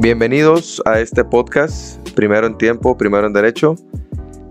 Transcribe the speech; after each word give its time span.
Bienvenidos 0.00 0.80
a 0.86 0.98
este 0.98 1.26
podcast, 1.26 1.98
Primero 2.12 2.46
en 2.46 2.56
Tiempo, 2.56 2.96
Primero 2.96 3.26
en 3.26 3.34
Derecho, 3.34 3.76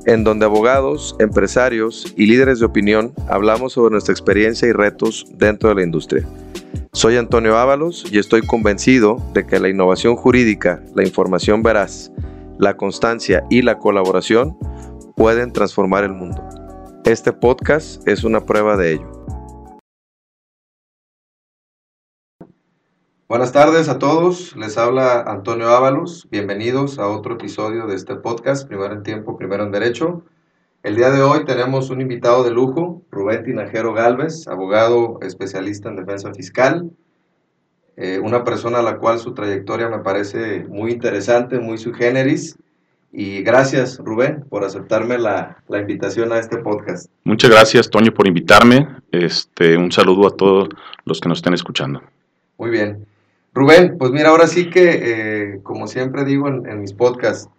en 0.06 0.24
donde 0.24 0.46
abogados, 0.46 1.16
empresarios 1.18 2.14
y 2.16 2.28
líderes 2.28 2.60
de 2.60 2.68
opinión 2.68 3.16
hablamos 3.28 3.73
sobre 3.73 3.93
nuestra 3.93 4.14
experiencia 4.14 4.68
y 4.68 4.73
retos 4.73 5.25
dentro 5.38 5.70
de 5.70 5.75
la 5.75 5.82
industria. 5.82 6.23
Soy 6.93 7.18
Antonio 7.18 7.57
Ábalos 7.57 8.05
y 8.12 8.20
estoy 8.20 8.43
convencido 8.46 9.18
de 9.34 9.48
que 9.48 9.59
la 9.59 9.70
innovación 9.70 10.16
jurídica, 10.16 10.84
la 10.93 11.02
información 11.02 11.63
veraz, 11.63 12.11
la 12.59 12.77
constancia 12.77 13.43
y 13.50 13.63
la 13.63 13.79
colaboración 13.79 14.55
pueden 15.16 15.52
transformar 15.52 16.04
el 16.04 16.13
mundo. 16.13 16.47
Este 17.05 17.34
podcast 17.34 18.07
es 18.07 18.23
una 18.23 18.45
prueba 18.45 18.77
de 18.77 18.93
ello. 18.93 19.25
Buenas 23.30 23.52
tardes 23.52 23.89
a 23.89 24.00
todos, 24.00 24.55
les 24.55 24.75
habla 24.79 25.21
Antonio 25.21 25.69
Ábalos, 25.69 26.28
bienvenidos 26.32 26.97
a 26.97 27.07
otro 27.07 27.36
episodio 27.36 27.86
de 27.86 27.96
este 27.96 28.15
podcast, 28.15 28.68
Primero 28.68 28.92
en 28.92 29.04
Tiempo, 29.04 29.38
Primero 29.38 29.64
en 29.64 29.71
Derecho. 29.71 30.24
El 30.82 30.96
día 30.96 31.11
de 31.11 31.21
hoy 31.21 31.46
tenemos 31.46 31.92
un 31.92 32.02
invitado 32.02 32.44
de 32.44 32.50
lujo, 32.50 33.03
Rubén 33.11 33.44
Tinajero 33.44 33.94
Galvez, 33.94 34.47
abogado 34.47 35.19
especialista 35.22 35.89
en 35.89 35.97
defensa 35.97 36.33
fiscal, 36.33 36.89
eh, 37.97 38.17
una 38.17 38.44
persona 38.44 38.80
a 38.80 38.81
la 38.81 38.97
cual 38.97 39.19
su 39.19 39.36
trayectoria 39.36 39.89
me 39.89 40.00
parece 40.00 40.66
muy 40.67 40.91
interesante, 40.91 41.59
muy 41.59 41.77
sui 41.77 41.94
generis. 41.94 42.58
Y 43.11 43.44
gracias, 43.44 44.00
Rubén, 44.00 44.44
por 44.50 44.64
aceptarme 44.64 45.19
la, 45.19 45.61
la, 45.67 45.77
invitación 45.77 46.33
a 46.33 46.39
este 46.39 46.58
podcast. 46.58 47.11
Muchas 47.25 47.52
gracias, 47.52 47.91
Toño, 47.91 48.11
por 48.11 48.27
invitarme. 48.27 48.88
Este, 49.11 49.77
un 49.77 49.91
saludo 49.91 50.27
a 50.27 50.31
todos 50.31 50.69
los 51.05 51.19
que 51.19 51.30
nos 51.30 51.38
estén 51.38 51.53
escuchando. 51.53 52.02
Muy 52.58 52.72
bien. 52.72 53.05
Rubén, 53.53 53.98
pues 53.98 54.12
mira, 54.12 54.30
ahora 54.30 54.48
sí 54.48 54.70
que, 54.70 55.53
eh, 55.53 55.59
como 55.64 55.88
siempre 55.88 56.23
digo 56.23 56.48
en, 56.48 56.81
mis 56.81 56.94
podcasts, 56.94 57.50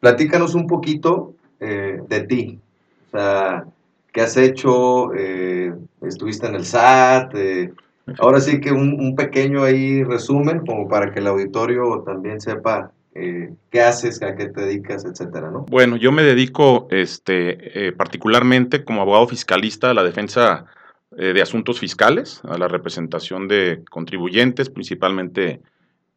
platícanos 0.00 0.54
un 0.54 0.66
poquito 0.66 1.34
eh, 1.60 2.00
de 2.08 2.20
ti. 2.20 2.58
O 3.08 3.10
sea, 3.18 3.64
¿qué 4.12 4.20
has 4.20 4.36
hecho? 4.36 5.14
Eh, 5.14 5.72
¿Estuviste 6.02 6.46
en 6.46 6.54
el 6.56 6.64
SAT? 6.64 7.34
ahora 8.18 8.40
sí 8.40 8.60
que 8.60 8.72
un, 8.72 9.14
pequeño 9.14 9.62
ahí 9.62 10.02
resumen, 10.02 10.66
como 10.66 10.88
para 10.88 11.12
que 11.12 11.20
el 11.20 11.28
auditorio 11.28 12.02
también 12.04 12.40
sepa 12.40 12.90
qué 13.12 13.80
haces, 13.82 14.22
a 14.22 14.34
qué 14.34 14.46
te 14.46 14.62
dedicas, 14.62 15.04
etcétera, 15.04 15.50
¿no? 15.50 15.66
Bueno, 15.68 15.96
yo 15.96 16.10
me 16.10 16.22
dedico 16.22 16.88
este, 16.90 17.92
particularmente 17.96 18.84
como 18.84 19.02
abogado 19.02 19.28
fiscalista 19.28 19.90
a 19.90 19.94
la 19.94 20.02
defensa 20.02 20.66
eh, 21.16 21.32
de 21.32 21.42
asuntos 21.42 21.80
fiscales, 21.80 22.40
a 22.44 22.56
la 22.56 22.68
representación 22.68 23.48
de 23.48 23.82
contribuyentes, 23.90 24.70
principalmente 24.70 25.60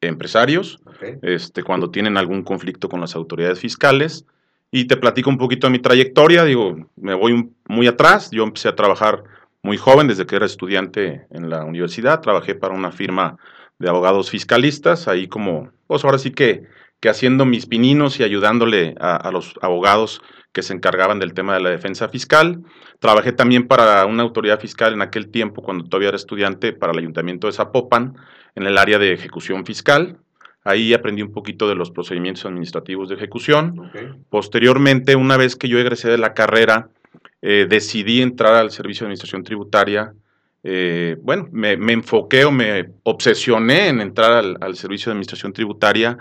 empresarios, 0.02 0.80
este, 1.22 1.64
cuando 1.64 1.90
tienen 1.90 2.18
algún 2.18 2.44
conflicto 2.44 2.90
con 2.90 3.02
las 3.02 3.16
autoridades 3.16 3.60
fiscales. 3.60 4.26
Y 4.70 4.86
te 4.86 4.98
platico 4.98 5.30
un 5.30 5.38
poquito 5.38 5.68
de 5.68 5.72
mi 5.72 5.80
trayectoria, 5.80 6.44
digo, 6.44 6.76
me 6.96 7.14
voy 7.14 7.50
muy 7.68 7.88
atrás, 7.88 8.32
yo 8.32 8.44
empecé 8.44 8.70
a 8.70 8.76
trabajar 8.76 9.24
muy 9.62 9.78
joven, 9.78 10.08
desde 10.08 10.26
que 10.26 10.36
era 10.36 10.46
estudiante 10.46 11.26
en 11.30 11.50
la 11.50 11.64
universidad, 11.64 12.22
trabajé 12.22 12.54
para 12.54 12.74
una 12.74 12.92
firma 12.92 13.38
de 13.80 13.90
abogados 13.90 14.30
fiscalistas, 14.30 15.08
ahí 15.08 15.28
como, 15.28 15.72
pues 15.88 16.04
ahora 16.04 16.18
sí 16.18 16.32
que, 16.32 16.64
que 17.00 17.10
haciendo 17.10 17.46
mis 17.46 17.66
pininos 17.66 18.20
y 18.20 18.24
ayudándole 18.24 18.96
a, 19.00 19.16
a 19.16 19.32
los 19.32 19.56
abogados 19.62 20.22
que 20.54 20.62
se 20.62 20.74
encargaban 20.74 21.20
del 21.20 21.34
tema 21.34 21.56
de 21.56 21.62
la 21.62 21.70
defensa 21.72 22.08
fiscal. 22.08 22.62
Trabajé 23.00 23.34
también 23.34 23.68
para 23.68 24.06
una 24.06 24.24
autoridad 24.24 24.60
fiscal 24.60 24.94
en 24.94 25.02
aquel 25.02 25.30
tiempo, 25.30 25.64
cuando 25.64 25.84
todavía 25.86 26.10
era 26.10 26.16
estudiante, 26.16 26.72
para 26.72 26.94
el 26.94 27.00
Ayuntamiento 27.00 27.48
de 27.48 27.54
Zapopan, 27.54 28.16
en 28.56 28.64
el 28.64 28.78
área 28.78 29.00
de 29.00 29.14
ejecución 29.14 29.66
fiscal. 29.66 30.18
Ahí 30.64 30.94
aprendí 30.94 31.22
un 31.22 31.34
poquito 31.34 31.68
de 31.68 31.76
los 31.76 31.92
procedimientos 31.92 32.46
administrativos 32.46 33.10
de 33.10 33.16
ejecución. 33.16 33.92
Posteriormente, 34.30 35.16
una 35.16 35.36
vez 35.36 35.56
que 35.56 35.68
yo 35.68 35.80
egresé 35.80 36.10
de 36.10 36.18
la 36.18 36.34
carrera, 36.34 36.88
eh, 37.42 37.66
decidí 37.68 38.22
entrar 38.22 38.54
al 38.54 38.72
Servicio 38.72 39.04
de 39.04 39.08
Administración 39.08 39.44
Tributaria. 39.44 40.14
Eh, 40.64 41.18
bueno, 41.22 41.50
me, 41.52 41.74
enfoqué 41.74 42.46
o 42.46 42.52
me 42.52 42.92
obsesioné 43.04 43.90
en 43.90 44.00
entrar 44.00 44.32
al, 44.62 44.76
Servicio 44.78 45.08
de 45.08 45.14
Administración 45.14 45.52
Tributaria 45.52 46.18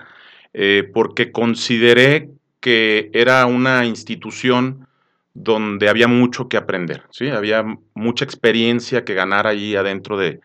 eh, 0.53 0.91
porque 0.93 1.31
consideré 1.31 2.31
que 2.62 3.11
era 3.12 3.45
una 3.45 3.84
institución 3.84 4.87
donde 5.34 5.89
había 5.89 6.06
mucho 6.06 6.49
que 6.49 6.56
aprender, 6.56 7.03
¿sí? 7.11 7.28
Había 7.28 7.65
mucha 7.93 8.25
experiencia 8.25 9.05
que 9.05 9.15
ganar 9.15 9.47
ahí 9.47 9.75
adentro 9.75 10.17
de, 10.17 10.41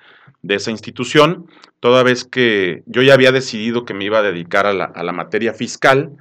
esa 0.49 0.71
institución, 0.71 1.47
toda 1.81 2.03
vez 2.03 2.23
que 2.23 2.83
yo 2.85 3.01
ya 3.01 3.13
había 3.13 3.33
decidido 3.33 3.85
que 3.85 3.93
me 3.93 4.05
iba 4.05 4.19
a 4.19 4.21
dedicar 4.21 4.65
a 4.65 4.73
la, 4.73 5.11
materia 5.11 5.53
fiscal 5.53 6.15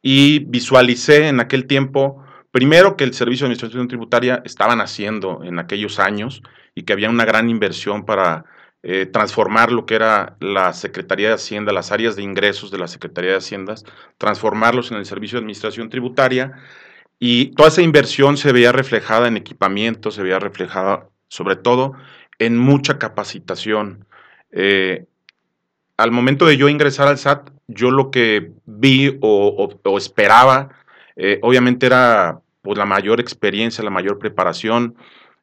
y 0.00 0.40
visualicé 0.40 1.28
en 1.28 1.38
aquel 1.38 1.66
tiempo, 1.66 2.24
primero 2.50 2.96
que 2.96 3.04
el 3.04 3.12
Servicio 3.12 3.44
de 3.44 3.52
Administración 3.52 3.88
Tributaria 3.88 4.42
estaban 4.44 4.80
haciendo 4.80 5.44
en 5.44 5.58
aquellos 5.58 5.98
años 5.98 6.42
y 6.74 6.84
que 6.84 6.94
había 6.94 7.10
una 7.10 7.26
gran 7.26 7.50
inversión 7.50 8.06
para 8.06 8.46
eh, 8.82 9.06
transformar 9.06 9.72
lo 9.72 9.86
que 9.86 9.94
era 9.96 10.36
la 10.40 10.72
Secretaría 10.72 11.28
de 11.28 11.34
Hacienda, 11.34 11.72
las 11.72 11.90
áreas 11.90 12.14
de 12.14 12.22
ingresos 12.22 12.70
de 12.70 12.78
la 12.78 12.88
Secretaría 12.88 13.32
de 13.32 13.38
Haciendas, 13.38 13.84
transformarlos 14.18 14.90
en 14.92 14.98
el 14.98 15.06
Servicio 15.06 15.36
de 15.36 15.40
Administración 15.40 15.90
Tributaria. 15.90 16.52
Y 17.18 17.46
toda 17.56 17.70
esa 17.70 17.82
inversión 17.82 18.36
se 18.36 18.52
veía 18.52 18.70
reflejada 18.70 19.26
en 19.26 19.36
equipamiento, 19.36 20.10
se 20.10 20.22
veía 20.22 20.38
reflejada 20.38 21.08
sobre 21.28 21.56
todo 21.56 21.94
en 22.38 22.56
mucha 22.56 22.98
capacitación. 22.98 24.06
Eh, 24.52 25.06
al 25.96 26.12
momento 26.12 26.46
de 26.46 26.56
yo 26.56 26.68
ingresar 26.68 27.08
al 27.08 27.18
SAT, 27.18 27.50
yo 27.66 27.90
lo 27.90 28.10
que 28.10 28.52
vi 28.64 29.18
o, 29.20 29.68
esperaba, 29.96 30.70
eh, 31.16 31.40
obviamente 31.42 31.86
era 31.86 32.40
pues, 32.62 32.78
la 32.78 32.86
mayor 32.86 33.18
experiencia, 33.18 33.82
la 33.82 33.90
mayor 33.90 34.18
preparación, 34.18 34.94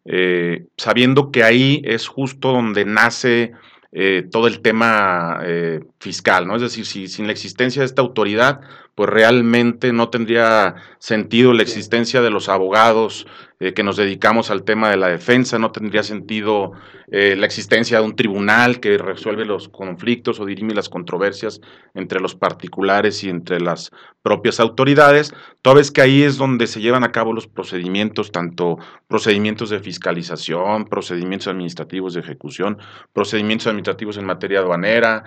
eh, 0.05 0.67
sabiendo 0.77 1.31
que 1.31 1.43
ahí 1.43 1.81
es 1.83 2.07
justo 2.07 2.51
donde 2.51 2.85
nace 2.85 3.53
eh, 3.91 4.27
todo 4.31 4.47
el 4.47 4.61
tema 4.61 5.39
eh, 5.43 5.79
fiscal, 6.05 6.45
¿no? 6.45 6.55
Es 6.55 6.61
decir, 6.61 6.85
si 6.85 7.07
sin 7.07 7.25
la 7.25 7.33
existencia 7.33 7.81
de 7.81 7.87
esta 7.87 8.03
autoridad, 8.03 8.61
pues 8.93 9.09
realmente 9.09 9.91
no 9.91 10.09
tendría 10.09 10.75
sentido 10.99 11.51
la 11.51 11.63
existencia 11.63 12.21
de 12.21 12.29
los 12.29 12.47
abogados 12.47 13.25
que 13.73 13.83
nos 13.83 13.97
dedicamos 13.97 14.51
al 14.51 14.63
tema 14.63 14.89
de 14.89 14.97
la 14.97 15.07
defensa, 15.07 15.57
no 15.57 15.71
tendría 15.71 16.03
sentido 16.03 16.73
la 17.07 17.45
existencia 17.45 17.99
de 17.99 18.05
un 18.05 18.15
tribunal 18.15 18.79
que 18.79 18.97
resuelve 18.97 19.45
los 19.45 19.69
conflictos 19.69 20.39
o 20.39 20.45
dirime 20.45 20.73
las 20.73 20.89
controversias 20.89 21.61
entre 21.93 22.19
los 22.19 22.35
particulares 22.35 23.23
y 23.23 23.29
entre 23.29 23.59
las 23.59 23.91
propias 24.21 24.59
autoridades, 24.59 25.33
toda 25.61 25.77
vez 25.77 25.91
que 25.91 26.01
ahí 26.01 26.23
es 26.23 26.37
donde 26.37 26.67
se 26.67 26.81
llevan 26.81 27.03
a 27.03 27.11
cabo 27.11 27.31
los 27.31 27.47
procedimientos, 27.47 28.31
tanto 28.31 28.77
procedimientos 29.07 29.69
de 29.69 29.79
fiscalización, 29.79 30.85
procedimientos 30.85 31.47
administrativos 31.47 32.13
de 32.13 32.21
ejecución, 32.21 32.77
procedimientos 33.13 33.67
administrativos 33.67 34.17
en 34.17 34.25
materia 34.25 34.59
aduanera. 34.59 35.23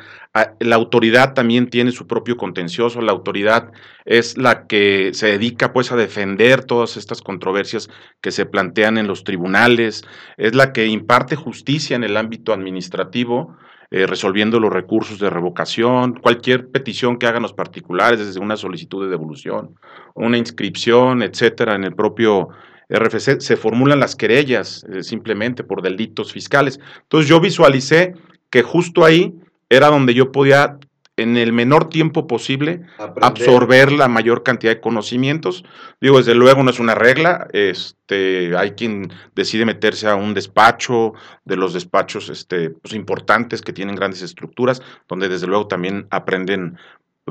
La 0.69 0.77
autoridad 0.77 1.33
también 1.33 1.71
tiene 1.71 1.93
su 1.93 2.07
propio 2.07 2.37
contencioso, 2.37 3.01
la 3.01 3.13
autoridad 3.13 3.73
es 4.05 4.37
la 4.37 4.67
que 4.67 5.15
se 5.15 5.29
dedica 5.29 5.73
pues 5.73 5.91
a 5.93 5.97
defender 5.97 6.63
todas 6.65 6.99
estas 6.99 7.23
controversias 7.23 7.89
que 8.21 8.33
se 8.33 8.45
plantean 8.45 8.99
en 8.99 9.07
los 9.07 9.25
tribunales, 9.25 10.05
es 10.37 10.55
la 10.55 10.75
que 10.75 10.87
imparte 10.87 11.37
justicia 11.37 11.97
en 11.97 12.05
el 12.05 12.19
ámbito 12.19 12.53
administrativo 12.53 13.57
eh, 13.91 14.07
resolviendo 14.07 14.61
los 14.61 14.71
recursos 14.71 15.19
de 15.19 15.31
revocación, 15.31 16.21
cualquier 16.21 16.69
petición 16.69 17.19
que 17.19 17.27
hagan 17.27 17.41
los 17.41 17.55
particulares, 17.55 18.19
desde 18.19 18.39
una 18.39 18.59
solicitud 18.59 19.03
de 19.03 19.11
devolución, 19.11 19.77
una 20.15 20.37
inscripción, 20.37 21.23
etcétera, 21.23 21.77
en 21.77 21.85
el 21.85 21.95
propio 21.95 22.51
RFC, 22.91 23.41
se 23.41 23.57
formulan 23.57 24.01
las 24.01 24.17
querellas 24.17 24.85
eh, 24.93 25.03
simplemente 25.03 25.65
por 25.65 25.81
delitos 25.81 26.35
fiscales. 26.35 26.79
Entonces 27.05 27.31
yo 27.31 27.41
visualicé 27.41 28.13
que 28.51 28.61
justo 28.61 29.07
ahí 29.07 29.35
era 29.69 29.89
donde 29.89 30.15
yo 30.15 30.33
podía 30.33 30.79
en 31.19 31.37
el 31.37 31.53
menor 31.53 31.89
tiempo 31.89 32.27
posible 32.27 32.83
absorber 33.21 33.91
la 33.91 34.07
mayor 34.07 34.45
cantidad 34.45 34.73
de 34.73 34.81
conocimientos. 34.81 35.65
Digo, 36.01 36.19
desde 36.19 36.35
luego 36.35 36.63
no 36.63 36.71
es 36.71 36.79
una 36.79 36.95
regla, 36.95 37.49
este, 37.53 38.57
hay 38.57 38.73
quien 38.73 39.13
decide 39.35 39.65
meterse 39.65 40.09
a 40.09 40.15
un 40.15 40.33
despacho, 40.33 41.15
de 41.45 41.57
los 41.57 41.75
despachos 41.75 42.29
este, 42.29 42.71
pues, 42.71 42.95
importantes 42.95 43.63
que 43.63 43.73
tienen 43.73 43.97
grandes 43.97 44.23
estructuras, 44.23 44.81
donde 45.09 45.29
desde 45.29 45.49
luego 45.49 45.67
también 45.67 46.07
aprenden 46.11 46.79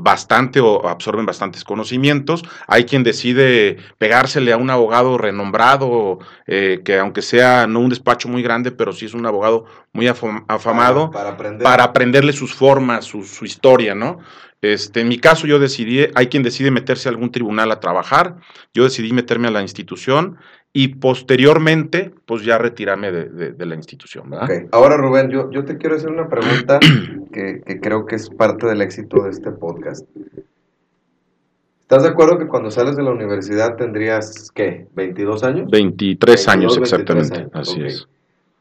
bastante 0.02 0.60
o 0.60 0.88
absorben 0.88 1.26
bastantes 1.26 1.64
conocimientos. 1.64 2.44
Hay 2.66 2.84
quien 2.84 3.02
decide 3.02 3.78
pegársele 3.98 4.52
a 4.52 4.56
un 4.56 4.70
abogado 4.70 5.18
renombrado, 5.18 6.18
eh, 6.46 6.80
que 6.84 6.98
aunque 6.98 7.22
sea 7.22 7.66
no 7.66 7.80
un 7.80 7.88
despacho 7.88 8.28
muy 8.28 8.42
grande, 8.42 8.70
pero 8.70 8.92
sí 8.92 9.06
es 9.06 9.14
un 9.14 9.26
abogado 9.26 9.64
muy 9.92 10.06
afamado, 10.06 11.10
para, 11.10 11.36
para, 11.36 11.84
aprenderle 11.84 12.32
sus 12.32 12.54
formas, 12.54 13.04
su, 13.04 13.24
su, 13.24 13.44
historia, 13.44 13.94
¿no? 13.94 14.18
Este, 14.60 15.00
en 15.00 15.08
mi 15.08 15.18
caso 15.18 15.46
yo 15.46 15.60
decidí, 15.60 16.06
hay 16.14 16.26
quien 16.26 16.42
decide 16.42 16.72
meterse 16.72 17.08
a 17.08 17.12
algún 17.12 17.30
tribunal 17.30 17.70
a 17.70 17.78
trabajar, 17.78 18.36
yo 18.74 18.82
decidí 18.84 19.12
meterme 19.12 19.48
a 19.48 19.52
la 19.52 19.62
institución 19.62 20.38
y 20.72 20.88
posteriormente, 20.96 22.12
pues 22.26 22.44
ya 22.44 22.58
retirarme 22.58 23.10
de, 23.10 23.66
la 23.66 23.74
institución. 23.74 24.30
Ahora, 24.70 24.96
Rubén, 24.96 25.30
yo, 25.30 25.50
yo 25.50 25.64
te 25.64 25.76
quiero 25.76 25.96
hacer 25.96 26.10
una 26.10 26.28
pregunta 26.28 26.78
que, 27.32 27.62
que 27.66 27.80
creo 27.80 28.06
que 28.06 28.16
es 28.16 28.28
parte 28.30 28.66
del 28.66 28.82
éxito 28.82 29.24
de 29.24 29.30
este 29.30 29.50
podcast. 29.50 30.06
¿Estás 31.88 32.02
de 32.02 32.10
acuerdo 32.10 32.38
que 32.38 32.46
cuando 32.46 32.70
sales 32.70 32.96
de 32.96 33.02
la 33.02 33.12
universidad 33.12 33.76
tendrías, 33.76 34.50
¿qué? 34.54 34.86
¿22 34.94 35.42
años? 35.42 35.70
23 35.70 36.48
años 36.48 36.78
22, 36.78 36.78
exactamente, 36.78 37.34
23 37.38 37.54
años. 37.54 37.68
así 37.68 37.80
okay. 37.80 37.86
es. 37.86 38.08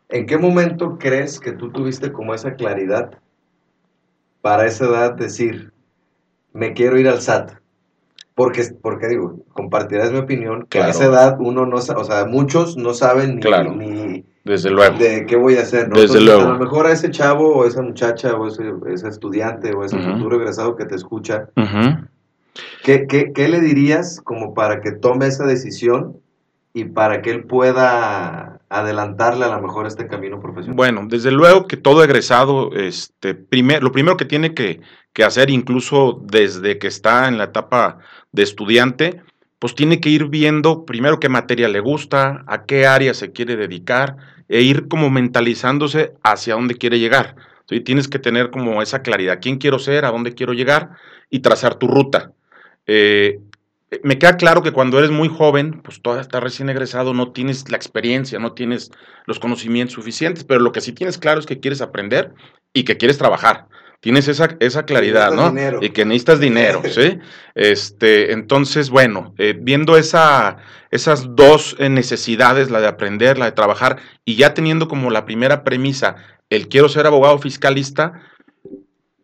¿En 0.09 0.25
qué 0.25 0.38
momento 0.38 0.98
crees 0.98 1.38
que 1.39 1.51
tú 1.51 1.69
tuviste 1.69 2.13
como 2.13 2.33
esa 2.33 2.54
claridad 2.54 3.19
para 4.42 4.65
esa 4.65 4.86
edad 4.86 5.13
decir, 5.15 5.74
me 6.54 6.71
quiero 6.71 6.98
ir 6.98 7.09
al 7.09 7.19
SAT? 7.19 7.59
Porque, 8.37 8.65
porque 8.83 9.07
digo, 9.07 9.43
compartirás 9.51 10.11
mi 10.11 10.19
opinión, 10.19 10.67
que 10.69 10.77
claro. 10.77 10.89
a 10.89 10.91
esa 10.91 11.05
edad 11.05 11.37
uno 11.39 11.65
no 11.65 11.81
sabe, 11.81 12.01
o 12.01 12.03
sea, 12.03 12.27
muchos 12.27 12.77
no 12.77 12.93
saben 12.93 13.37
ni, 13.37 13.41
claro. 13.41 13.73
ni 13.73 14.23
desde 14.43 14.69
luego. 14.69 14.95
de 14.95 15.25
qué 15.25 15.35
voy 15.35 15.55
a 15.55 15.61
hacer. 15.61 15.89
¿no? 15.89 15.95
Desde 15.95 16.19
Entonces, 16.19 16.23
luego. 16.23 16.41
A 16.41 16.53
lo 16.53 16.59
mejor 16.59 16.85
a 16.85 16.91
ese 16.91 17.09
chavo 17.09 17.55
o 17.55 17.65
esa 17.65 17.81
muchacha 17.81 18.35
o 18.35 18.47
ese, 18.47 18.71
ese 18.93 19.07
estudiante 19.07 19.73
o 19.73 19.83
ese 19.83 19.95
uh 19.95 20.01
-huh. 20.01 20.13
futuro 20.13 20.35
egresado 20.35 20.75
que 20.75 20.85
te 20.85 20.93
escucha, 20.93 21.49
uh 21.55 21.61
-huh. 21.61 22.07
¿qué, 22.83 23.07
qué, 23.07 23.31
qué 23.33 23.47
le 23.47 23.59
dirías 23.59 24.21
como 24.23 24.53
para 24.53 24.81
que 24.81 24.91
tome 24.91 25.25
esa 25.25 25.47
decisión 25.47 26.17
y 26.73 26.83
para 26.83 27.23
que 27.23 27.31
él 27.31 27.45
pueda 27.45 28.59
adelantarle 28.69 29.45
a 29.45 29.55
lo 29.55 29.61
mejor 29.63 29.87
este 29.87 30.07
camino 30.07 30.39
profesional? 30.39 30.75
Bueno, 30.75 31.07
desde 31.09 31.31
luego 31.31 31.65
que 31.65 31.75
todo 31.75 32.03
egresado, 32.03 32.71
este, 32.73 33.33
primer, 33.33 33.81
lo 33.81 33.91
primero 33.91 34.15
que 34.15 34.25
tiene 34.25 34.53
que, 34.53 34.81
que, 35.11 35.23
hacer, 35.23 35.49
incluso 35.49 36.21
desde 36.23 36.77
que 36.77 36.85
está 36.85 37.27
en 37.27 37.39
la 37.39 37.45
etapa 37.45 37.97
de 38.37 38.43
estudiante, 38.43 39.21
pues 39.59 39.75
tiene 39.75 39.99
que 39.99 40.09
ir 40.09 40.27
viendo 40.27 40.85
primero 40.85 41.19
qué 41.19 41.27
materia 41.27 41.67
le 41.67 41.79
gusta, 41.79 42.43
a 42.47 42.65
qué 42.65 42.85
área 42.85 43.13
se 43.13 43.31
quiere 43.31 43.57
dedicar, 43.57 44.15
e 44.47 44.61
ir 44.61 44.87
como 44.87 45.09
mentalizándose 45.09 46.13
hacia 46.23 46.53
dónde 46.53 46.75
quiere 46.75 46.99
llegar. 46.99 47.35
¿sí? 47.67 47.81
Tienes 47.81 48.07
que 48.07 48.19
tener 48.19 48.51
como 48.51 48.81
esa 48.81 49.01
claridad, 49.01 49.39
quién 49.41 49.57
quiero 49.57 49.79
ser, 49.79 50.05
a 50.05 50.11
dónde 50.11 50.35
quiero 50.35 50.53
llegar, 50.53 50.91
y 51.29 51.39
trazar 51.39 51.75
tu 51.75 51.87
ruta. 51.87 52.31
Eh, 52.85 53.39
me 54.03 54.19
queda 54.19 54.37
claro 54.37 54.61
que 54.61 54.71
cuando 54.71 54.99
eres 54.99 55.11
muy 55.11 55.29
joven, 55.29 55.81
pues 55.81 56.01
todavía 56.01 56.21
estás 56.21 56.43
recién 56.43 56.69
egresado, 56.69 57.13
no 57.13 57.31
tienes 57.31 57.69
la 57.69 57.77
experiencia, 57.77 58.37
no 58.37 58.53
tienes 58.53 58.91
los 59.25 59.39
conocimientos 59.39 59.95
suficientes, 59.95 60.43
pero 60.43 60.59
lo 60.59 60.71
que 60.71 60.81
sí 60.81 60.93
tienes 60.93 61.17
claro 61.17 61.39
es 61.39 61.45
que 61.45 61.59
quieres 61.59 61.81
aprender 61.81 62.33
y 62.73 62.83
que 62.83 62.97
quieres 62.97 63.17
trabajar. 63.17 63.67
Tienes 63.99 64.27
esa, 64.27 64.55
esa 64.59 64.85
claridad, 64.85 65.31
¿no? 65.31 65.49
Dinero. 65.49 65.79
Y 65.81 65.89
que 65.89 66.05
necesitas 66.05 66.39
dinero, 66.39 66.81
¿sí? 66.89 67.19
Este, 67.55 68.33
entonces, 68.33 68.91
bueno, 68.91 69.33
eh, 69.39 69.57
viendo 69.59 69.97
esa, 69.97 70.57
esas 70.91 71.35
dos 71.35 71.75
eh, 71.79 71.89
necesidades, 71.89 72.69
la 72.69 72.79
de 72.79 72.88
aprender, 72.88 73.39
la 73.39 73.45
de 73.45 73.53
trabajar, 73.53 73.97
y 74.25 74.35
ya 74.35 74.53
teniendo 74.53 74.88
como 74.88 75.09
la 75.09 75.25
primera 75.25 75.63
premisa, 75.63 76.17
el 76.49 76.67
quiero 76.67 76.88
ser 76.88 77.07
abogado 77.07 77.39
fiscalista, 77.39 78.21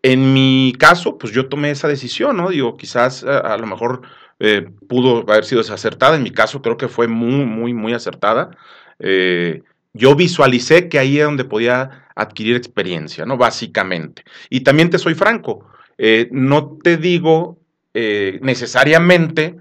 en 0.01 0.33
mi 0.33 0.73
caso, 0.77 1.17
pues 1.17 1.31
yo 1.31 1.47
tomé 1.47 1.71
esa 1.71 1.87
decisión, 1.87 2.37
¿no? 2.37 2.49
Digo, 2.49 2.75
quizás 2.75 3.23
a, 3.23 3.37
a 3.37 3.57
lo 3.57 3.67
mejor 3.67 4.01
eh, 4.39 4.69
pudo 4.89 5.23
haber 5.31 5.45
sido 5.45 5.61
desacertada. 5.61 6.17
En 6.17 6.23
mi 6.23 6.31
caso, 6.31 6.61
creo 6.61 6.75
que 6.75 6.89
fue 6.89 7.07
muy, 7.07 7.45
muy, 7.45 7.73
muy 7.73 7.93
acertada. 7.93 8.51
Eh, 8.99 9.63
yo 9.93 10.15
visualicé 10.15 10.89
que 10.89 10.99
ahí 10.99 11.19
es 11.19 11.25
donde 11.25 11.45
podía 11.45 12.07
adquirir 12.15 12.55
experiencia, 12.55 13.25
¿no? 13.25 13.37
Básicamente. 13.37 14.23
Y 14.49 14.61
también 14.61 14.89
te 14.89 14.97
soy 14.97 15.13
franco, 15.13 15.67
eh, 15.97 16.29
no 16.31 16.77
te 16.83 16.97
digo 16.97 17.59
eh, 17.93 18.39
necesariamente 18.41 19.55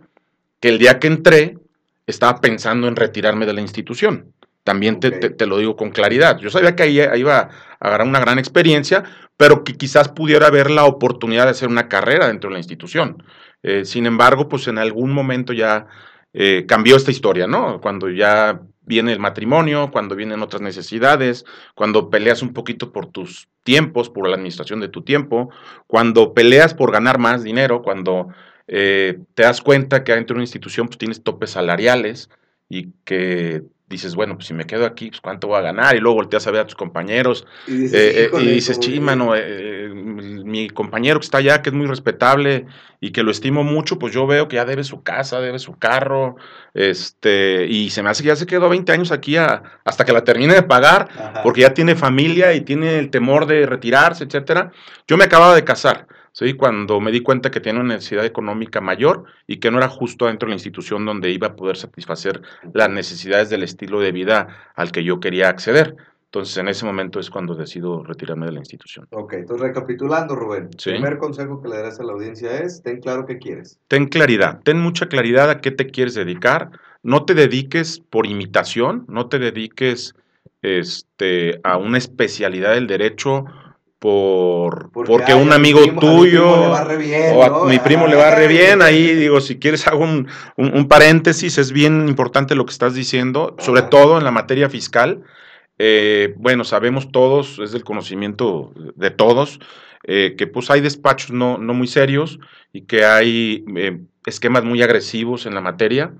que 0.61 0.71
el 0.71 0.79
día 0.79 0.99
que 0.99 1.07
entré 1.07 1.59
estaba 2.07 2.41
pensando 2.41 2.89
en 2.89 2.97
retirarme 2.97 3.47
de 3.47 3.53
la 3.53 3.61
institución. 3.61 4.33
También 4.65 4.97
okay. 4.97 5.11
te, 5.11 5.19
te, 5.19 5.31
te, 5.31 5.47
lo 5.47 5.59
digo 5.59 5.77
con 5.77 5.91
claridad. 5.91 6.39
Yo 6.39 6.51
sabía 6.51 6.77
que 6.77 6.85
ahí, 6.85 7.01
ahí 7.01 7.21
iba 7.21 7.39
a 7.39 7.51
agarrar 7.81 8.07
una 8.07 8.21
gran 8.21 8.39
experiencia, 8.39 9.05
pero 9.37 9.65
que 9.65 9.77
quizás 9.77 10.09
pudiera 10.09 10.47
haber 10.47 10.71
la 10.71 10.85
oportunidad 10.85 11.45
de 11.45 11.51
hacer 11.51 11.69
una 11.69 11.89
carrera 11.89 12.29
dentro 12.29 12.49
de 12.49 12.55
la 12.55 12.61
institución. 12.61 13.23
Eh, 13.63 13.85
sin 13.85 14.07
embargo, 14.07 14.49
pues 14.49 14.69
en 14.69 14.79
algún 14.79 15.13
momento 15.13 15.53
ya 15.53 15.87
eh, 16.33 16.65
cambió 16.67 16.97
esta 16.97 17.11
historia, 17.11 17.47
¿no? 17.47 17.81
Cuando 17.81 18.09
ya 18.09 18.63
viene 18.85 19.13
el 19.13 19.21
matrimonio, 19.21 19.91
cuando 19.93 20.17
vienen 20.17 20.43
otras 20.43 20.63
necesidades, 20.63 21.45
cuando 21.75 22.11
peleas 22.11 22.43
un 22.43 22.53
poquito 22.53 22.93
por 22.93 23.07
tus 23.07 23.49
tiempos, 23.63 24.11
por 24.11 24.29
la 24.29 24.37
administración 24.37 24.81
de 24.81 24.89
tu 24.89 25.03
tiempo, 25.03 25.51
cuando 25.87 26.35
peleas 26.35 26.75
por 26.75 26.91
ganar 26.91 27.19
más 27.19 27.45
dinero, 27.45 27.83
cuando 27.83 28.29
eh, 28.67 29.19
te 29.35 29.43
das 29.45 29.61
cuenta 29.61 30.05
que 30.05 30.15
dentro 30.15 30.35
de 30.35 30.39
una 30.39 30.45
institución 30.45 30.89
pues 30.89 30.99
tienes 30.99 31.23
topes 31.23 31.51
salariales 31.51 32.31
y 32.69 32.93
que 33.05 33.63
dices, 33.93 34.15
bueno, 34.15 34.35
pues 34.35 34.49
si 34.49 34.55
me 34.55 34.67
quedo 34.67 34.85
aquí, 34.85 35.11
pues 35.11 35.21
cuánto 35.21 35.47
voy 35.47 35.59
a 35.59 35.63
ganar, 35.63 35.95
y 35.95 36.01
luego 36.01 36.17
volteas 36.17 36.47
a 36.47 36.51
ver 36.51 36.63
a 36.63 36.67
tus 36.67 36.75
compañeros, 36.75 37.47
y 37.67 37.73
dices, 37.73 38.01
eh, 38.01 38.25
eh, 38.25 38.41
y 38.41 38.47
dices 38.47 38.79
sí, 38.81 38.99
mano, 38.99 39.35
eh, 39.37 39.89
mi 39.95 40.69
compañero 40.69 41.21
que 41.21 41.25
está 41.25 41.39
allá, 41.39 41.63
que 41.63 41.71
es 41.71 41.75
muy 41.75 41.87
respetable 41.87 42.67
y 43.01 43.11
que 43.13 43.23
lo 43.23 43.31
estimo 43.31 43.63
mucho, 43.63 43.99
pues 43.99 44.13
yo 44.13 44.27
veo 44.27 44.49
que 44.49 44.57
ya 44.57 44.65
debe 44.65 44.83
su 44.85 45.03
casa, 45.03 45.41
debe 45.41 45.59
su 45.59 45.79
carro, 45.79 46.37
este, 46.75 47.67
y 47.69 47.91
se 47.91 48.03
me 48.03 48.11
hace 48.11 48.23
que 48.23 48.29
ya 48.29 48.37
se 48.37 48.47
quedó 48.47 48.69
20 48.69 48.91
años 48.93 49.13
aquí 49.13 49.37
a, 49.37 49.63
hasta 49.85 50.05
que 50.05 50.13
la 50.13 50.25
termine 50.25 50.55
de 50.55 50.63
pagar, 50.63 51.09
Ajá. 51.17 51.43
porque 51.43 51.61
ya 51.61 51.75
tiene 51.75 51.95
familia 51.95 52.55
y 52.55 52.63
tiene 52.63 52.99
el 52.99 53.11
temor 53.11 53.47
de 53.47 53.67
retirarse, 53.67 54.25
etcétera. 54.25 54.73
Yo 55.07 55.17
me 55.17 55.25
acababa 55.25 55.55
de 55.55 55.65
casar, 55.65 56.07
¿sí? 56.33 56.55
cuando 56.55 57.01
me 57.01 57.13
di 57.13 57.21
cuenta 57.21 57.51
que 57.51 57.61
tenía 57.61 57.81
una 57.81 57.95
necesidad 57.95 58.25
económica 58.25 58.81
mayor 58.81 59.25
y 59.47 59.59
que 59.59 59.71
no 59.71 59.79
era 59.79 59.89
justo 59.89 60.27
dentro 60.27 60.47
de 60.47 60.51
la 60.51 60.57
institución 60.57 61.05
donde 61.05 61.31
iba 61.31 61.49
a 61.49 61.57
poder 61.57 61.77
satisfacer 61.77 62.43
las 62.73 62.91
necesidades 62.91 63.51
del 63.51 63.63
estilo 63.63 64.01
de 64.01 64.13
vida 64.13 64.49
al 64.75 64.93
que 64.93 65.05
yo 65.05 65.21
quería 65.21 65.49
acceder. 65.49 65.97
Entonces, 66.33 66.57
en 66.57 66.69
ese 66.69 66.87
momento 66.87 67.21
es 67.21 67.29
cuando 67.29 67.55
decido 67.55 68.03
retirarme 68.03 68.47
de 68.47 68.53
la 68.53 68.61
institución. 68.61 69.07
Ok, 69.11 69.35
entonces 69.35 69.67
recapitulando, 69.67 70.35
Rubén. 70.35 70.71
¿Sí? 70.79 70.89
El 70.89 70.97
primer 70.97 71.19
consejo 71.19 71.61
que 71.61 71.69
le 71.69 71.77
darás 71.77 72.01
a 72.01 72.05
la 72.05 72.15
audiencia 72.15 72.59
es, 72.59 72.83
ten 72.83 73.01
claro 73.01 73.27
qué 73.27 73.37
quieres. 73.37 73.79
Ten 73.89 74.07
claridad, 74.07 74.61
ten 74.65 74.81
mucha 74.81 75.11
claridad 75.11 75.51
a 75.51 75.61
qué 75.61 75.71
te 75.71 75.89
quieres 75.89 76.15
dedicar. 76.15 76.71
No 77.03 77.27
te 77.27 77.35
dediques 77.35 78.01
por 78.01 78.27
imitación, 78.27 79.05
no 79.09 79.29
te 79.29 79.39
dediques 79.39 80.15
este, 80.63 81.61
a 81.65 81.77
una 81.77 81.99
especialidad 81.99 82.73
del 82.73 82.87
derecho 82.87 83.45
por, 84.03 84.91
porque, 84.91 85.13
porque 85.13 85.35
un 85.35 85.53
amigo 85.53 85.81
primo, 85.81 86.01
tuyo 86.01 86.75
a 86.75 86.97
bien, 86.97 87.37
o 87.37 87.45
a 87.45 87.49
¿no? 87.49 87.65
mi 87.67 87.79
primo 87.79 88.09
le 88.09 88.17
va 88.17 88.35
re 88.35 88.49
bien, 88.49 88.83
ahí 88.83 89.15
digo, 89.15 89.41
si 89.41 89.61
quieres 89.61 89.87
hago 89.87 90.03
un, 90.03 90.27
un, 90.57 90.77
un, 90.77 90.89
paréntesis, 90.89 91.57
es 91.57 91.71
bien 91.71 92.09
importante 92.09 92.57
lo 92.57 92.67
que 92.67 92.73
estás 92.73 92.95
diciendo, 92.95 93.55
sobre 93.61 93.83
todo 93.83 94.19
en 94.19 94.25
la 94.25 94.33
materia 94.33 94.69
fiscal. 94.69 95.23
Eh, 95.79 96.35
bueno, 96.37 96.65
sabemos 96.65 97.13
todos, 97.13 97.61
es 97.61 97.71
del 97.71 97.85
conocimiento 97.85 98.73
de 98.97 99.13
todos, 99.13 99.61
eh, 100.03 100.35
que 100.37 100.49
pues 100.49 100.69
hay 100.73 100.81
despachos 100.81 101.31
no, 101.31 101.59
no, 101.59 101.73
muy 101.73 101.87
serios 101.87 102.41
y 102.73 102.83
que 102.83 103.05
hay 103.05 103.65
eh, 103.77 104.01
esquemas 104.27 104.65
muy 104.65 104.83
agresivos 104.83 105.47
en 105.47 105.55
la 105.55 105.61
materia. 105.61 106.13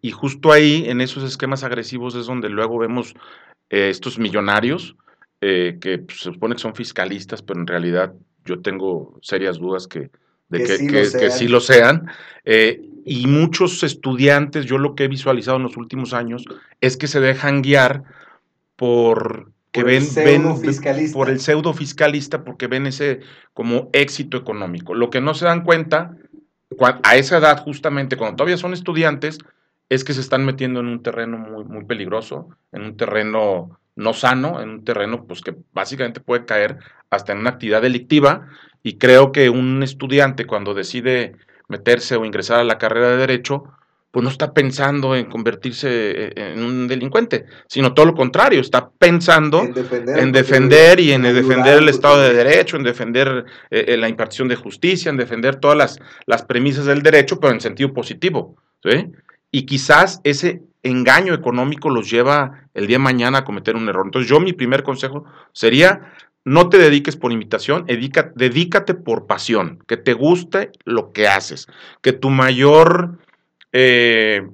Y 0.00 0.10
justo 0.12 0.50
ahí, 0.50 0.86
en 0.88 1.02
esos 1.02 1.22
esquemas 1.22 1.64
agresivos, 1.64 2.14
es 2.14 2.24
donde 2.24 2.48
luego 2.48 2.78
vemos 2.78 3.12
estos 3.68 4.18
millonarios 4.18 4.96
eh, 5.44 5.78
que 5.80 5.98
pues, 5.98 6.18
se 6.20 6.32
supone 6.32 6.54
que 6.54 6.60
son 6.60 6.76
fiscalistas, 6.76 7.42
pero 7.42 7.58
en 7.58 7.66
realidad 7.66 8.14
yo 8.44 8.60
tengo 8.60 9.18
serias 9.22 9.58
dudas 9.58 9.88
que, 9.88 10.08
de 10.48 10.58
que, 10.58 10.64
que, 10.64 10.76
sí, 10.78 10.86
que, 10.86 11.04
lo 11.04 11.10
que 11.10 11.30
sí, 11.32 11.48
lo 11.48 11.60
sean. 11.60 12.06
Eh, 12.44 12.80
y 13.04 13.26
muchos 13.26 13.82
estudiantes, 13.82 14.66
yo 14.66 14.78
lo 14.78 14.94
que 14.94 15.02
he 15.04 15.08
visualizado 15.08 15.56
en 15.56 15.64
los 15.64 15.76
últimos 15.76 16.14
años, 16.14 16.44
es 16.80 16.96
que 16.96 17.08
se 17.08 17.18
dejan 17.18 17.60
guiar 17.60 18.04
por 18.76 19.50
que 19.72 19.80
por 19.80 19.90
ven, 19.90 20.04
el 20.16 20.24
ven 20.24 21.12
por 21.12 21.28
el 21.28 21.40
pseudo 21.40 21.74
fiscalista 21.74 22.44
porque 22.44 22.68
ven 22.68 22.86
ese 22.86 23.18
como 23.52 23.90
éxito 23.92 24.36
económico. 24.36 24.94
Lo 24.94 25.10
que 25.10 25.20
no 25.20 25.34
se 25.34 25.46
dan 25.46 25.64
cuenta 25.64 26.16
a 27.02 27.16
esa 27.16 27.38
edad 27.38 27.64
justamente 27.64 28.16
cuando 28.16 28.36
todavía 28.36 28.58
son 28.58 28.74
estudiantes 28.74 29.38
es 29.88 30.04
que 30.04 30.14
se 30.14 30.20
están 30.20 30.44
metiendo 30.44 30.78
en 30.78 30.86
un 30.86 31.02
terreno 31.02 31.36
muy, 31.36 31.64
muy 31.64 31.84
peligroso, 31.84 32.48
en 32.70 32.82
un 32.82 32.96
terreno 32.96 33.80
no 33.96 34.14
sano, 34.14 34.60
en 34.60 34.70
un 34.70 34.84
terreno 34.84 35.24
pues 35.26 35.40
que 35.42 35.54
básicamente 35.72 36.20
puede 36.20 36.44
caer 36.44 36.78
hasta 37.10 37.32
en 37.32 37.38
una 37.38 37.50
actividad 37.50 37.82
delictiva 37.82 38.48
y 38.82 38.98
creo 38.98 39.32
que 39.32 39.50
un 39.50 39.82
estudiante 39.82 40.46
cuando 40.46 40.74
decide 40.74 41.34
meterse 41.68 42.16
o 42.16 42.24
ingresar 42.24 42.60
a 42.60 42.64
la 42.64 42.78
carrera 42.78 43.10
de 43.10 43.16
derecho, 43.18 43.64
pues 44.10 44.22
no 44.22 44.28
está 44.28 44.52
pensando 44.52 45.16
en 45.16 45.24
convertirse 45.24 46.32
en 46.36 46.62
un 46.62 46.86
delincuente, 46.86 47.46
sino 47.66 47.94
todo 47.94 48.06
lo 48.06 48.14
contrario, 48.14 48.60
está 48.60 48.90
pensando 48.90 49.62
en 49.62 49.72
defender, 49.72 50.18
en 50.18 50.32
defender 50.32 51.00
y 51.00 51.12
en 51.12 51.22
defender 51.22 51.78
el 51.78 51.88
Estado 51.88 52.20
de 52.20 52.34
Derecho, 52.34 52.76
en 52.76 52.82
defender 52.82 53.46
eh, 53.70 53.96
la 53.96 54.10
impartición 54.10 54.48
de 54.48 54.56
justicia, 54.56 55.08
en 55.08 55.16
defender 55.16 55.56
todas 55.56 55.78
las, 55.78 55.98
las 56.26 56.42
premisas 56.42 56.84
del 56.84 57.02
derecho, 57.02 57.40
pero 57.40 57.54
en 57.54 57.62
sentido 57.62 57.94
positivo. 57.94 58.56
¿sí? 58.84 59.10
Y 59.50 59.64
quizás 59.64 60.20
ese 60.24 60.60
engaño 60.82 61.34
económico 61.34 61.90
los 61.90 62.10
lleva 62.10 62.68
el 62.74 62.86
día 62.86 62.96
de 62.96 63.04
mañana 63.04 63.38
a 63.38 63.44
cometer 63.44 63.76
un 63.76 63.88
error. 63.88 64.06
Entonces 64.06 64.28
yo 64.28 64.40
mi 64.40 64.52
primer 64.52 64.82
consejo 64.82 65.24
sería, 65.52 66.12
no 66.44 66.68
te 66.68 66.78
dediques 66.78 67.16
por 67.16 67.32
invitación, 67.32 67.86
dedícate 67.86 68.94
por 68.94 69.26
pasión, 69.26 69.82
que 69.86 69.96
te 69.96 70.12
guste 70.12 70.72
lo 70.84 71.12
que 71.12 71.28
haces, 71.28 71.68
que 72.00 72.12
tu 72.12 72.30
mayor 72.30 73.18
eh, 73.72 74.48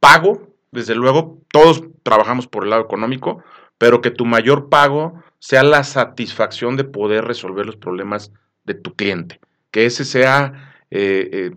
pago, 0.00 0.54
desde 0.72 0.94
luego, 0.94 1.40
todos 1.52 1.84
trabajamos 2.02 2.46
por 2.46 2.64
el 2.64 2.70
lado 2.70 2.82
económico, 2.82 3.42
pero 3.78 4.00
que 4.00 4.10
tu 4.10 4.24
mayor 4.24 4.68
pago 4.68 5.22
sea 5.38 5.62
la 5.62 5.84
satisfacción 5.84 6.76
de 6.76 6.84
poder 6.84 7.24
resolver 7.24 7.66
los 7.66 7.76
problemas 7.76 8.32
de 8.64 8.74
tu 8.74 8.94
cliente, 8.94 9.40
que 9.70 9.86
ese 9.86 10.04
sea 10.04 10.74
eh, 10.90 11.28
eh, 11.32 11.50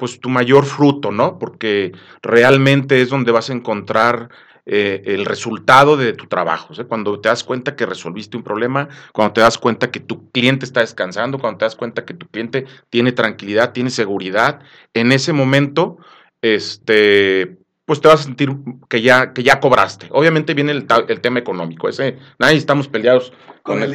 pues 0.00 0.18
tu 0.18 0.30
mayor 0.30 0.64
fruto, 0.64 1.12
¿no? 1.12 1.38
Porque 1.38 1.92
realmente 2.22 3.00
es 3.02 3.10
donde 3.10 3.30
vas 3.30 3.50
a 3.50 3.52
encontrar 3.52 4.30
eh, 4.66 5.02
el 5.04 5.26
resultado 5.26 5.96
de 5.96 6.14
tu 6.14 6.26
trabajo. 6.26 6.74
Cuando 6.88 7.20
te 7.20 7.28
das 7.28 7.44
cuenta 7.44 7.76
que 7.76 7.86
resolviste 7.86 8.36
un 8.36 8.42
problema, 8.42 8.88
cuando 9.12 9.34
te 9.34 9.40
das 9.42 9.58
cuenta 9.58 9.90
que 9.90 10.00
tu 10.00 10.30
cliente 10.30 10.64
está 10.64 10.80
descansando, 10.80 11.38
cuando 11.38 11.58
te 11.58 11.64
das 11.66 11.76
cuenta 11.76 12.04
que 12.04 12.14
tu 12.14 12.26
cliente 12.26 12.64
tiene 12.88 13.12
tranquilidad, 13.12 13.72
tiene 13.72 13.90
seguridad, 13.90 14.60
en 14.94 15.12
ese 15.12 15.32
momento, 15.32 15.98
este, 16.40 17.59
pues 17.90 18.00
te 18.00 18.06
vas 18.06 18.20
a 18.20 18.22
sentir 18.22 18.54
que 18.88 19.02
ya, 19.02 19.32
que 19.32 19.42
ya 19.42 19.58
cobraste. 19.58 20.06
Obviamente 20.12 20.54
viene 20.54 20.70
el, 20.70 20.86
tema 21.20 21.40
económico, 21.40 21.88
ese, 21.88 22.18
nadie 22.38 22.56
estamos 22.56 22.86
peleados 22.86 23.32
con, 23.64 23.82
el, 23.82 23.92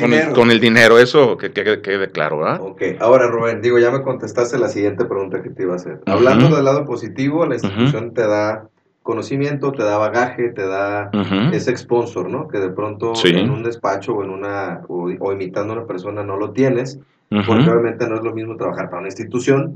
dinero. 0.59 0.99
eso 0.99 1.37
que, 1.37 1.53
quede 1.53 2.11
claro, 2.11 2.39
¿verdad? 2.39 2.59
Ok, 2.59 2.81
ahora 2.99 3.27
Rubén, 3.27 3.61
digo, 3.61 3.79
ya 3.79 3.91
me 3.91 4.01
contestaste 4.01 4.59
la 4.59 4.67
siguiente 4.67 5.05
pregunta 5.05 5.41
que 5.41 5.49
te 5.49 5.63
iba 5.63 5.71
a 5.71 5.75
hacer. 5.77 6.01
Hablando 6.07 6.53
del 6.53 6.65
lado 6.65 6.83
positivo, 6.83 7.45
la 7.45 7.55
institución 7.55 8.13
te 8.13 8.27
da 8.27 8.67
conocimiento, 9.01 9.71
te 9.71 9.83
da 9.83 9.97
bagaje, 9.97 10.49
te 10.49 10.67
da 10.67 11.09
ese 11.53 11.77
sponsor, 11.77 12.29
¿no? 12.29 12.49
Que 12.49 12.59
de 12.59 12.71
pronto 12.71 13.13
en 13.23 13.49
un 13.49 13.63
despacho 13.63 14.11
o 14.15 14.25
en 14.25 14.29
una, 14.29 14.81
o, 14.89 15.31
imitando 15.31 15.71
a 15.71 15.77
una 15.77 15.87
persona 15.87 16.21
no 16.21 16.35
lo 16.35 16.51
tienes, 16.51 16.99
porque 17.29 17.69
obviamente 17.69 18.09
no 18.09 18.15
es 18.15 18.23
lo 18.25 18.33
mismo 18.33 18.57
trabajar 18.57 18.89
para 18.89 18.99
una 18.99 19.07
institución 19.07 19.73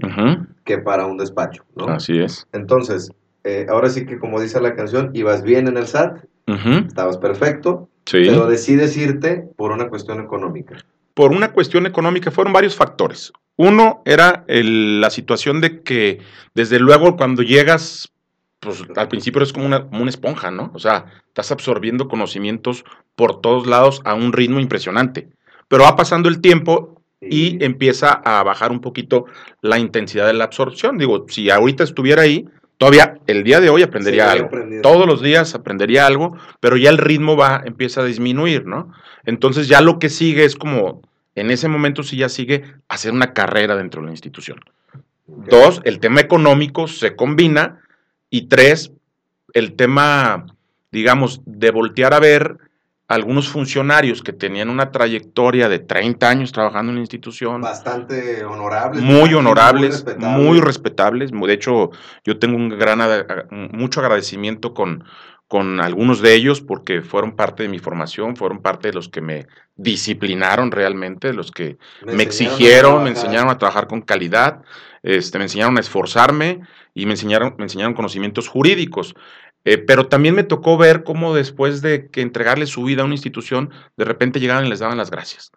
que 0.66 0.78
para 0.80 1.06
un 1.06 1.16
despacho, 1.16 1.64
¿no? 1.78 1.86
Así 1.86 2.20
es. 2.20 2.46
Entonces, 2.52 3.14
eh, 3.44 3.68
ahora 3.70 3.90
sí 3.90 4.06
que 4.06 4.20
como 4.20 4.42
dice 4.42 4.60
la 4.60 4.76
canción, 4.76 5.12
ibas 5.14 5.44
bien 5.44 5.68
en 5.68 5.78
el 5.78 5.88
SAT, 5.88 6.24
estabas 6.88 7.18
perfecto, 7.18 7.90
pero 8.12 8.48
decides 8.48 8.98
irte 8.98 9.48
por 9.56 9.72
una 9.72 9.88
cuestión 9.90 10.20
económica. 10.20 10.78
Por 11.14 11.32
una 11.32 11.52
cuestión 11.52 11.86
económica 11.86 12.32
fueron 12.32 12.54
varios 12.54 12.76
factores. 12.76 13.32
Uno 13.56 14.02
era 14.06 14.46
la 14.48 15.10
situación 15.10 15.62
de 15.62 15.82
que, 15.82 16.20
desde 16.56 16.80
luego, 16.80 17.18
cuando 17.18 17.44
llegas, 17.44 18.10
pues 18.60 18.84
al 18.96 19.10
principio 19.10 19.40
eres 19.40 19.54
como 19.54 19.66
una, 19.66 19.86
como 19.86 20.02
una 20.02 20.10
esponja, 20.10 20.50
¿no? 20.50 20.72
O 20.74 20.80
sea, 20.80 21.06
estás 21.28 21.52
absorbiendo 21.52 22.08
conocimientos 22.08 22.86
por 23.16 23.42
todos 23.42 23.68
lados 23.68 24.02
a 24.06 24.14
un 24.14 24.34
ritmo 24.34 24.60
impresionante. 24.60 25.30
Pero 25.68 25.84
va 25.84 25.96
pasando 25.96 26.30
el 26.30 26.42
tiempo 26.42 27.02
y 27.22 27.64
empieza 27.64 28.12
a 28.12 28.42
bajar 28.44 28.72
un 28.72 28.80
poquito 28.80 29.26
la 29.62 29.78
intensidad 29.78 30.26
de 30.26 30.34
la 30.34 30.46
absorción. 30.46 30.98
Digo, 30.98 31.26
si 31.28 31.50
ahorita 31.50 31.84
estuviera 31.84 32.22
ahí, 32.22 32.48
Todavía 32.80 33.20
el 33.28 33.44
día 33.44 33.60
de 33.60 33.70
hoy 33.70 33.84
aprendería 33.84 34.32
algo. 34.32 34.50
Todos 34.82 35.06
los 35.06 35.22
días 35.22 35.54
aprendería 35.54 36.08
algo, 36.08 36.38
pero 36.62 36.78
ya 36.78 36.90
el 36.90 36.98
ritmo 36.98 37.36
va, 37.36 37.62
empieza 37.66 38.00
a 38.00 38.06
disminuir, 38.06 38.66
¿no? 38.66 38.94
Entonces 39.26 39.68
ya 39.68 39.82
lo 39.82 40.00
que 40.00 40.08
sigue 40.08 40.46
es 40.46 40.56
como, 40.56 41.02
en 41.36 41.52
ese 41.52 41.68
momento 41.68 42.04
sí 42.04 42.16
ya 42.16 42.30
sigue 42.30 42.64
hacer 42.88 43.12
una 43.12 43.34
carrera 43.34 43.76
dentro 43.76 44.00
de 44.00 44.06
la 44.06 44.14
institución. 44.14 44.62
Dos, 45.28 45.82
el 45.84 46.00
tema 46.00 46.22
económico 46.22 46.88
se 46.88 47.18
combina. 47.18 47.82
Y 48.30 48.48
tres, 48.48 48.94
el 49.54 49.74
tema, 49.74 50.46
digamos, 50.90 51.42
de 51.46 51.72
voltear 51.72 52.14
a 52.14 52.20
ver 52.20 52.60
algunos 53.10 53.50
funcionarios 53.50 54.22
que 54.22 54.34
tenían 54.34 54.70
una 54.70 54.92
trayectoria 54.92 55.68
de 55.68 55.80
30 55.80 56.30
años 56.30 56.52
trabajando 56.52 56.92
en 56.92 56.98
la 56.98 57.02
institución. 57.02 57.60
Bastante 57.60 58.46
honorables. 58.46 59.02
Muy 59.02 59.34
honorables, 59.34 60.06
muy 60.20 60.62
respetables. 60.62 61.32
De 61.32 61.54
hecho, 61.54 61.90
yo 62.24 62.38
tengo 62.38 62.56
un 62.56 62.70
gran, 62.70 63.00
mucho 63.72 64.02
agradecimiento 64.02 64.76
con, 64.76 65.06
con 65.48 65.82
algunos 65.82 66.22
de 66.22 66.36
ellos 66.36 66.62
porque 66.62 67.02
fueron 67.02 67.36
parte 67.36 67.64
de 67.64 67.70
mi 67.70 67.80
formación, 67.80 68.36
fueron 68.36 68.62
parte 68.62 68.90
de 68.90 68.94
los 68.94 69.10
que 69.10 69.22
me 69.22 69.48
disciplinaron 69.76 70.70
realmente, 70.70 71.34
los 71.34 71.50
que 71.50 71.80
me, 72.06 72.22
exigieron, 72.22 73.04
me 73.04 73.10
enseñaron 73.10 73.50
a 73.50 73.58
trabajar 73.58 73.88
con 73.88 74.02
calidad, 74.02 74.62
este, 75.02 75.40
me 75.40 75.46
enseñaron 75.46 75.78
a 75.78 75.80
esforzarme 75.80 76.62
y 76.94 77.08
me 77.08 77.14
enseñaron, 77.14 77.56
me 77.58 77.64
enseñaron 77.64 77.96
conocimientos 77.96 78.48
jurídicos. 78.48 79.16
Eh, 79.66 79.78
pero 79.78 80.08
también 80.08 80.36
me 80.36 80.44
tocó 80.44 80.78
ver 80.78 81.04
cómo 81.04 81.34
después 81.36 81.82
de 81.82 82.08
que 82.08 82.22
entregarle 82.22 82.66
su 82.66 82.84
vida 82.84 83.02
a 83.02 83.06
una 83.06 83.14
institución, 83.14 83.72
de 83.98 84.06
repente 84.06 84.40
llegaban 84.40 84.66
y 84.66 84.70
les 84.70 84.80
daban 84.80 84.98
las 84.98 85.12
gracias. 85.12 85.52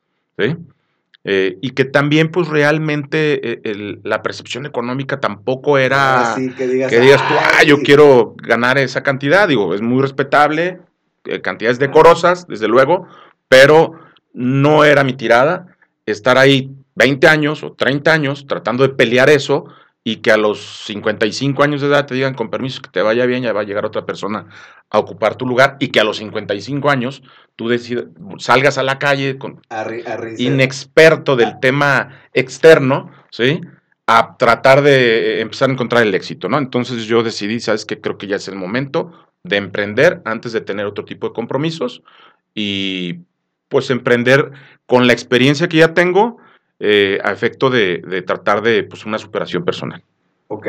Eh, 1.24 1.56
y 1.62 1.70
que 1.70 1.84
también, 1.84 2.30
pues 2.30 2.48
realmente 2.48 3.40
eh, 3.62 4.00
la 4.02 4.22
percepción 4.22 4.66
económica 4.66 5.20
tampoco 5.20 5.78
era 5.78 6.32
ah, 6.32 6.36
que 6.36 6.66
digas, 6.66 7.28
tú, 7.28 7.34
ah, 7.38 7.62
yo 7.62 7.78
quiero 7.78 8.34
ganar 8.36 8.76
esa 8.76 9.02
cantidad. 9.04 9.46
Digo, 9.46 9.72
es 9.72 9.80
muy 9.80 10.02
respetable, 10.02 10.80
cantidades 11.42 11.78
decorosas, 11.78 12.48
desde 12.48 12.66
luego, 12.66 13.06
pero 13.48 14.00
no 14.32 14.84
era 14.84 15.04
mi 15.04 15.12
tirada 15.12 15.76
estar 16.06 16.38
ahí 16.38 16.70
20 16.96 17.28
años 17.28 17.62
o 17.62 17.72
30 17.72 18.12
años 18.12 18.46
tratando 18.48 18.82
de 18.82 18.90
pelear 18.90 19.30
eso 19.30 19.66
y 20.04 20.16
que 20.16 20.32
a 20.32 20.36
los 20.36 20.60
55 20.86 21.62
años 21.62 21.80
de 21.80 21.86
edad 21.86 22.06
te 22.06 22.14
digan 22.14 22.34
con 22.34 22.50
permiso 22.50 22.82
que 22.82 22.90
te 22.90 23.02
vaya 23.02 23.24
bien, 23.26 23.42
ya 23.42 23.52
va 23.52 23.60
a 23.60 23.64
llegar 23.64 23.84
otra 23.84 24.04
persona 24.04 24.46
a 24.90 24.98
ocupar 24.98 25.36
tu 25.36 25.46
lugar 25.46 25.76
y 25.78 25.88
que 25.88 26.00
a 26.00 26.04
los 26.04 26.16
55 26.18 26.90
años 26.90 27.22
tú 27.56 27.70
salgas 28.38 28.78
a 28.78 28.82
la 28.82 28.98
calle 28.98 29.38
con 29.38 29.62
inexperto 30.38 31.36
del 31.36 31.60
tema 31.60 32.20
externo, 32.34 33.10
¿sí? 33.30 33.60
A 34.06 34.36
tratar 34.36 34.82
de 34.82 35.40
empezar 35.40 35.70
a 35.70 35.72
encontrar 35.72 36.02
el 36.02 36.14
éxito, 36.14 36.48
¿no? 36.48 36.58
Entonces 36.58 37.04
yo 37.04 37.22
decidí, 37.22 37.60
sabes 37.60 37.86
que 37.86 38.00
creo 38.00 38.18
que 38.18 38.26
ya 38.26 38.36
es 38.36 38.48
el 38.48 38.56
momento 38.56 39.12
de 39.44 39.56
emprender 39.56 40.20
antes 40.24 40.52
de 40.52 40.60
tener 40.60 40.86
otro 40.86 41.04
tipo 41.04 41.28
de 41.28 41.34
compromisos 41.34 42.02
y 42.54 43.20
pues 43.68 43.88
emprender 43.90 44.50
con 44.86 45.06
la 45.06 45.12
experiencia 45.12 45.68
que 45.68 45.78
ya 45.78 45.94
tengo, 45.94 46.36
eh, 46.84 47.20
a 47.22 47.30
efecto 47.30 47.70
de, 47.70 48.24
tratar 48.26 48.60
de 48.60 48.82
pues, 48.82 49.06
una 49.06 49.16
superación 49.16 49.64
personal. 49.64 50.02
Ok. 50.48 50.66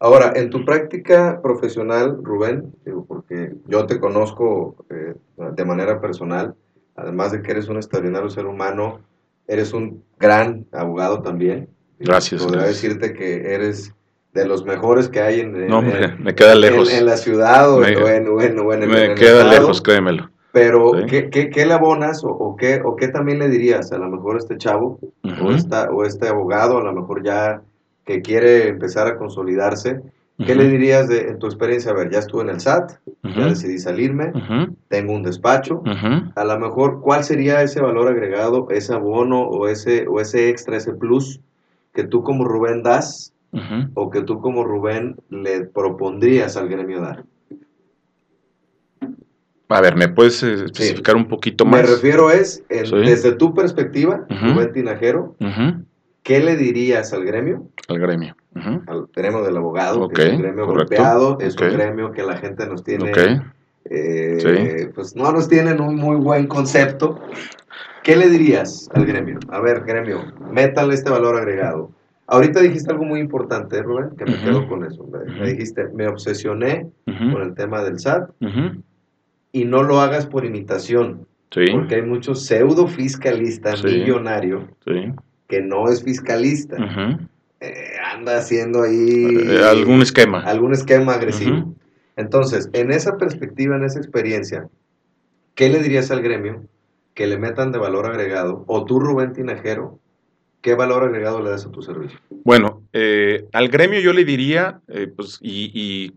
Ahora, 0.00 0.32
en 0.34 0.50
tu 0.50 0.64
práctica 0.64 1.40
profesional, 1.40 2.18
Rubén, 2.20 2.74
porque 3.06 3.52
yo 3.68 3.86
te 3.86 4.00
conozco 4.00 4.74
eh, 4.90 5.14
de 5.36 5.64
manera 5.64 6.00
personal, 6.00 6.56
además 6.96 7.30
de 7.30 7.42
que 7.42 7.52
eres 7.52 7.68
un 7.68 7.76
extraordinario 7.76 8.28
ser 8.28 8.46
humano, 8.46 9.02
eres 9.46 9.72
un 9.72 10.02
gran 10.18 10.66
abogado 10.72 11.22
también. 11.22 11.68
Gracias. 12.00 12.42
Podría 12.42 12.64
decirte 12.64 13.14
que 13.14 13.54
eres 13.54 13.94
de 14.34 14.44
los 14.44 14.64
mejores 14.64 15.08
que 15.08 15.20
hay 15.20 15.40
en, 15.42 15.68
no, 15.68 15.80
me, 15.80 16.34
queda 16.34 16.56
lejos. 16.56 16.92
En, 16.92 17.06
la 17.06 17.16
ciudad 17.16 17.72
o, 17.72 17.84
en, 17.84 18.26
en, 18.26 18.90
Me 18.90 19.14
queda 19.14 19.44
lejos, 19.44 19.80
créemelo. 19.80 20.28
Pero, 20.52 20.92
¿qué, 21.08 21.30
qué, 21.30 21.66
le 21.66 21.72
abonas 21.72 22.22
o, 22.24 22.56
qué, 22.56 22.82
o 22.84 22.94
qué 22.94 23.08
también 23.08 23.38
le 23.38 23.48
dirías 23.48 23.90
a 23.90 23.98
lo 23.98 24.10
mejor 24.10 24.36
a 24.36 24.38
este 24.38 24.58
chavo 24.58 24.98
o, 25.42 25.50
esta, 25.50 25.90
o 25.90 26.04
este 26.04 26.28
abogado, 26.28 26.76
a 26.76 26.82
lo 26.82 26.92
mejor 26.92 27.24
ya 27.24 27.62
que 28.04 28.20
quiere 28.20 28.68
empezar 28.68 29.06
a 29.06 29.16
consolidarse? 29.16 30.00
¿Qué 30.44 30.54
le 30.54 30.68
dirías 30.68 31.08
de, 31.08 31.28
en 31.28 31.38
tu 31.38 31.46
experiencia? 31.46 31.92
A 31.92 31.94
ver, 31.94 32.10
ya 32.10 32.18
estuve 32.18 32.42
en 32.42 32.48
el 32.48 32.60
SAT, 32.60 32.92
ya 33.22 33.46
decidí 33.46 33.78
salirme, 33.78 34.32
tengo 34.88 35.12
un 35.14 35.22
despacho. 35.22 35.82
A 36.34 36.44
lo 36.44 36.58
mejor, 36.58 37.00
¿cuál 37.00 37.24
sería 37.24 37.62
ese 37.62 37.80
valor 37.80 38.08
agregado, 38.08 38.68
ese 38.70 38.92
abono 38.92 39.42
o 39.42 39.68
ese, 39.68 40.06
o 40.08 40.20
ese 40.20 40.48
extra, 40.48 40.76
ese 40.76 40.94
plus 40.94 41.40
que 41.94 42.04
tú 42.04 42.22
como 42.22 42.44
Rubén 42.44 42.82
das 42.82 43.32
o 43.94 44.10
que 44.10 44.22
tú 44.22 44.40
como 44.40 44.64
Rubén 44.64 45.16
le 45.30 45.64
propondrías 45.66 46.56
al 46.56 46.68
gremio 46.68 47.00
dar? 47.00 47.24
A 49.72 49.80
ver, 49.80 49.96
¿me 49.96 50.08
puedes 50.08 50.42
eh, 50.42 50.64
especificar 50.66 51.16
un 51.16 51.26
poquito 51.26 51.64
más? 51.64 51.82
Me 51.82 51.86
refiero 51.86 52.30
es, 52.30 52.62
desde 52.68 53.32
tu 53.32 53.54
perspectiva, 53.54 54.26
Rubén 54.28 54.72
Tinajero, 54.72 55.34
¿qué 56.22 56.40
le 56.40 56.56
dirías 56.56 57.12
al 57.12 57.24
gremio? 57.24 57.68
Al 57.88 57.98
gremio. 57.98 58.36
Al 58.54 59.08
gremio 59.14 59.42
del 59.42 59.56
abogado, 59.56 60.08
que 60.08 60.26
es 60.26 60.32
un 60.34 60.42
gremio 60.42 60.66
golpeado, 60.66 61.38
es 61.40 61.56
un 61.56 61.68
gremio 61.68 62.12
que 62.12 62.22
la 62.22 62.36
gente 62.36 62.66
nos 62.66 62.84
tiene, 62.84 63.12
eh, 63.86 64.90
pues 64.94 65.16
no 65.16 65.32
nos 65.32 65.48
tienen 65.48 65.80
un 65.80 65.96
muy 65.96 66.16
buen 66.16 66.46
concepto. 66.46 67.20
¿Qué 68.02 68.16
le 68.16 68.28
dirías 68.28 68.88
al 68.94 69.06
gremio? 69.06 69.38
A 69.48 69.60
ver, 69.60 69.84
gremio, 69.84 70.32
métale 70.50 70.94
este 70.94 71.10
valor 71.10 71.36
agregado. 71.36 71.90
Ahorita 72.26 72.60
dijiste 72.60 72.90
algo 72.90 73.04
muy 73.04 73.20
importante, 73.20 73.82
Rubén, 73.82 74.10
que 74.16 74.24
me 74.24 74.40
quedo 74.40 74.66
con 74.66 74.84
eso. 74.84 75.06
Me, 75.06 75.46
dijiste, 75.46 75.88
me 75.94 76.08
obsesioné 76.08 76.90
con 77.04 77.42
el 77.42 77.54
tema 77.54 77.82
del 77.82 77.98
SAT 77.98 78.30
y 79.52 79.64
no 79.64 79.82
lo 79.82 80.00
hagas 80.00 80.26
por 80.26 80.44
imitación. 80.44 81.28
Porque 81.72 81.96
hay 81.96 82.02
muchos 82.02 82.46
pseudo 82.46 82.86
fiscalistas 82.86 83.84
millonario 83.84 84.68
que 85.46 85.60
no 85.60 85.88
es 85.88 86.02
fiscalista. 86.02 86.76
Eh, 87.60 87.74
anda 88.12 88.38
haciendo 88.38 88.82
ahí 88.82 89.26
eh, 89.46 89.62
algún 89.62 90.00
esquema. 90.02 90.40
Algún 90.40 90.72
esquema 90.72 91.12
agresivo. 91.12 91.74
Entonces, 92.16 92.70
en 92.72 92.90
esa 92.90 93.18
perspectiva, 93.18 93.76
en 93.76 93.84
esa 93.84 93.98
experiencia, 93.98 94.68
¿qué 95.54 95.68
le 95.68 95.82
dirías 95.82 96.10
al 96.10 96.22
gremio 96.22 96.64
que 97.14 97.26
le 97.26 97.38
metan 97.38 97.70
de 97.70 97.78
valor 97.78 98.06
agregado? 98.06 98.64
O 98.66 98.84
tú, 98.84 98.98
Rubén 98.98 99.32
Tinajero, 99.32 100.00
¿qué 100.62 100.74
valor 100.74 101.04
agregado 101.04 101.42
le 101.42 101.50
das 101.50 101.66
a 101.66 101.70
tu 101.70 101.82
servicio? 101.82 102.18
Bueno, 102.44 102.82
eh, 102.92 103.46
al 103.52 103.68
gremio 103.68 104.00
yo 104.00 104.12
le 104.12 104.24
diría, 104.24 104.80
eh, 104.88 105.08
pues, 105.14 105.38
y, 105.42 106.08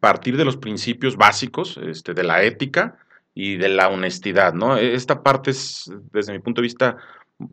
partir 0.00 0.36
de 0.36 0.44
los 0.44 0.56
principios 0.56 1.16
básicos 1.16 1.78
este, 1.82 2.14
de 2.14 2.24
la 2.24 2.42
ética, 2.42 2.96
y 3.34 3.56
de 3.56 3.68
la 3.68 3.88
honestidad, 3.88 4.54
¿no? 4.54 4.76
Esta 4.76 5.22
parte 5.22 5.52
es, 5.52 5.90
desde 6.12 6.32
mi 6.32 6.40
punto 6.40 6.60
de 6.60 6.66
vista, 6.66 6.96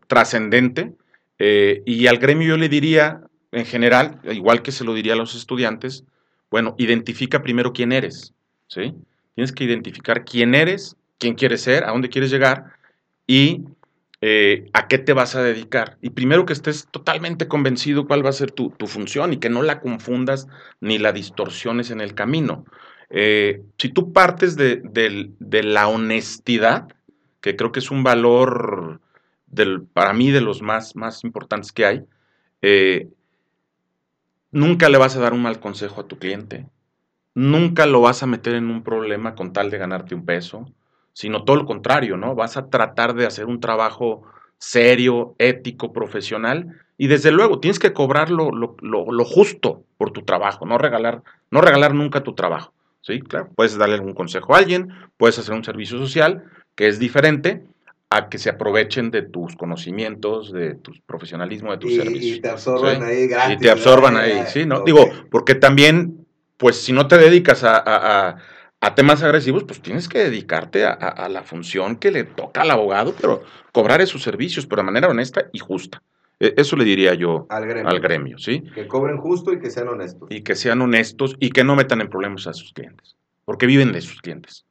trascendente. 0.06 0.92
Eh, 1.38 1.82
y 1.86 2.06
al 2.08 2.18
gremio 2.18 2.48
yo 2.48 2.56
le 2.56 2.68
diría, 2.68 3.20
en 3.52 3.64
general, 3.64 4.20
igual 4.24 4.62
que 4.62 4.72
se 4.72 4.84
lo 4.84 4.92
diría 4.92 5.12
a 5.12 5.16
los 5.16 5.34
estudiantes, 5.34 6.04
bueno, 6.50 6.74
identifica 6.78 7.42
primero 7.42 7.72
quién 7.72 7.92
eres, 7.92 8.34
¿sí? 8.66 8.94
Tienes 9.34 9.52
que 9.52 9.64
identificar 9.64 10.24
quién 10.24 10.54
eres, 10.54 10.96
quién 11.18 11.34
quieres 11.34 11.62
ser, 11.62 11.84
a 11.84 11.90
dónde 11.90 12.08
quieres 12.08 12.30
llegar 12.30 12.64
y 13.26 13.64
eh, 14.20 14.68
a 14.72 14.88
qué 14.88 14.98
te 14.98 15.12
vas 15.12 15.36
a 15.36 15.42
dedicar. 15.42 15.96
Y 16.00 16.10
primero 16.10 16.44
que 16.44 16.52
estés 16.52 16.88
totalmente 16.90 17.46
convencido 17.46 18.06
cuál 18.06 18.24
va 18.24 18.30
a 18.30 18.32
ser 18.32 18.50
tu, 18.50 18.72
función 18.86 19.32
y 19.32 19.36
que 19.36 19.48
no 19.48 19.62
la 19.62 19.80
confundas 19.80 20.48
ni 20.80 20.98
la 20.98 21.12
distorsiones 21.12 21.90
en 21.90 22.00
el 22.00 22.14
camino. 22.14 22.64
Eh, 23.10 23.62
si 23.78 23.90
tú 23.90 24.12
partes 24.12 24.56
de, 24.56 25.30
la 25.40 25.88
honestidad, 25.88 26.88
que 27.40 27.54
creo 27.56 27.70
que 27.70 27.78
es 27.78 27.90
un 27.92 28.02
valor 28.02 29.00
del, 29.46 29.82
para 29.82 30.12
mí 30.12 30.30
de 30.32 30.40
los 30.40 30.62
más, 30.62 30.96
más 30.96 31.22
importantes 31.22 31.70
que 31.70 31.86
hay, 31.86 32.04
eh, 32.60 33.08
nunca 34.50 34.88
le 34.88 34.98
vas 34.98 35.16
a 35.16 35.20
dar 35.20 35.32
un 35.32 35.42
mal 35.42 35.60
consejo 35.60 36.00
a 36.00 36.08
tu 36.08 36.18
cliente, 36.18 36.68
nunca 37.34 37.86
lo 37.86 38.00
vas 38.00 38.22
a 38.24 38.26
meter 38.26 38.54
en 38.54 38.68
un 38.68 38.82
problema 38.82 39.36
con 39.36 39.52
tal 39.52 39.70
de 39.70 39.78
ganarte 39.78 40.16
un 40.16 40.24
peso, 40.24 40.66
sino 41.18 41.42
todo 41.42 41.56
lo 41.56 41.66
contrario, 41.66 42.16
¿no? 42.16 42.36
Vas 42.36 42.56
a 42.56 42.70
tratar 42.70 43.12
de 43.14 43.26
hacer 43.26 43.46
un 43.46 43.58
trabajo 43.58 44.22
serio, 44.56 45.34
ético, 45.38 45.92
profesional, 45.92 46.76
y 46.96 47.08
desde 47.08 47.32
luego 47.32 47.58
tienes 47.58 47.80
que 47.80 47.92
cobrar 47.92 48.30
lo, 48.30 48.52
justo 49.24 49.82
por 49.96 50.12
tu 50.12 50.22
trabajo, 50.22 50.64
no 50.64 50.78
regalar, 50.78 51.24
no 51.50 51.60
regalar 51.60 51.92
nunca 51.92 52.22
tu 52.22 52.36
trabajo. 52.36 52.72
¿sí? 53.00 53.18
Claro, 53.18 53.48
puedes 53.56 53.76
darle 53.76 53.96
algún 53.96 54.14
consejo 54.14 54.54
a 54.54 54.58
alguien, 54.58 54.92
puedes 55.16 55.36
hacer 55.40 55.54
un 55.54 55.64
servicio 55.64 55.98
social, 55.98 56.44
que 56.76 56.86
es 56.86 57.00
diferente 57.00 57.64
a 58.10 58.28
que 58.28 58.38
se 58.38 58.50
aprovechen 58.50 59.10
de 59.10 59.22
tus 59.22 59.56
conocimientos, 59.56 60.52
de 60.52 60.76
tu 60.76 60.92
profesionalismo, 61.04 61.72
de 61.72 61.78
tus 61.78 61.96
servicios. 61.96 62.36
Y 62.36 62.40
te 62.40 62.48
absorban 62.48 63.02
ahí 63.02 63.26
gratis. 63.26 63.56
Y 63.56 63.58
te 63.58 63.70
absorban 63.72 64.16
ahí, 64.16 64.44
sí, 64.46 64.66
¿no? 64.66 64.84
Digo, 64.84 65.10
porque 65.32 65.56
también, 65.56 66.24
pues 66.56 66.80
si 66.80 66.92
no 66.92 67.08
te 67.08 67.18
dedicas 67.18 67.64
a 67.64 67.82
a 67.84 68.36
temas 68.94 69.22
agresivos, 69.22 69.64
pues 69.64 69.80
tienes 69.80 70.08
que 70.08 70.18
dedicarte 70.18 70.84
a, 70.84 71.28
la 71.28 71.42
función 71.42 71.96
que 71.96 72.10
le 72.10 72.24
toca 72.24 72.62
al 72.62 72.70
abogado, 72.70 73.14
pero 73.20 73.42
cobrar 73.72 74.00
esos 74.00 74.22
servicios, 74.22 74.66
pero 74.66 74.82
de 74.82 74.86
manera 74.86 75.08
honesta 75.08 75.46
y 75.52 75.58
justa. 75.58 76.02
E, 76.38 76.54
eso 76.56 76.76
le 76.76 76.84
diría 76.84 77.14
yo 77.14 77.46
al 77.48 77.66
gremio. 78.00 78.38
¿sí? 78.38 78.62
Que 78.74 78.86
cobren 78.86 79.18
justo 79.18 79.52
y 79.52 79.58
que 79.58 79.70
sean 79.70 79.88
honestos. 79.88 80.28
Y 80.30 80.42
que 80.42 80.54
sean 80.54 80.80
honestos 80.80 81.36
y 81.40 81.50
que 81.50 81.64
no 81.64 81.74
metan 81.74 82.00
en 82.00 82.08
problemas 82.08 82.46
a 82.46 82.52
sus 82.52 82.72
clientes, 82.72 83.16
porque 83.44 83.66
viven 83.66 83.92
de 83.92 84.00
sus 84.00 84.20
clientes. 84.20 84.64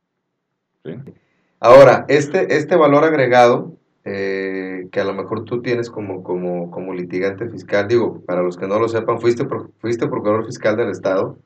Ahora, 1.60 2.06
este, 2.08 2.56
este 2.56 2.76
valor 2.76 3.04
agregado, 3.04 3.78
eh, 4.06 4.88
que 4.90 5.02
a 5.02 5.04
lo 5.04 5.14
mejor 5.14 5.44
tú 5.44 5.62
tienes 5.62 5.90
como, 5.90 6.24
como, 6.24 6.72
como 6.72 6.94
litigante 6.94 7.50
fiscal, 7.50 7.90
digo, 7.90 8.22
para 8.26 8.42
los 8.42 8.56
que 8.56 8.68
no 8.68 8.80
lo 8.80 8.88
sepan, 8.88 9.20
fuiste, 9.20 9.46
fuiste 9.80 10.08
procurador 10.08 10.46
fiscal 10.46 10.78
del 10.78 10.92
Estado, 10.92 11.38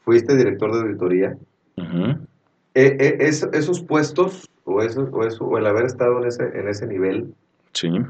fuiste 0.00 0.36
director 0.36 0.72
de 0.72 0.80
auditoría, 0.80 1.38
eh, 2.74 2.96
eh, 3.00 3.16
esos 3.20 3.80
puestos 3.82 4.48
o, 4.64 4.82
eso, 4.82 5.08
o, 5.12 5.24
eso, 5.24 5.44
o 5.44 5.58
el 5.58 5.66
haber 5.66 5.86
estado 5.86 6.20
en 6.20 6.28
ese, 6.28 6.44
en 6.44 6.68
ese 6.68 6.86
nivel, 6.86 7.34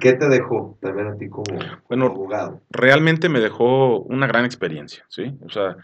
¿qué 0.00 0.12
te 0.12 0.28
dejó 0.28 0.76
también 0.80 1.08
a 1.08 1.16
ti 1.16 1.28
como, 1.28 2.04
abogado? 2.04 2.60
Realmente 2.70 3.28
me 3.28 3.40
dejó 3.40 4.00
una 4.00 4.26
gran 4.26 4.44
experiencia, 4.44 5.04
¿sí? 5.08 5.34
O 5.44 5.50
sea, 5.50 5.76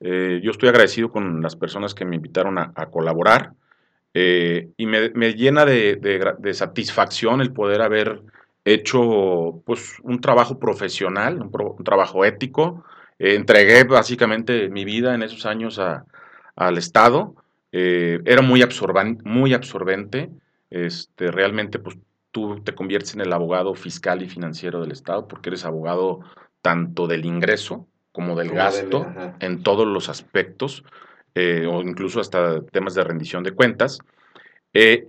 eh, 0.00 0.40
yo 0.42 0.50
estoy 0.50 0.68
agradecido 0.68 1.10
con 1.10 1.42
las 1.42 1.56
personas 1.56 1.94
que 1.94 2.04
me 2.04 2.16
invitaron 2.16 2.58
a, 2.58 2.72
colaborar 2.90 3.52
y 4.12 4.86
me, 4.86 5.34
llena 5.34 5.64
de, 5.64 6.50
satisfacción 6.52 7.40
el 7.40 7.52
poder 7.52 7.82
haber 7.82 8.22
hecho 8.64 9.62
pues 9.66 9.98
un 10.02 10.20
trabajo 10.20 10.58
profesional, 10.58 11.40
un 11.40 11.84
trabajo 11.84 12.24
ético. 12.24 12.84
entregué 13.18 13.84
básicamente 13.84 14.68
mi 14.68 14.84
vida 14.84 15.14
en 15.14 15.22
esos 15.22 15.46
años 15.46 15.78
a, 15.78 16.04
al 16.56 16.78
Estado. 16.78 17.34
Eh, 17.72 18.20
era 18.24 18.42
muy, 18.42 18.64
muy 19.24 19.54
absorbente. 19.54 20.30
Este, 20.70 21.30
realmente, 21.30 21.78
pues 21.78 21.96
tú 22.30 22.60
te 22.64 22.74
conviertes 22.74 23.14
en 23.14 23.20
el 23.20 23.32
abogado 23.32 23.74
fiscal 23.74 24.22
y 24.22 24.28
financiero 24.28 24.80
del 24.80 24.92
Estado 24.92 25.28
porque 25.28 25.50
eres 25.50 25.64
abogado 25.64 26.20
tanto 26.62 27.06
del 27.06 27.24
ingreso 27.24 27.86
como 28.10 28.36
del 28.36 28.50
gasto 28.50 29.06
en 29.40 29.62
todos 29.62 29.86
los 29.86 30.08
aspectos, 30.08 30.84
eh, 31.34 31.66
o 31.70 31.82
incluso 31.82 32.20
hasta 32.20 32.62
temas 32.62 32.94
de 32.94 33.04
rendición 33.04 33.42
de 33.42 33.52
cuentas. 33.52 33.98
Eh, 34.72 35.08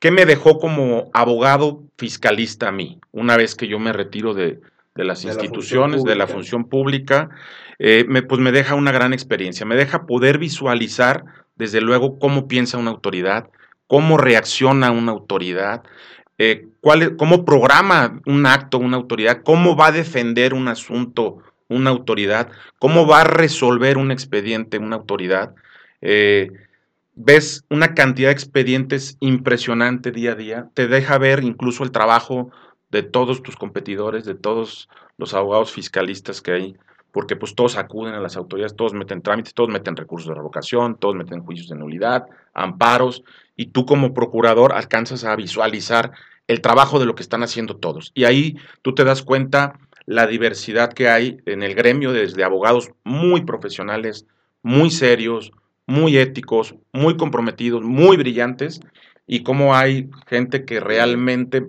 ¿Qué 0.00 0.10
me 0.10 0.26
dejó 0.26 0.58
como 0.58 1.10
abogado 1.12 1.82
fiscalista 1.96 2.68
a 2.68 2.72
mí 2.72 3.00
una 3.10 3.36
vez 3.36 3.54
que 3.54 3.66
yo 3.66 3.78
me 3.78 3.92
retiro 3.92 4.32
de, 4.34 4.60
de 4.94 5.04
las 5.04 5.24
instituciones, 5.24 6.04
de 6.04 6.14
la 6.14 6.26
función 6.26 6.68
pública, 6.68 7.30
eh, 7.78 8.04
me, 8.08 8.22
pues 8.22 8.40
me 8.40 8.52
deja 8.52 8.74
una 8.74 8.92
gran 8.92 9.12
experiencia, 9.12 9.66
me 9.66 9.76
deja 9.76 10.06
poder 10.06 10.38
visualizar, 10.38 11.24
desde 11.56 11.80
luego, 11.80 12.18
cómo 12.18 12.46
piensa 12.46 12.78
una 12.78 12.90
autoridad, 12.90 13.48
cómo 13.86 14.16
reacciona 14.16 14.90
una 14.90 15.12
autoridad, 15.12 15.82
eh, 16.38 16.66
cuál, 16.80 17.16
cómo 17.16 17.44
programa 17.44 18.20
un 18.26 18.46
acto 18.46 18.78
una 18.78 18.96
autoridad, 18.96 19.42
cómo 19.42 19.76
va 19.76 19.88
a 19.88 19.92
defender 19.92 20.54
un 20.54 20.68
asunto 20.68 21.38
una 21.68 21.90
autoridad, 21.90 22.50
cómo 22.78 23.06
va 23.06 23.22
a 23.22 23.24
resolver 23.24 23.98
un 23.98 24.10
expediente 24.10 24.78
una 24.78 24.96
autoridad. 24.96 25.54
Eh, 26.02 26.50
ves 27.14 27.64
una 27.70 27.94
cantidad 27.94 28.28
de 28.28 28.34
expedientes 28.34 29.16
impresionante 29.20 30.10
día 30.10 30.32
a 30.32 30.34
día, 30.34 30.68
te 30.74 30.88
deja 30.88 31.18
ver 31.18 31.42
incluso 31.42 31.84
el 31.84 31.92
trabajo 31.92 32.50
de 32.94 33.02
todos 33.02 33.42
tus 33.42 33.56
competidores, 33.56 34.24
de 34.24 34.36
todos 34.36 34.88
los 35.18 35.34
abogados 35.34 35.72
fiscalistas 35.72 36.40
que 36.40 36.52
hay, 36.52 36.76
porque 37.10 37.34
pues 37.34 37.56
todos 37.56 37.76
acuden 37.76 38.14
a 38.14 38.20
las 38.20 38.36
autoridades, 38.36 38.76
todos 38.76 38.94
meten 38.94 39.20
trámites, 39.20 39.52
todos 39.52 39.68
meten 39.68 39.96
recursos 39.96 40.28
de 40.28 40.36
revocación, 40.36 40.94
todos 40.94 41.16
meten 41.16 41.42
juicios 41.42 41.68
de 41.68 41.74
nulidad, 41.74 42.26
amparos, 42.52 43.24
y 43.56 43.66
tú 43.66 43.84
como 43.84 44.14
procurador 44.14 44.72
alcanzas 44.72 45.24
a 45.24 45.34
visualizar 45.34 46.12
el 46.46 46.60
trabajo 46.60 47.00
de 47.00 47.06
lo 47.06 47.16
que 47.16 47.24
están 47.24 47.42
haciendo 47.42 47.78
todos. 47.78 48.12
Y 48.14 48.26
ahí 48.26 48.58
tú 48.82 48.94
te 48.94 49.02
das 49.02 49.22
cuenta 49.24 49.76
la 50.06 50.28
diversidad 50.28 50.92
que 50.92 51.08
hay 51.08 51.38
en 51.46 51.64
el 51.64 51.74
gremio 51.74 52.12
desde 52.12 52.44
abogados 52.44 52.92
muy 53.02 53.40
profesionales, 53.44 54.24
muy 54.62 54.92
serios, 54.92 55.50
muy 55.84 56.16
éticos, 56.16 56.76
muy 56.92 57.16
comprometidos, 57.16 57.82
muy 57.82 58.16
brillantes, 58.16 58.80
y 59.26 59.42
cómo 59.42 59.74
hay 59.74 60.10
gente 60.28 60.64
que 60.64 60.78
realmente 60.78 61.66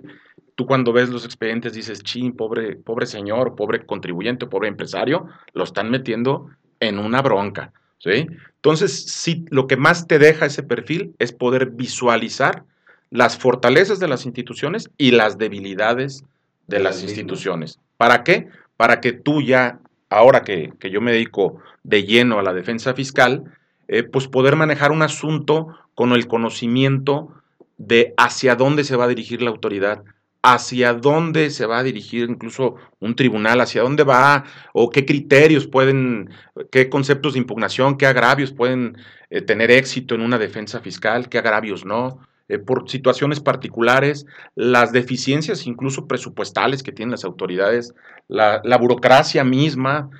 tú 0.56 0.66
cuando 0.66 0.92
ves 0.92 1.10
los 1.10 1.24
expedientes 1.24 1.74
dices, 1.74 2.02
ching, 2.02 2.32
pobre, 2.32 2.76
pobre 2.76 3.06
señor, 3.06 3.54
pobre 3.54 3.84
contribuyente, 3.86 4.46
pobre 4.46 4.68
empresario, 4.68 5.28
lo 5.52 5.62
están 5.62 5.90
metiendo 5.90 6.50
en 6.80 6.98
una 6.98 7.22
bronca, 7.22 7.72
¿sí? 7.98 8.26
Entonces, 8.56 9.04
sí, 9.04 9.44
lo 9.50 9.66
que 9.66 9.76
más 9.76 10.08
te 10.08 10.18
deja 10.18 10.46
ese 10.46 10.62
perfil 10.62 11.14
es 11.18 11.32
poder 11.32 11.70
visualizar 11.70 12.64
las 13.10 13.38
fortalezas 13.38 14.00
de 14.00 14.08
las 14.08 14.24
instituciones 14.24 14.90
y 14.96 15.12
las 15.12 15.38
debilidades 15.38 16.24
de, 16.66 16.80
las 16.80 17.02
instituciones. 17.02 17.78
¿Para 17.96 18.24
qué? 18.24 18.48
Para 18.76 19.00
que 19.00 19.12
tú 19.12 19.42
ya, 19.42 19.78
ahora 20.08 20.42
que, 20.42 20.72
yo 20.90 21.00
me 21.00 21.12
dedico 21.12 21.58
de 21.84 22.04
lleno 22.04 22.38
a 22.38 22.42
la 22.42 22.52
defensa 22.52 22.94
fiscal, 22.94 23.44
eh, 23.88 24.02
pues 24.02 24.26
poder 24.26 24.56
manejar 24.56 24.90
un 24.90 25.02
asunto 25.02 25.68
con 25.94 26.12
el 26.12 26.26
conocimiento 26.26 27.32
de 27.78 28.14
hacia 28.16 28.56
dónde 28.56 28.84
se 28.84 28.96
va 28.96 29.04
a 29.04 29.08
dirigir 29.08 29.42
la 29.42 29.50
autoridad, 29.50 30.02
hacia 30.48 30.94
dónde 30.94 31.50
se 31.50 31.66
va 31.66 31.78
a 31.78 31.82
dirigir 31.82 32.30
incluso 32.30 32.76
un 33.00 33.16
tribunal, 33.16 33.60
hacia 33.60 33.82
dónde 33.82 34.04
va 34.04 34.44
o 34.72 34.90
qué 34.90 35.04
criterios 35.04 35.66
pueden, 35.66 36.30
qué 36.70 36.88
conceptos 36.88 37.32
de 37.32 37.40
impugnación, 37.40 37.98
qué 37.98 38.06
agravios 38.06 38.52
pueden 38.52 38.96
eh, 39.28 39.42
tener 39.42 39.72
éxito 39.72 40.14
en 40.14 40.20
una 40.20 40.38
defensa 40.38 40.78
fiscal, 40.80 41.28
qué 41.28 41.38
agravios 41.38 41.84
no. 41.84 42.20
Eh, 42.48 42.60
por 42.60 42.88
situaciones 42.88 43.40
particulares, 43.40 44.24
las 44.54 44.92
deficiencias 44.92 45.66
incluso 45.66 46.06
presupuestales 46.06 46.84
que 46.84 46.92
tienen 46.92 47.10
las 47.10 47.24
autoridades, 47.24 47.92
la, 48.28 48.60
la 48.62 48.78
burocracia 48.78 49.42
misma, 49.42 50.10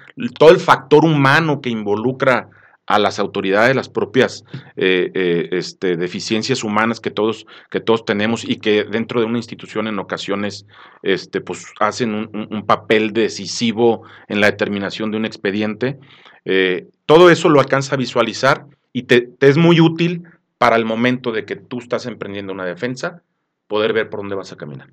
todo 0.41 0.51
el 0.51 0.59
factor 0.59 1.05
humano 1.05 1.61
que 1.61 1.71
involucra 1.71 2.51
a 2.87 2.99
las 2.99 3.19
autoridades 3.19 3.75
las 3.75 3.89
propias 3.89 4.45
eh, 4.77 5.11
eh, 5.15 5.49
este, 5.53 5.97
deficiencias 5.97 6.63
humanas 6.63 7.01
que 7.01 7.11
todos, 7.11 7.47
que 7.71 7.81
todos 7.81 8.05
tenemos 8.05 8.49
y 8.49 8.57
que 8.57 8.85
dentro 8.85 9.21
de 9.21 9.27
una 9.27 9.39
institución 9.39 9.89
en 9.89 9.99
ocasiones 9.99 10.67
este, 11.03 11.41
pues, 11.41 11.67
hacen 11.81 12.15
un, 12.15 12.67
papel 12.67 13.13
decisivo 13.13 14.03
en 14.29 14.41
la 14.41 14.51
determinación 14.51 15.11
de 15.11 15.17
un 15.17 15.25
expediente. 15.25 15.99
Eh, 16.45 16.87
todo 17.07 17.31
eso 17.31 17.49
lo 17.49 17.61
alcanza 17.61 17.95
a 17.95 17.99
visualizar 17.99 18.67
y 18.93 19.05
te, 19.05 19.31
es 19.41 19.57
muy 19.57 19.81
útil 19.81 20.25
para 20.59 20.77
el 20.77 20.85
momento 20.85 21.33
de 21.33 21.45
que 21.45 21.57
tú 21.57 21.79
estás 21.79 22.07
emprendiendo 22.07 22.53
una 22.53 22.65
defensa, 22.65 23.23
poder 23.67 23.93
ver 23.93 24.09
por 24.09 24.21
dónde 24.21 24.37
vas 24.37 24.53
a 24.53 24.57
caminar, 24.57 24.89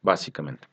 básicamente. 0.00 0.66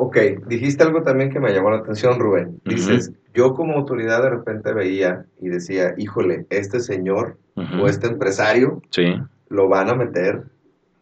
Ok, 0.00 0.16
dijiste 0.46 0.84
algo 0.84 1.02
también 1.02 1.30
que 1.30 1.40
me 1.40 1.52
llamó 1.52 1.70
la 1.70 1.78
atención, 1.78 2.18
Rubén. 2.20 2.60
Dices, 2.64 3.12
yo 3.38 3.54
como 3.54 3.74
autoridad 3.76 4.22
de 4.22 4.30
repente 4.30 4.72
veía 4.74 5.24
y 5.40 5.48
decía, 5.48 5.94
híjole, 5.96 6.46
este 6.50 6.80
señor 6.80 7.36
o 7.80 7.86
este 7.88 8.06
empresario 8.08 8.82
Sí, 8.90 9.14
lo 9.48 9.68
van 9.68 9.88
a 9.90 9.94
meter 9.94 10.42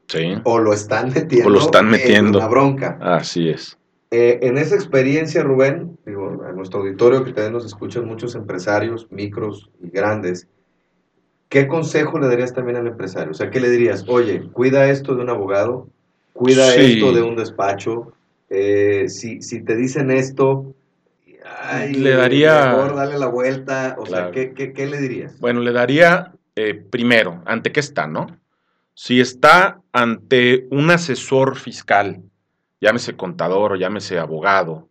sí. 0.09 0.35
o 0.45 0.59
lo 0.59 0.73
están 0.73 1.11
metiendo, 1.15 1.49
O 1.49 1.51
lo 1.51 1.59
están 1.61 1.89
metiendo. 1.91 2.39
en 2.39 2.45
una 2.45 2.49
bronca. 2.49 2.99
Así 3.01 3.49
es. 3.49 3.79
Eh, 4.11 4.39
en 4.43 4.57
esa 4.59 4.75
experiencia, 4.77 5.43
Rubén, 5.43 5.99
digo, 6.07 6.43
a 6.49 6.53
nuestro 6.53 6.81
auditorio 6.81 7.25
que 7.25 7.33
también 7.33 7.53
nos 7.55 7.67
escuchan 7.67 8.07
muchos 8.07 8.35
empresarios, 8.35 9.07
micros 9.11 9.69
y 9.83 9.89
grandes, 9.91 10.47
¿qué 11.49 11.67
consejo 11.67 12.19
le 12.19 12.29
darías 12.29 12.53
también 12.55 12.77
al 12.77 12.87
empresario? 12.87 13.31
O 13.33 13.35
sea, 13.35 13.51
¿qué 13.51 13.61
le 13.61 13.69
dirías? 13.71 14.05
Oye, 14.09 14.43
cuida 14.53 14.89
esto 14.91 15.15
de 15.17 15.23
un 15.23 15.31
abogado, 15.31 15.89
cuida 16.33 16.71
Sí. 16.73 16.95
esto 16.95 17.13
de 17.13 17.23
un 17.23 17.35
despacho, 17.37 18.13
eh, 18.49 19.07
si, 19.09 19.43
si 19.43 19.63
te 19.65 19.75
dicen 19.77 20.11
esto, 20.11 20.73
ay, 21.63 21.95
Le 21.95 22.11
daría- 22.11 22.67
Mejor 22.77 22.95
dale 22.97 23.19
la 23.19 23.27
vuelta, 23.27 23.97
o 23.99 24.07
sea, 24.07 24.17
Claro. 24.17 24.33
¿qué, 24.33 24.53
qué, 24.55 24.73
qué 24.73 24.87
le 24.87 24.99
dirías? 25.01 25.39
Bueno, 25.41 25.61
le 25.61 25.73
daría 25.73 26.33
eh, 26.55 26.75
primero, 26.75 27.43
¿ante 27.45 27.71
qué 27.73 27.81
está, 27.81 28.07
no? 28.07 28.27
Si 28.95 29.21
está 29.21 29.81
ante 29.93 30.67
un 30.71 30.91
asesor 30.91 31.57
fiscal, 31.57 32.23
llámese 32.81 33.15
contador 33.17 33.73
o 33.73 33.77
llámese 33.77 34.19
abogado, 34.19 34.89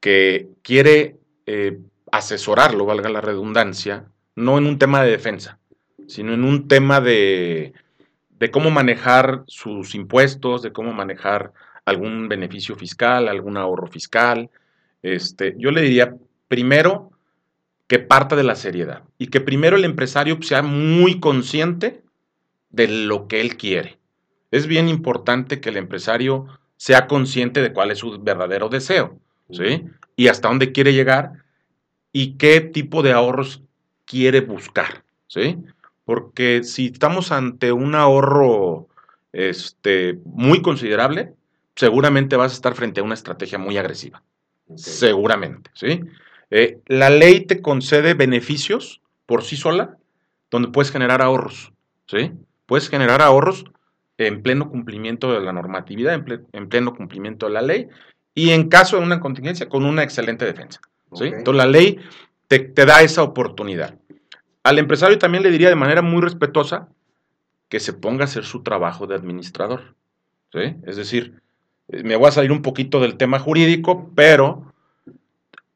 que 0.00 0.48
quiere 0.62 1.16
eh, 1.46 1.78
asesorarlo, 2.12 2.86
valga 2.86 3.08
la 3.08 3.20
redundancia, 3.20 4.04
no 4.36 4.58
en 4.58 4.66
un 4.66 4.78
tema 4.78 5.02
de 5.02 5.10
defensa, 5.10 5.58
sino 6.06 6.34
en 6.34 6.44
un 6.44 6.68
tema 6.68 7.00
de, 7.00 7.72
de 8.38 8.50
cómo 8.52 8.70
manejar 8.70 9.42
sus 9.48 9.94
impuestos, 9.96 10.62
de 10.62 10.72
cómo 10.72 10.92
manejar 10.92 11.52
algún 11.84 12.28
beneficio 12.28 12.76
fiscal, 12.76 13.28
algún 13.28 13.56
ahorro 13.56 13.88
fiscal. 13.88 14.50
Este, 15.06 15.54
yo 15.56 15.70
le 15.70 15.82
diría, 15.82 16.16
primero, 16.48 17.12
que 17.86 18.00
parta 18.00 18.34
de 18.34 18.42
la 18.42 18.56
seriedad 18.56 19.04
y 19.18 19.28
que 19.28 19.40
primero 19.40 19.76
el 19.76 19.84
empresario 19.84 20.42
sea 20.42 20.62
muy 20.62 21.20
consciente 21.20 22.02
de 22.70 22.88
lo 22.88 23.28
que 23.28 23.40
él 23.40 23.56
quiere. 23.56 23.98
Es 24.50 24.66
bien 24.66 24.88
importante 24.88 25.60
que 25.60 25.68
el 25.68 25.76
empresario 25.76 26.46
sea 26.76 27.06
consciente 27.06 27.62
de 27.62 27.72
cuál 27.72 27.92
es 27.92 27.98
su 27.98 28.18
verdadero 28.20 28.68
deseo, 28.68 29.20
¿sí? 29.48 29.84
Y 30.16 30.26
hasta 30.26 30.48
dónde 30.48 30.72
quiere 30.72 30.92
llegar 30.92 31.44
y 32.12 32.32
qué 32.36 32.60
tipo 32.60 33.04
de 33.04 33.12
ahorros 33.12 33.62
quiere 34.06 34.40
buscar, 34.40 35.04
¿sí? 35.28 35.56
Porque 36.04 36.64
si 36.64 36.86
estamos 36.86 37.30
ante 37.30 37.70
un 37.70 37.94
ahorro 37.94 38.88
este, 39.32 40.18
muy 40.24 40.62
considerable, 40.62 41.34
seguramente 41.76 42.34
vas 42.34 42.50
a 42.50 42.56
estar 42.56 42.74
frente 42.74 43.00
a 43.00 43.04
una 43.04 43.14
estrategia 43.14 43.58
muy 43.58 43.78
agresiva. 43.78 44.24
Seguramente, 44.74 45.70
¿sí? 45.74 46.00
Eh, 46.50 46.78
la 46.86 47.10
ley 47.10 47.42
te 47.46 47.60
concede 47.62 48.14
beneficios 48.14 49.00
por 49.26 49.42
sí 49.44 49.56
sola, 49.56 49.96
donde 50.50 50.68
puedes 50.68 50.90
generar 50.90 51.22
ahorros, 51.22 51.72
¿sí? 52.06 52.32
Puedes 52.66 52.88
generar 52.88 53.22
ahorros 53.22 53.64
en 54.18 54.42
pleno 54.42 54.70
cumplimiento 54.70 55.32
de 55.32 55.40
la 55.40 55.52
normatividad, 55.52 56.14
en, 56.14 56.24
ple- 56.24 56.46
en 56.52 56.68
pleno 56.68 56.94
cumplimiento 56.94 57.46
de 57.46 57.52
la 57.52 57.62
ley, 57.62 57.88
y 58.34 58.50
en 58.50 58.68
caso 58.68 58.96
de 58.96 59.02
una 59.02 59.20
contingencia, 59.20 59.68
con 59.68 59.84
una 59.84 60.02
excelente 60.02 60.44
defensa, 60.44 60.80
¿sí? 61.14 61.24
Entonces 61.26 61.54
la 61.56 61.66
ley 61.66 61.98
te, 62.48 62.58
te 62.60 62.86
da 62.86 63.02
esa 63.02 63.22
oportunidad. 63.22 63.98
Al 64.62 64.78
empresario 64.78 65.18
también 65.18 65.42
le 65.42 65.50
diría 65.50 65.68
de 65.68 65.76
manera 65.76 66.02
muy 66.02 66.22
respetuosa 66.22 66.88
que 67.68 67.80
se 67.80 67.92
ponga 67.92 68.22
a 68.22 68.26
hacer 68.26 68.44
su 68.44 68.62
trabajo 68.62 69.06
de 69.06 69.14
administrador, 69.14 69.94
¿sí? 70.52 70.76
Es 70.86 70.96
decir, 70.96 71.40
me 71.88 72.16
voy 72.16 72.28
a 72.28 72.32
salir 72.32 72.52
un 72.52 72.62
poquito 72.62 73.00
del 73.00 73.16
tema 73.16 73.38
jurídico, 73.38 74.10
pero 74.14 74.72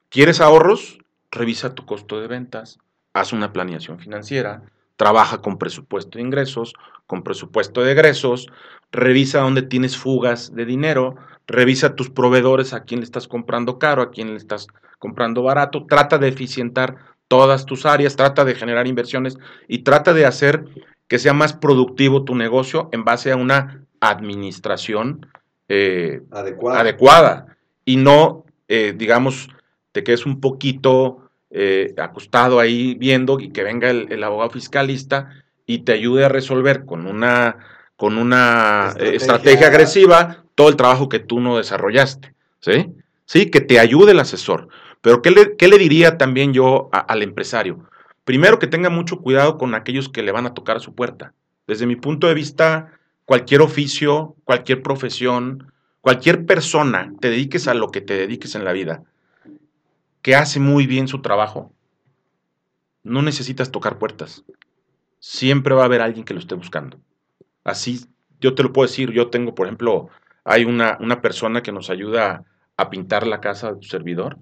¿quieres 0.08 0.40
ahorros? 0.40 0.98
Revisa 1.30 1.74
tu 1.74 1.86
costo 1.86 2.20
de 2.20 2.26
ventas, 2.26 2.78
haz 3.12 3.32
una 3.32 3.52
planeación 3.52 3.98
financiera, 4.00 4.62
trabaja 4.96 5.40
con 5.40 5.58
presupuesto 5.58 6.18
de 6.18 6.24
ingresos, 6.24 6.74
con 7.06 7.22
presupuesto 7.22 7.82
de 7.82 7.92
egresos, 7.92 8.48
revisa 8.90 9.40
dónde 9.40 9.62
tienes 9.62 9.96
fugas 9.96 10.54
de 10.54 10.64
dinero, 10.64 11.16
revisa 11.46 11.94
tus 11.94 12.10
proveedores, 12.10 12.72
a 12.72 12.82
quién 12.82 13.00
le 13.00 13.04
estás 13.04 13.28
comprando 13.28 13.78
caro, 13.78 14.02
a 14.02 14.10
quién 14.10 14.30
le 14.30 14.36
estás 14.36 14.66
comprando 14.98 15.42
barato, 15.42 15.86
trata 15.88 16.18
de 16.18 16.28
eficientar 16.28 16.96
todas 17.28 17.64
tus 17.64 17.86
áreas, 17.86 18.16
trata 18.16 18.44
de 18.44 18.56
generar 18.56 18.88
inversiones 18.88 19.38
y 19.68 19.78
trata 19.78 20.12
de 20.12 20.26
hacer 20.26 20.64
que 21.06 21.20
sea 21.20 21.32
más 21.32 21.52
productivo 21.52 22.24
tu 22.24 22.34
negocio 22.34 22.88
en 22.92 23.04
base 23.04 23.30
a 23.30 23.36
una 23.36 23.84
administración 24.00 25.26
eh, 25.72 26.20
adecuada 26.32 27.46
y 27.84 27.96
no, 27.96 28.44
eh, 28.68 28.92
digamos, 28.96 29.48
te 29.92 30.02
quedes 30.04 30.26
un 30.26 30.40
poquito 30.40 31.30
eh, 31.50 31.94
acostado 31.96 32.58
ahí 32.60 32.94
viendo 32.94 33.38
y 33.40 33.50
que 33.50 33.62
venga 33.62 33.88
el, 33.90 34.10
el 34.12 34.22
abogado 34.24 34.50
fiscalista 34.50 35.30
y 35.66 35.78
te 35.80 35.92
ayude 35.92 36.24
a 36.24 36.28
resolver 36.28 36.84
con 36.84 37.06
una, 37.06 37.56
con 37.96 38.18
una 38.18 38.88
eh, 38.98 39.14
Estrategia. 39.14 39.16
estrategia 39.16 39.66
agresiva 39.68 40.44
todo 40.54 40.68
el 40.68 40.76
trabajo 40.76 41.08
que 41.08 41.20
tú 41.20 41.40
no 41.40 41.56
desarrollaste. 41.56 42.34
¿Sí? 42.60 42.88
Sí, 43.24 43.46
que 43.50 43.60
te 43.60 43.78
ayude 43.78 44.12
el 44.12 44.20
asesor. 44.20 44.68
Pero 45.00 45.22
¿qué 45.22 45.30
le, 45.30 45.56
qué 45.56 45.68
le 45.68 45.78
diría 45.78 46.18
también 46.18 46.52
yo 46.52 46.88
a- 46.92 46.98
al 46.98 47.22
empresario? 47.22 47.88
Primero 48.24 48.58
que 48.58 48.66
tenga 48.66 48.90
mucho 48.90 49.20
cuidado 49.20 49.56
con 49.56 49.74
aquellos 49.74 50.08
que 50.08 50.22
le 50.22 50.32
van 50.32 50.46
a 50.46 50.52
tocar 50.54 50.76
a 50.76 50.80
su 50.80 50.94
puerta. 50.94 51.32
Desde 51.66 51.86
mi 51.86 51.96
punto 51.96 52.26
de 52.26 52.34
vista, 52.34 52.92
cualquier 53.30 53.60
oficio, 53.60 54.34
cualquier 54.42 54.82
profesión, 54.82 55.72
cualquier 56.00 56.46
persona, 56.46 57.12
te 57.20 57.30
dediques 57.30 57.68
a 57.68 57.74
lo 57.74 57.92
que 57.92 58.00
te 58.00 58.14
dediques 58.14 58.56
en 58.56 58.64
la 58.64 58.72
vida, 58.72 59.04
que 60.20 60.34
hace 60.34 60.58
muy 60.58 60.88
bien 60.88 61.06
su 61.06 61.22
trabajo, 61.22 61.72
no 63.04 63.22
necesitas 63.22 63.70
tocar 63.70 63.98
puertas. 63.98 64.42
Siempre 65.20 65.76
va 65.76 65.82
a 65.82 65.84
haber 65.84 66.00
alguien 66.00 66.24
que 66.24 66.34
lo 66.34 66.40
esté 66.40 66.56
buscando. 66.56 66.98
Así, 67.62 68.04
yo 68.40 68.56
te 68.56 68.64
lo 68.64 68.72
puedo 68.72 68.88
decir, 68.88 69.12
yo 69.12 69.30
tengo, 69.30 69.54
por 69.54 69.68
ejemplo, 69.68 70.08
hay 70.42 70.64
una, 70.64 70.98
una 70.98 71.22
persona 71.22 71.62
que 71.62 71.70
nos 71.70 71.88
ayuda 71.88 72.44
a 72.76 72.90
pintar 72.90 73.28
la 73.28 73.40
casa 73.40 73.70
de 73.70 73.78
tu 73.78 73.86
servidor 73.86 74.40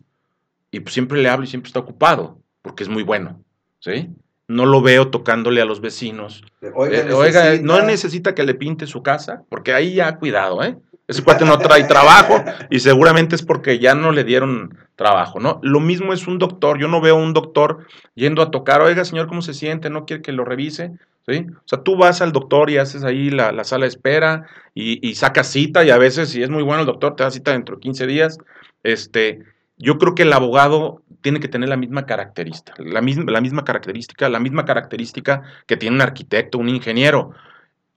y 0.70 0.80
siempre 0.86 1.20
le 1.20 1.28
hablo 1.28 1.44
y 1.44 1.48
siempre 1.48 1.68
está 1.68 1.80
ocupado, 1.80 2.40
porque 2.62 2.84
es 2.84 2.88
muy 2.88 3.02
bueno, 3.02 3.44
¿sí? 3.80 4.08
No 4.48 4.66
lo 4.66 4.80
veo 4.80 5.08
tocándole 5.08 5.60
a 5.60 5.66
los 5.66 5.80
vecinos, 5.80 6.42
Oiga, 6.74 6.98
eh, 6.98 7.12
oiga, 7.12 7.56
no 7.62 7.82
necesita 7.82 8.34
que 8.34 8.44
le 8.44 8.54
pinte 8.54 8.86
su 8.86 9.02
casa, 9.02 9.44
porque 9.50 9.74
ahí 9.74 9.94
ya 9.94 10.16
cuidado, 10.16 10.64
¿eh? 10.64 10.76
Ese 11.06 11.24
cuate 11.24 11.46
no 11.46 11.58
trae 11.58 11.84
trabajo 11.84 12.44
y 12.68 12.80
seguramente 12.80 13.34
es 13.34 13.42
porque 13.42 13.78
ya 13.78 13.94
no 13.94 14.12
le 14.12 14.24
dieron 14.24 14.76
trabajo, 14.94 15.40
¿no? 15.40 15.58
Lo 15.62 15.80
mismo 15.80 16.12
es 16.12 16.26
un 16.26 16.38
doctor. 16.38 16.78
Yo 16.78 16.86
no 16.86 17.00
veo 17.00 17.16
un 17.16 17.32
doctor 17.32 17.86
yendo 18.14 18.42
a 18.42 18.50
tocar, 18.50 18.82
oiga, 18.82 19.06
señor, 19.06 19.26
¿cómo 19.26 19.40
se 19.40 19.54
siente? 19.54 19.88
¿No 19.88 20.04
quiere 20.04 20.22
que 20.22 20.32
lo 20.32 20.44
revise? 20.44 20.92
¿Sí? 21.26 21.46
O 21.48 21.62
sea, 21.66 21.82
tú 21.82 21.96
vas 21.96 22.20
al 22.20 22.32
doctor 22.32 22.68
y 22.68 22.76
haces 22.76 23.04
ahí 23.04 23.30
la, 23.30 23.52
la 23.52 23.64
sala 23.64 23.84
de 23.84 23.88
espera 23.88 24.46
y, 24.74 25.06
y 25.06 25.14
sacas 25.14 25.46
cita 25.50 25.82
y 25.82 25.90
a 25.90 25.98
veces, 25.98 26.28
si 26.28 26.42
es 26.42 26.50
muy 26.50 26.62
bueno 26.62 26.80
el 26.80 26.86
doctor, 26.86 27.16
te 27.16 27.22
da 27.22 27.30
cita 27.30 27.52
dentro 27.52 27.76
de 27.76 27.80
15 27.80 28.06
días. 28.06 28.38
Este, 28.82 29.44
yo 29.78 29.96
creo 29.96 30.14
que 30.14 30.22
el 30.22 30.32
abogado 30.32 31.00
tiene 31.20 31.40
que 31.40 31.48
tener 31.48 31.68
la 31.68 31.76
misma 31.76 32.06
característica, 32.06 32.74
la 32.82 33.00
misma, 33.00 33.30
la 33.30 33.40
misma 33.40 33.64
característica, 33.64 34.28
la 34.28 34.40
misma 34.40 34.64
característica 34.64 35.42
que 35.66 35.76
tiene 35.76 35.96
un 35.96 36.02
arquitecto, 36.02 36.58
un 36.58 36.68
ingeniero 36.68 37.34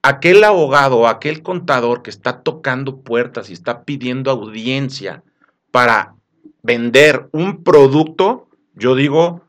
aquel 0.02 0.42
abogado, 0.44 1.06
aquel 1.06 1.42
contador 1.42 2.02
que 2.02 2.10
está 2.10 2.42
tocando 2.42 3.00
puertas 3.00 3.48
y 3.48 3.52
está 3.52 3.84
pidiendo 3.84 4.30
audiencia 4.30 5.22
para 5.70 6.14
vender 6.62 7.28
un 7.32 7.62
producto, 7.62 8.48
yo 8.74 8.94
digo, 8.94 9.42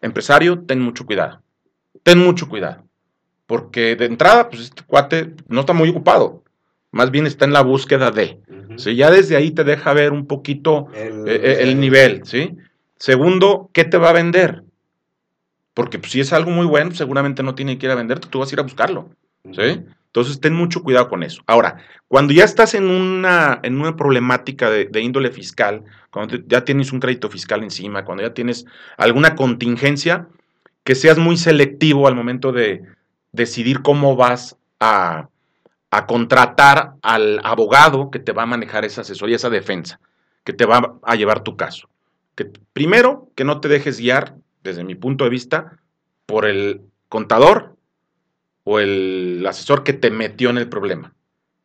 empresario, 0.00 0.62
ten 0.62 0.80
mucho 0.80 1.06
cuidado. 1.06 1.42
Ten 2.02 2.18
mucho 2.18 2.48
cuidado. 2.48 2.84
Porque 3.46 3.94
de 3.94 4.06
entrada, 4.06 4.48
pues 4.48 4.62
este 4.62 4.82
cuate 4.84 5.34
no 5.48 5.60
está 5.60 5.72
muy 5.72 5.90
ocupado. 5.90 6.42
Más 6.92 7.10
bien 7.10 7.26
está 7.26 7.44
en 7.44 7.52
la 7.52 7.62
búsqueda 7.62 8.10
de. 8.10 8.40
¿sí? 8.76 8.96
Ya 8.96 9.10
desde 9.10 9.36
ahí 9.36 9.50
te 9.50 9.64
deja 9.64 9.92
ver 9.92 10.12
un 10.12 10.26
poquito 10.26 10.88
El, 10.94 11.28
eh, 11.28 11.58
el 11.60 11.78
nivel, 11.78 12.22
¿sí? 12.24 12.56
Segundo, 13.00 13.68
¿qué 13.72 13.84
te 13.84 13.98
va 13.98 14.10
a 14.10 14.12
vender? 14.12 14.62
Porque 15.74 15.98
pues, 15.98 16.12
si 16.12 16.20
es 16.20 16.32
algo 16.32 16.50
muy 16.50 16.66
bueno, 16.66 16.92
seguramente 16.94 17.42
no 17.42 17.54
tiene 17.54 17.78
que 17.78 17.86
ir 17.86 17.92
a 17.92 17.96
venderte, 17.96 18.28
tú 18.28 18.38
vas 18.40 18.50
a 18.50 18.54
ir 18.54 18.60
a 18.60 18.64
buscarlo. 18.64 19.10
¿sí? 19.52 19.84
Entonces, 20.06 20.40
ten 20.40 20.54
mucho 20.54 20.82
cuidado 20.82 21.08
con 21.08 21.22
eso. 21.22 21.42
Ahora, 21.46 21.78
cuando 22.08 22.32
ya 22.32 22.44
estás 22.44 22.74
en 22.74 22.90
una, 22.90 23.60
en 23.62 23.80
una 23.80 23.96
problemática 23.96 24.68
de, 24.70 24.86
de 24.86 25.00
índole 25.00 25.30
fiscal, 25.30 25.84
cuando 26.10 26.38
te- 26.38 26.44
ya 26.48 26.64
tienes 26.64 26.92
un 26.92 27.00
crédito 27.00 27.30
fiscal 27.30 27.62
encima, 27.62 28.04
cuando 28.04 28.24
ya 28.24 28.34
tienes 28.34 28.66
alguna 28.96 29.36
contingencia, 29.36 30.28
que 30.84 30.94
seas 30.96 31.18
muy 31.18 31.36
selectivo 31.36 32.08
al 32.08 32.16
momento 32.16 32.52
de 32.52 32.82
decidir 33.32 33.82
cómo 33.82 34.16
vas 34.16 34.56
a, 34.80 35.28
a 35.90 36.06
contratar 36.06 36.94
al 37.02 37.40
abogado 37.44 38.10
que 38.10 38.20
te 38.20 38.32
va 38.32 38.44
a 38.44 38.46
manejar 38.46 38.86
esa 38.86 39.02
asesoría, 39.02 39.36
esa 39.36 39.50
defensa, 39.50 40.00
que 40.44 40.54
te 40.54 40.66
va 40.66 40.98
a 41.04 41.16
llevar 41.16 41.42
tu 41.44 41.56
caso. 41.58 41.89
Que, 42.40 42.50
primero, 42.72 43.28
que 43.34 43.44
no 43.44 43.60
te 43.60 43.68
dejes 43.68 44.00
guiar, 44.00 44.34
desde 44.62 44.82
mi 44.82 44.94
punto 44.94 45.24
de 45.24 45.30
vista, 45.30 45.78
por 46.24 46.46
el 46.46 46.80
contador 47.10 47.76
o 48.64 48.80
el 48.80 49.44
asesor 49.46 49.84
que 49.84 49.92
te 49.92 50.10
metió 50.10 50.48
en 50.48 50.56
el 50.56 50.66
problema. 50.66 51.12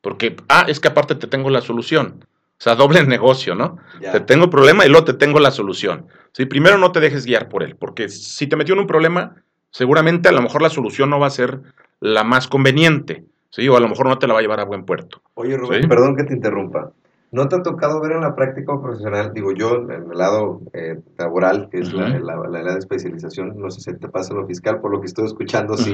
Porque, 0.02 0.36
ah, 0.50 0.66
es 0.68 0.82
que 0.82 0.90
aparte 0.90 1.16
te 1.16 1.28
tengo 1.28 1.50
la 1.50 1.62
solución. 1.62 2.26
O 2.26 2.62
sea, 2.62 2.76
doble 2.76 3.02
negocio, 3.08 3.56
¿no? 3.56 3.78
Ya. 4.02 4.12
Te 4.12 4.20
tengo 4.20 4.44
el 4.44 4.50
problema 4.50 4.86
y 4.86 4.90
luego 4.90 5.06
te 5.06 5.14
tengo 5.14 5.40
la 5.40 5.52
solución. 5.52 6.08
¿sí? 6.34 6.46
Primero 6.46 6.78
no 6.78 6.92
te 6.92 7.00
dejes 7.00 7.26
guiar 7.26 7.48
por 7.48 7.64
él, 7.64 7.78
porque 7.78 8.10
si 8.10 8.46
te 8.48 8.58
metió 8.58 8.74
en 8.74 8.82
un 8.82 8.88
problema, 8.88 9.34
seguramente 9.72 10.28
a 10.28 10.34
lo 10.34 10.42
mejor 10.42 10.62
la 10.62 10.70
solución 10.70 11.10
no 11.10 11.22
va 11.22 11.28
a 11.28 11.30
ser 11.30 11.62
la 12.02 12.26
más 12.26 12.50
conveniente, 12.50 13.24
¿sí? 13.50 13.70
O 13.70 13.78
a 13.78 13.80
lo 13.80 13.88
mejor 13.88 14.08
no 14.08 14.20
te 14.20 14.28
la 14.28 14.34
va 14.34 14.40
a 14.40 14.42
llevar 14.42 14.60
a 14.60 14.66
buen 14.66 14.84
puerto. 14.84 15.22
Oye, 15.36 15.56
Rubén, 15.56 15.88
perdón 15.88 16.18
que 16.18 16.26
te 16.26 16.34
interrumpa. 16.34 16.92
¿No 17.36 17.50
te 17.50 17.58
ha 17.58 17.62
tocado 17.62 18.00
ver 18.00 18.14
en 18.14 18.22
la 18.22 18.34
práctica 18.34 18.80
profesional, 18.80 19.34
digo 19.34 19.52
yo, 19.52 19.76
en 19.76 19.92
el 19.92 20.08
lado 20.18 20.62
eh, 20.72 21.02
laboral, 21.18 21.68
que 21.70 21.80
es 21.80 21.92
la, 21.92 22.08
la, 22.18 22.74
de 22.74 22.80
especialización, 22.80 23.60
no 23.60 23.70
sé 23.70 23.82
si 23.82 24.00
te 24.00 24.08
pasa 24.08 24.34
lo 24.34 24.48
fiscal, 24.48 24.80
por 24.80 24.90
lo 24.90 25.02
que 25.02 25.08
estoy 25.08 25.26
escuchando, 25.26 25.76
sí, 25.76 25.94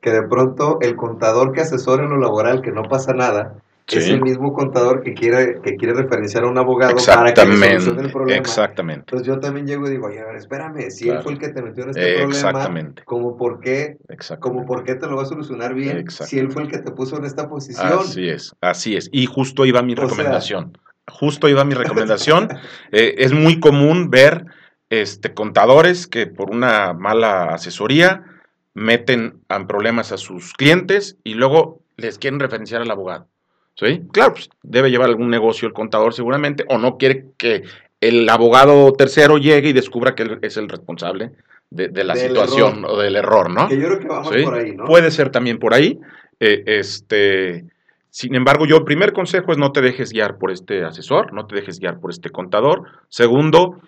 que 0.00 0.12
de 0.12 0.22
pronto 0.22 0.78
el 0.82 0.94
contador 0.94 1.50
que 1.50 1.62
asesora 1.62 2.04
en 2.04 2.10
lo 2.10 2.18
laboral, 2.18 2.62
que 2.62 2.70
no 2.70 2.84
pasa 2.84 3.12
nada, 3.12 3.56
es 3.88 4.08
el 4.08 4.20
mismo 4.20 4.52
contador 4.52 5.02
que 5.02 5.14
quiere, 5.14 5.60
que 5.62 5.76
quiere 5.76 5.94
referenciar 5.94 6.44
a 6.44 6.48
un 6.48 6.58
abogado 6.58 6.96
para 7.06 7.32
que 7.32 7.40
solucione 7.40 8.02
el 8.02 8.10
problema. 8.10 8.40
Exactamente. 8.40 9.00
Entonces 9.00 9.26
yo 9.26 9.38
también 9.38 9.66
llego 9.66 9.86
y 9.86 9.90
digo, 9.90 10.06
oye, 10.06 10.20
a 10.20 10.24
ver, 10.24 10.36
espérame, 10.36 10.90
si 10.90 11.08
él 11.08 11.20
fue 11.22 11.32
el 11.32 11.38
que 11.38 11.50
te 11.50 11.62
metió 11.62 11.84
en 11.84 11.90
este 11.90 12.16
problema, 12.16 12.94
como 13.04 13.36
por 13.36 13.60
qué, 13.60 13.98
como 14.40 14.66
por 14.66 14.82
qué 14.82 14.96
te 14.96 15.06
lo 15.06 15.16
va 15.16 15.22
a 15.22 15.26
solucionar 15.26 15.74
bien, 15.74 16.04
si 16.10 16.38
él 16.38 16.50
fue 16.50 16.62
el 16.62 16.68
que 16.68 16.78
te 16.78 16.90
puso 16.90 17.16
en 17.16 17.24
esta 17.24 17.48
posición. 17.48 18.00
Así 18.00 18.28
es, 18.28 18.54
así 18.60 18.96
es. 18.96 19.08
Y 19.12 19.26
justo 19.26 19.64
iba 19.64 19.82
mi 19.82 19.94
recomendación. 19.94 20.76
justo 21.08 21.48
iba 21.48 21.64
mi 21.64 21.74
recomendación. 21.74 22.48
Eh, 22.92 23.14
es 23.18 23.32
muy 23.32 23.58
común 23.58 24.10
ver 24.10 24.46
este, 24.90 25.34
contadores 25.34 26.06
que 26.06 26.26
por 26.26 26.50
una 26.50 26.92
mala 26.92 27.54
asesoría 27.54 28.24
meten 28.74 29.40
en 29.48 29.66
problemas 29.66 30.12
a 30.12 30.18
sus 30.18 30.52
clientes 30.52 31.16
y 31.24 31.34
luego 31.34 31.82
les 31.96 32.18
quieren 32.18 32.38
referenciar 32.40 32.82
al 32.82 32.90
abogado. 32.90 33.28
¿Sí? 33.76 34.02
Claro, 34.10 34.32
pues 34.32 34.48
debe 34.62 34.90
llevar 34.90 35.10
algún 35.10 35.28
negocio 35.28 35.68
el 35.68 35.74
contador 35.74 36.14
seguramente, 36.14 36.64
o 36.68 36.78
no 36.78 36.96
quiere 36.96 37.26
que 37.36 37.62
el 38.00 38.28
abogado 38.28 38.92
tercero 38.94 39.36
llegue 39.36 39.68
y 39.68 39.72
descubra 39.72 40.14
que 40.14 40.22
él 40.22 40.38
es 40.42 40.56
el 40.56 40.68
responsable 40.68 41.32
de, 41.70 42.04
la 42.04 42.16
situación 42.16 42.84
o 42.86 42.96
del 42.96 43.16
error, 43.16 43.50
¿no? 43.50 43.68
Que 43.68 43.78
yo 43.78 43.86
creo 43.86 43.98
que 43.98 44.06
vamos 44.06 44.28
por 44.28 44.54
ahí, 44.54 44.74
¿no? 44.74 44.84
Puede 44.84 45.10
ser 45.10 45.30
también 45.30 45.58
por 45.58 45.74
ahí. 45.74 45.98
Eh, 46.40 46.62
este, 46.66 47.66
sin 48.08 48.34
embargo, 48.34 48.66
yo 48.66 48.78
el 48.78 48.84
primer 48.84 49.12
consejo 49.12 49.52
es 49.52 49.58
no 49.58 49.72
te 49.72 49.82
dejes 49.82 50.10
guiar 50.10 50.38
por 50.38 50.50
este 50.50 50.84
asesor, 50.84 51.34
no 51.34 51.46
te 51.46 51.56
dejes 51.56 51.78
guiar 51.78 52.00
por 52.00 52.10
este 52.10 52.30
contador. 52.30 52.84
Segundo, 53.08 53.80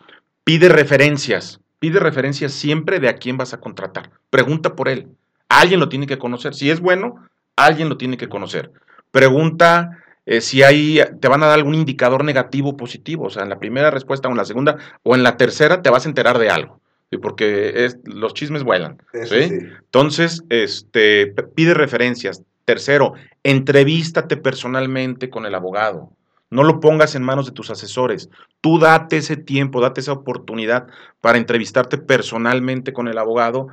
pide 0.44 0.68
referencias. 0.68 1.60
Pide 1.78 2.00
referencias 2.00 2.52
siempre 2.52 2.98
de 2.98 3.08
a 3.08 3.14
quién 3.14 3.36
vas 3.36 3.54
a 3.54 3.60
contratar. 3.60 4.10
Pregunta 4.30 4.74
por 4.74 4.88
él. 4.88 5.06
Alguien 5.48 5.80
lo 5.80 5.88
tiene 5.88 6.06
que 6.06 6.18
conocer. 6.18 6.54
Si 6.54 6.70
es 6.70 6.80
bueno, 6.80 7.24
alguien 7.56 7.88
lo 7.88 7.96
tiene 7.96 8.16
que 8.16 8.28
conocer 8.28 8.72
pregunta 9.10 9.98
eh, 10.30 10.42
si 10.42 10.62
hay, 10.62 11.00
te 11.20 11.28
van 11.28 11.42
a 11.42 11.46
dar 11.46 11.58
algún 11.58 11.74
indicador 11.74 12.22
negativo 12.22 12.70
o 12.70 12.76
positivo. 12.76 13.24
O 13.24 13.30
sea, 13.30 13.44
en 13.44 13.48
la 13.48 13.58
primera 13.58 13.90
respuesta 13.90 14.28
o 14.28 14.30
en 14.30 14.36
la 14.36 14.44
segunda 14.44 14.76
o 15.02 15.14
en 15.14 15.22
la 15.22 15.38
tercera 15.38 15.80
te 15.80 15.88
vas 15.88 16.04
a 16.04 16.08
enterar 16.10 16.38
de 16.38 16.50
algo. 16.50 16.80
Porque 17.22 17.86
es, 17.86 17.96
los 18.04 18.34
chismes 18.34 18.62
vuelan. 18.62 19.00
Entonces, 19.14 20.44
este, 20.50 21.28
pide 21.54 21.72
referencias. 21.72 22.42
Tercero, 22.66 23.14
entrevístate 23.42 24.36
personalmente 24.36 25.30
con 25.30 25.46
el 25.46 25.54
abogado. 25.54 26.10
No 26.50 26.64
lo 26.64 26.80
pongas 26.80 27.14
en 27.14 27.22
manos 27.22 27.46
de 27.46 27.52
tus 27.52 27.70
asesores. 27.70 28.28
Tú 28.60 28.78
date 28.78 29.16
ese 29.16 29.38
tiempo, 29.38 29.80
date 29.80 30.02
esa 30.02 30.12
oportunidad 30.12 30.88
para 31.22 31.38
entrevistarte 31.38 31.96
personalmente 31.96 32.92
con 32.92 33.08
el 33.08 33.16
abogado 33.16 33.68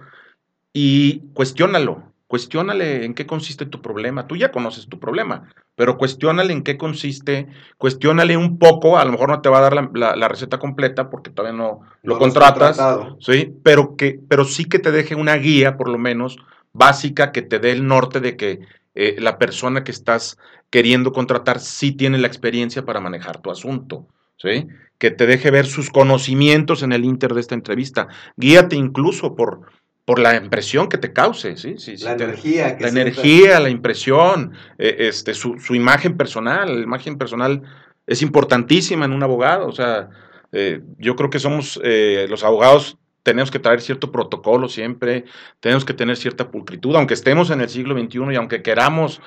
y 0.72 1.20
cuestiónalo 1.34 2.15
cuestiónale 2.28 3.06
en 3.06 3.14
qué 3.14 3.26
consiste 3.26 3.66
tu 3.66 3.82
problema. 3.82 4.28
Tú 4.28 4.36
ya 4.36 4.52
conoces 4.52 4.88
tu 4.88 5.00
problema, 5.00 5.50
pero 5.76 5.98
cuestiónale 5.98 6.54
en 6.54 6.64
qué 6.64 6.78
consiste, 6.78 7.48
cuestiónale 7.78 8.38
un 8.38 8.58
poco, 8.58 8.98
a 8.98 9.06
lo 9.06 9.12
mejor 9.12 9.30
no 9.30 9.42
te 9.42 9.50
va 9.50 9.60
a 9.60 9.70
dar 9.70 9.90
la, 9.94 10.28
receta 10.28 10.58
completa 10.58 11.10
porque 11.10 11.30
todavía 11.30 11.58
no, 11.58 11.82
lo 12.04 12.18
contratas, 12.18 12.80
¿sí? 13.20 13.54
Pero, 13.64 13.96
que, 13.96 14.20
pero 14.28 14.46
sí 14.46 14.66
que 14.66 14.80
te 14.80 14.92
deje 14.92 15.16
una 15.16 15.36
guía, 15.36 15.78
por 15.78 15.90
lo 15.90 15.98
menos, 15.98 16.38
básica, 16.74 17.32
que 17.32 17.42
te 17.42 17.60
dé 17.60 17.72
el 17.72 17.88
norte 17.88 18.20
de 18.20 18.36
que 18.36 18.60
eh, 18.96 19.18
la 19.20 19.38
persona 19.38 19.84
que 19.84 19.92
estás 19.92 20.38
queriendo 20.70 21.12
contratar 21.12 21.60
sí 21.60 21.92
tiene 21.92 22.18
la 22.18 22.28
experiencia 22.28 22.86
para 22.86 23.00
manejar 23.00 23.42
tu 23.42 23.52
asunto. 23.52 24.08
¿Sí? 24.38 24.68
Que 24.98 25.12
te 25.12 25.26
deje 25.26 25.50
ver 25.50 25.66
sus 25.66 25.90
conocimientos 25.90 26.84
en 26.84 26.92
el 26.92 27.06
inter 27.06 27.34
de 27.34 27.40
esta 27.40 27.56
entrevista. 27.56 28.10
Guíate 28.36 28.76
incluso 28.76 29.34
por, 29.34 29.62
por 30.06 30.20
la 30.20 30.36
impresión 30.36 30.88
que 30.88 31.00
te 31.00 31.12
cause, 31.12 31.58
¿sí? 31.58 31.76
sí, 31.80 31.98
la 31.98 32.14
energía. 32.14 32.78
Que 32.78 32.84
la 32.84 32.90
energía, 32.90 33.60
la 33.60 33.70
impresión, 33.70 34.54
eh, 34.78 34.96
este, 35.00 35.34
su, 35.34 35.60
su, 35.60 35.74
imagen 35.74 36.16
personal, 36.16 36.78
la 36.78 36.84
imagen 36.84 37.18
personal 37.18 37.64
es 38.06 38.22
importantísima 38.22 39.06
en 39.06 39.14
un 39.14 39.24
abogado, 39.24 39.68
o 39.68 39.72
sea, 39.72 40.10
eh, 40.52 40.82
yo 41.00 41.16
creo 41.16 41.32
que 41.32 41.40
somos, 41.40 41.80
eh, 41.84 42.28
los 42.30 42.44
abogados 42.44 43.00
tenemos 43.24 43.50
que 43.50 43.58
traer 43.58 43.82
cierto 43.82 44.12
protocolo 44.12 44.70
siempre, 44.70 45.26
tenemos 45.60 45.84
que 45.84 45.96
tener 45.96 46.16
cierta 46.16 46.52
pulcritud, 46.52 46.96
aunque 46.96 47.16
estemos 47.16 47.50
en 47.50 47.62
el 47.62 47.70
siglo 47.70 48.00
XXI 48.00 48.34
y 48.34 48.36
aunque 48.36 48.62
queramos 48.62 49.20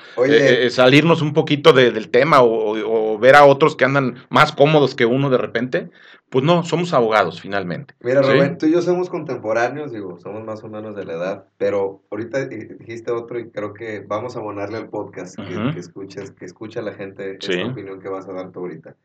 salirnos 0.69 1.21
un 1.21 1.33
poquito 1.33 1.73
del 1.73 2.07
tema 2.07 2.39
o, 2.39 2.79
o, 2.79 2.98
ver 3.19 3.35
a 3.35 3.45
otros 3.45 3.75
que 3.75 3.85
andan 3.85 4.15
más 4.29 4.51
cómodos 4.51 4.95
que 4.95 5.05
uno 5.05 5.29
de 5.29 5.37
repente, 5.37 5.89
pues 6.29 6.45
no, 6.45 6.63
somos 6.63 6.93
abogados 6.93 7.41
finalmente. 7.41 7.95
Mira, 8.01 8.21
Rubén, 8.21 8.57
tú 8.57 8.67
y 8.67 8.71
yo 8.71 8.81
somos 8.81 9.09
contemporáneos, 9.09 9.91
digo, 9.91 10.19
somos 10.19 10.43
más 10.43 10.63
o 10.63 10.69
menos 10.69 10.95
de 10.95 11.05
la 11.05 11.13
edad, 11.13 11.45
pero 11.57 12.03
ahorita 12.11 12.45
dijiste 12.45 13.11
otro 13.11 13.39
y 13.39 13.49
creo 13.49 13.73
que 13.73 14.01
vamos 14.01 14.35
a 14.35 14.39
abonarle 14.39 14.77
al 14.77 14.89
podcast, 14.89 15.35
que, 15.35 15.79
escuches, 15.79 16.31
que 16.31 16.45
escucha 16.45 16.81
la 16.81 16.93
gente 16.93 17.37
esta 17.39 17.65
opinión 17.65 17.99
que 17.99 18.09
vas 18.09 18.27
a 18.27 18.33
dar 18.33 18.51
tú 18.51 18.59
ahorita. 18.59 18.95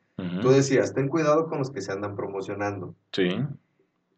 Tú 0.42 0.50
decías, 0.50 0.94
ten 0.94 1.09
cuidado 1.09 1.48
con 1.48 1.59
los 1.59 1.70
que 1.70 1.81
se 1.81 1.90
andan 1.90 2.14
promocionando. 2.14 2.94
Sí. 3.12 3.40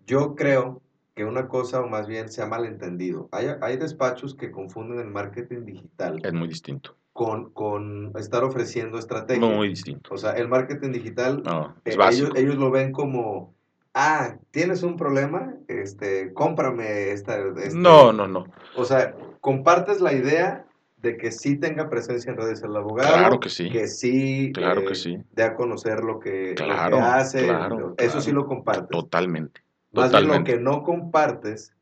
Yo 0.07 0.35
creo 0.35 0.83
que 1.15 1.25
una 1.25 1.49
cosa, 1.49 1.81
o 1.81 1.89
más 1.89 2.07
bien, 2.07 2.29
se 2.29 2.43
ha 2.43 2.47
malentendido. 2.47 3.29
Hay, 3.33 3.47
hay 3.63 3.79
despachos 3.79 4.35
que 4.35 4.51
confunden 4.51 4.99
el 4.99 5.07
marketing 5.07 5.65
digital. 5.65 6.21
Es 6.23 6.33
muy 6.35 6.49
distinto 6.49 6.96
con, 7.17 7.51
con 7.51 8.13
estar 8.17 8.45
ofreciendo 8.45 8.99
estrategias. 8.99 9.51
Muy 9.51 9.71
distinto. 9.71 10.15
O 10.15 10.19
sea, 10.19 10.33
el 10.33 10.49
marketing 10.49 10.93
digital, 10.93 11.43
eh, 11.85 11.97
ellos, 11.97 12.31
ellos, 12.37 12.57
lo 12.57 12.71
ven 12.71 12.93
como, 12.93 13.55
ah, 13.95 14.37
tienes 14.51 14.83
un 14.83 14.97
problema, 14.97 15.55
este, 15.67 16.35
cómprame 16.35 17.11
esta, 17.11 17.39
este". 17.57 17.77
No, 17.77 18.13
no, 18.13 18.29
no. 18.29 18.45
O 18.77 18.85
sea, 18.85 19.17
compartes 19.41 20.03
la 20.03 20.13
idea 20.13 20.67
de 20.99 21.17
que 21.17 21.33
sí 21.33 21.57
tenga 21.57 21.89
presencia 21.89 22.31
en 22.31 22.37
redes 22.37 22.63
el 22.63 22.77
abogado. 22.77 23.15
Claro 23.15 23.41
que 23.41 23.49
sí. 23.49 23.71
Que 23.71 23.89
sí. 23.89 24.53
Claro 24.53 24.83
que 24.83 24.93
eh, 24.93 24.97
sí. 24.97 25.19
De 25.33 25.43
a 25.43 25.55
conocer 25.55 26.05
lo 26.05 26.21
que, 26.21 26.55
hace. 27.01 27.49
eso 27.97 28.21
sí 28.21 28.31
lo 28.31 28.47
compartes. 28.47 28.91
Totalmente. 28.91 29.63
Más 29.93 30.13
bien 30.13 30.29
lo 30.29 30.45
que 30.45 30.59
no 30.59 30.83
compartes 30.83 31.75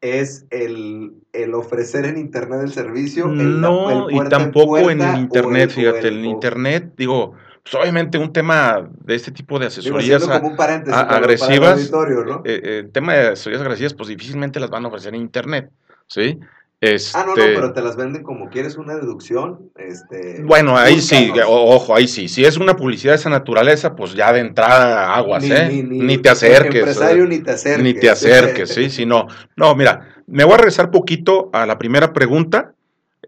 es 0.00 0.46
el, 0.50 1.14
ofrecer 1.54 2.04
en 2.04 2.18
Internet 2.18 2.60
el 2.62 2.72
servicio. 2.72 3.26
no, 3.26 4.10
y 4.10 4.28
tampoco 4.28 4.78
en, 4.90 5.00
Internet, 5.16 5.70
fíjate, 5.70 6.08
en 6.08 6.24
Internet, 6.24 6.92
digo, 6.96 7.34
pues 7.62 7.74
obviamente 7.74 8.16
un 8.18 8.32
tema 8.32 8.88
de 9.04 9.14
este 9.14 9.30
tipo 9.30 9.58
de 9.58 9.66
asesorías 9.66 10.26
agresivas, 10.28 11.90
¿no? 11.90 12.42
Eh, 12.44 12.60
eh, 12.62 12.78
el 12.84 12.92
tema 12.92 13.14
de 13.14 13.28
asesorías 13.28 13.62
agresivas, 13.62 13.94
pues 13.94 14.08
difícilmente 14.08 14.60
las 14.60 14.70
van 14.70 14.84
a 14.84 14.88
ofrecer 14.88 15.14
en 15.14 15.20
Internet, 15.20 15.70
¿sí? 16.06 16.38
Ah, 16.80 17.24
no, 17.26 17.34
no, 17.34 17.42
este 17.42 17.54
pero 17.56 17.72
te 17.72 17.82
las 17.82 17.96
venden 17.96 18.22
como 18.22 18.50
quieres 18.50 18.76
una 18.76 18.94
deducción. 18.94 19.72
Este, 19.76 20.40
bueno, 20.44 20.76
ahí 20.76 21.00
sí, 21.00 21.32
ojo, 21.44 21.96
ahí 21.96 22.06
sí. 22.06 22.28
Si 22.28 22.44
es 22.44 22.56
una 22.56 22.76
publicidad 22.76 23.14
de 23.14 23.16
esa 23.16 23.30
naturaleza, 23.30 23.96
pues 23.96 24.14
ya 24.14 24.32
de 24.32 24.40
entrada 24.40 25.12
aguas, 25.12 25.42
¿eh? 25.42 25.82
Ni, 25.84 26.18
te 26.18 26.28
acerques. 26.28 26.76
Empresario, 26.76 27.26
ni 27.26 27.40
te 27.40 27.50
acerques. 27.50 27.82
Ni 27.82 27.94
te 27.94 28.08
acerques, 28.08 28.72
sí, 28.72 28.90
sí, 28.90 29.06
no. 29.06 29.26
No, 29.56 29.74
mira, 29.74 30.22
me 30.28 30.44
voy 30.44 30.54
a 30.54 30.58
regresar 30.58 30.92
poquito 30.92 31.50
a 31.52 31.66
la 31.66 31.78
primera 31.78 32.12
pregunta. 32.12 32.74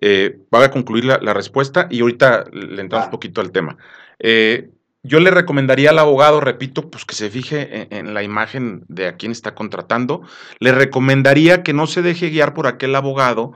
Eh, 0.01 0.39
voy 0.49 0.63
a 0.63 0.71
concluir 0.71 1.05
la, 1.05 1.35
respuesta 1.35 1.89
y 1.91 2.03
ahorita 2.03 2.45
le 2.53 2.81
entramos 2.81 3.07
un 3.07 3.11
poquito 3.11 3.41
al 3.41 3.51
tema. 3.51 3.77
Eh, 4.21 4.71
yo 5.03 5.21
le 5.21 5.31
recomendaría 5.31 5.91
al 5.91 5.99
abogado, 5.99 6.41
repito, 6.41 6.91
pues 6.91 7.05
que 7.05 7.15
se 7.15 7.31
fije 7.31 7.89
en, 7.97 8.13
la 8.13 8.23
imagen 8.23 8.85
de 8.89 9.07
a 9.09 9.17
quién 9.17 9.33
está 9.33 9.55
contratando. 9.55 10.23
Le 10.59 10.73
recomendaría 10.73 11.63
que 11.63 11.73
no 11.73 11.87
se 11.87 12.03
deje 12.03 12.29
guiar 12.29 12.53
por 12.53 12.67
aquel 12.67 12.95
abogado 12.95 13.53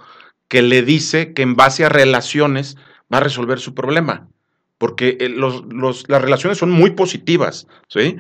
que 0.49 0.63
le 0.63 0.83
dice 0.83 1.35
que 1.35 1.43
en 1.43 1.57
base 1.57 1.85
a 1.85 1.91
relaciones 1.91 2.77
va 3.13 3.19
a 3.19 3.21
resolver 3.21 3.59
su 3.59 3.75
problema. 3.75 4.29
Porque 4.79 5.19
eh, 5.21 5.29
las 5.29 6.23
relaciones 6.23 6.59
son 6.59 6.71
muy 6.71 6.93
positivas, 6.93 7.67
¿sí? 7.89 8.17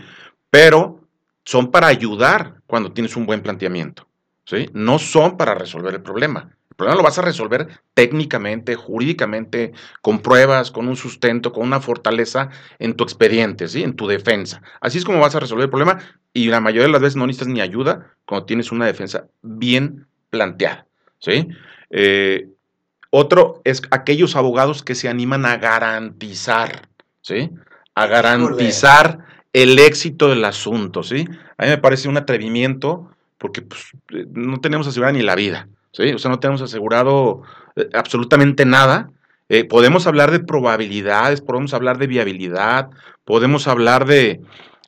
Pero 0.50 1.00
son 1.44 1.70
para 1.70 1.86
ayudar 1.86 2.56
cuando 2.66 2.92
tienes 2.92 3.16
un 3.16 3.26
buen 3.26 3.42
planteamiento, 3.42 4.06
¿sí? 4.44 4.68
No 4.72 4.98
son 4.98 5.36
para 5.36 5.54
resolver 5.54 5.94
el 5.94 6.02
problema. 6.02 6.56
El 6.74 6.76
problema 6.76 6.96
lo 6.96 7.04
vas 7.04 7.18
a 7.18 7.22
resolver 7.22 7.68
técnicamente, 7.94 8.74
jurídicamente, 8.74 9.72
con 10.02 10.18
pruebas, 10.18 10.72
con 10.72 10.88
un 10.88 10.96
sustento, 10.96 11.52
con 11.52 11.62
una 11.62 11.80
fortaleza 11.80 12.50
en 12.80 12.94
tu 12.94 13.04
expediente, 13.04 13.68
¿sí? 13.68 13.84
en 13.84 13.94
tu 13.94 14.08
defensa. 14.08 14.60
Así 14.80 14.98
es 14.98 15.04
como 15.04 15.20
vas 15.20 15.36
a 15.36 15.40
resolver 15.40 15.66
el 15.66 15.70
problema 15.70 16.00
y 16.32 16.48
la 16.48 16.58
mayoría 16.58 16.86
de 16.86 16.92
las 16.92 17.00
veces 17.00 17.14
no 17.14 17.28
necesitas 17.28 17.52
ni 17.52 17.60
ayuda 17.60 18.10
cuando 18.24 18.46
tienes 18.46 18.72
una 18.72 18.86
defensa 18.86 19.28
bien 19.40 20.08
planteada. 20.30 20.84
¿sí? 21.20 21.46
Eh, 21.90 22.48
otro 23.10 23.60
es 23.62 23.80
aquellos 23.92 24.34
abogados 24.34 24.82
que 24.82 24.96
se 24.96 25.08
animan 25.08 25.46
a 25.46 25.58
garantizar, 25.58 26.88
¿sí? 27.20 27.48
A 27.94 28.06
garantizar 28.08 29.20
el 29.52 29.78
éxito 29.78 30.28
del 30.28 30.44
asunto, 30.44 31.04
¿sí? 31.04 31.24
A 31.56 31.62
mí 31.62 31.68
me 31.68 31.78
parece 31.78 32.08
un 32.08 32.16
atrevimiento 32.16 33.08
porque 33.38 33.62
pues, 33.62 33.92
eh, 34.08 34.26
no 34.32 34.60
tenemos 34.60 34.88
asegurada 34.88 35.12
ni 35.12 35.22
la 35.22 35.36
vida, 35.36 35.68
O 35.98 36.18
sea, 36.18 36.30
no 36.30 36.40
tenemos 36.40 36.62
asegurado 36.62 37.42
eh, 37.76 37.88
absolutamente 37.92 38.64
nada. 38.64 39.10
Eh, 39.48 39.64
podemos 39.64 40.06
hablar 40.06 40.30
de 40.30 40.40
probabilidades, 40.40 41.40
podemos 41.40 41.74
hablar 41.74 41.98
de 41.98 42.06
viabilidad, 42.06 42.90
podemos 43.24 43.68
hablar 43.68 44.06
de, 44.06 44.40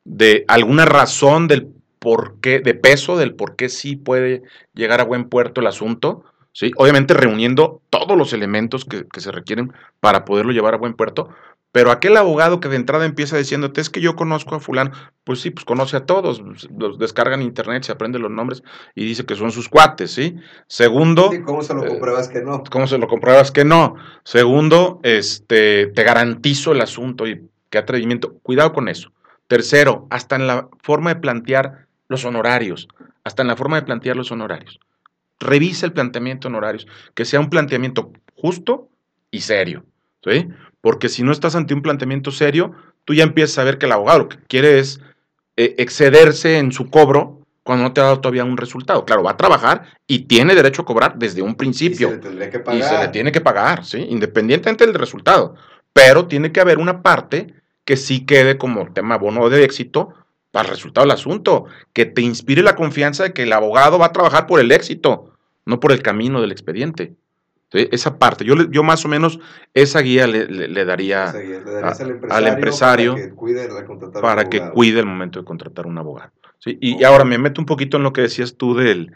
de 0.05 0.45
alguna 0.49 0.85
razón 0.85 1.47
del 1.47 1.69
por 1.99 2.41
qué, 2.41 2.61
de 2.61 2.75
peso, 2.75 3.17
del 3.17 3.35
por 3.35 3.57
qué 3.57 3.69
sí 3.69 3.97
puede 3.97 4.43
llegar 4.75 5.01
a 5.01 5.05
buen 5.05 5.29
puerto 5.29 5.61
el 5.61 5.67
asunto, 5.67 6.25
¿sí? 6.53 6.71
Obviamente 6.77 7.15
reuniendo 7.15 7.83
todos 7.91 8.17
los 8.17 8.33
elementos 8.33 8.85
que, 8.85 9.07
que 9.07 9.21
se 9.21 9.33
requieren 9.33 9.73
para 10.01 10.25
poderlo 10.25 10.53
llevar 10.53 10.75
a 10.75 10.79
buen 10.79 10.95
puerto, 10.95 11.29
pero 11.77 11.91
aquel 11.91 12.17
abogado 12.17 12.59
que 12.59 12.71
de 12.71 12.77
entrada 12.77 13.05
empieza 13.05 13.37
diciéndote, 13.37 13.83
es 13.83 13.91
que 13.91 14.01
yo 14.01 14.17
conozco 14.17 14.55
a 14.55 14.61
fulano, 14.61 14.93
pues 15.25 15.43
sí, 15.43 15.51
pues 15.51 15.67
conoce 15.67 15.99
a 15.99 16.07
todos, 16.07 16.43
los 16.75 16.99
descarga 16.99 17.35
en 17.35 17.43
internet, 17.43 17.83
se 17.83 17.93
aprende 17.93 18.19
los 18.19 18.31
nombres 18.31 18.63
y 18.95 19.05
dice 19.05 19.27
que 19.27 19.35
son 19.35 19.53
sus 19.53 19.69
cuates, 19.69 20.11
¿sí? 20.11 20.37
Segundo... 20.69 21.31
¿Cómo 21.45 21.63
se 21.63 21.75
lo 21.75 21.85
eh, 21.85 21.89
compruebas 21.89 22.29
que 22.29 22.41
no? 22.41 22.65
¿Cómo 22.71 22.87
se 22.87 22.97
lo 22.97 23.07
compruebas 23.09 23.53
que 23.53 23.67
no? 23.67 23.97
Segundo, 24.25 25.01
este, 25.03 25.89
te 25.89 26.03
garantizo 26.03 26.73
el 26.73 26.81
asunto 26.81 27.27
y 27.27 27.47
qué 27.69 27.77
atrevimiento. 27.77 28.39
Cuidado 28.39 28.73
con 28.73 28.89
eso. 28.89 29.13
Tercero, 29.47 30.07
hasta 30.09 30.37
en 30.37 30.47
la 30.47 30.69
forma 30.83 31.13
de 31.13 31.21
plantear 31.21 31.89
los 32.09 32.25
honorarios, 32.25 32.89
hasta 33.23 33.43
en 33.43 33.49
la 33.49 33.57
forma 33.57 33.77
de 33.77 33.83
plantear 33.83 34.17
los 34.17 34.33
honorarios. 34.33 34.81
Revisa 35.41 35.85
el 35.85 35.93
planteamiento 35.93 36.49
de 36.49 36.55
honorarios, 36.55 36.87
que 37.15 37.27
sea 37.27 37.39
un 37.39 37.51
planteamiento 37.51 38.13
justo 38.35 38.89
y 39.31 39.43
serio, 39.43 39.85
¿sí? 40.25 40.49
Porque 40.87 41.09
si 41.09 41.25
no 41.25 41.33
estás 41.33 41.57
ante 41.57 41.75
un 41.75 41.83
planteamiento 41.83 42.31
serio, 42.31 42.71
tú 43.05 43.13
ya 43.13 43.25
empiezas 43.25 43.59
a 43.59 43.65
ver 43.65 43.77
que 43.77 43.87
el 43.87 43.93
abogado 43.93 44.21
lo 44.21 44.29
que 44.29 44.37
quiere 44.47 44.79
es 44.79 45.01
eh, 45.57 45.75
excederse 45.79 46.59
en 46.59 46.71
su 46.71 46.91
cobro 46.91 47.41
cuando 47.65 47.83
no 47.83 47.93
te 47.93 48.01
ha 48.01 48.05
dado 48.05 48.21
todavía 48.21 48.45
un 48.45 48.57
resultado. 48.57 49.05
Claro, 49.05 49.25
va 49.25 49.33
a 49.33 49.37
trabajar 49.37 49.83
y 50.07 50.29
tiene 50.29 50.55
derecho 50.55 50.83
a 50.83 50.85
cobrar 50.85 51.19
desde 51.19 51.43
un 51.43 51.57
principio. 51.57 52.17
Y 52.17 52.23
se 52.23 52.31
le, 52.33 52.51
que 52.51 52.61
pagar. 52.61 52.79
Y 52.79 52.83
se 52.85 52.99
le 52.99 53.09
tiene 53.09 53.33
que 53.33 53.41
pagar, 53.41 53.85
¿sí? 53.85 54.07
Independientemente 54.11 54.87
del 54.87 54.95
resultado. 54.95 55.57
Pero 55.93 56.29
tiene 56.29 56.53
que 56.53 56.61
haber 56.61 56.79
una 56.79 57.03
parte 57.03 57.53
que 57.85 57.97
sí 57.97 58.25
quede 58.25 58.57
como 58.57 58.93
tema 58.93 59.19
bono 59.19 59.51
de 59.51 59.65
éxito 59.65 60.15
para 60.53 60.69
el 60.69 60.75
resultado 60.77 61.05
del 61.05 61.17
asunto, 61.17 61.65
que 61.95 62.07
te 62.07 62.23
inspire 62.23 62.63
la 62.63 62.77
confianza 62.77 63.25
de 63.25 63.33
que 63.33 63.43
el 63.43 63.53
abogado 63.53 63.99
va 63.99 64.07
a 64.07 64.13
trabajar 64.13 64.47
por 64.47 64.61
el 64.61 64.71
éxito, 64.71 65.33
no 65.65 65.81
por 65.81 65.91
el 65.91 66.01
camino 66.01 66.41
del 66.41 66.53
expediente. 66.53 67.17
Esa 67.73 68.19
parte, 68.19 68.45
yo, 68.45 68.55
yo 68.71 68.85
más 68.85 69.05
o 69.05 69.09
menos 69.09 69.41
esa 69.75 70.01
guía 70.01 70.29
le, 70.29 70.85
daría, 70.85 71.35
al 72.31 72.47
empresario, 72.47 73.17
para, 74.23 74.49
que 74.49 74.71
cuide, 74.71 75.01
el 75.01 75.07
momento 75.07 75.41
de 75.41 75.45
contratar 75.45 75.87
un 75.87 75.99
abogado. 75.99 76.31
Y, 76.65 77.03
ahora 77.05 77.25
me 77.25 77.39
meto 77.39 77.61
un 77.61 77.67
poquito 77.67 77.97
en 77.97 78.05
lo 78.05 78.13
que 78.13 78.23
decías 78.23 78.57
tú 78.57 78.75
del, 78.77 79.13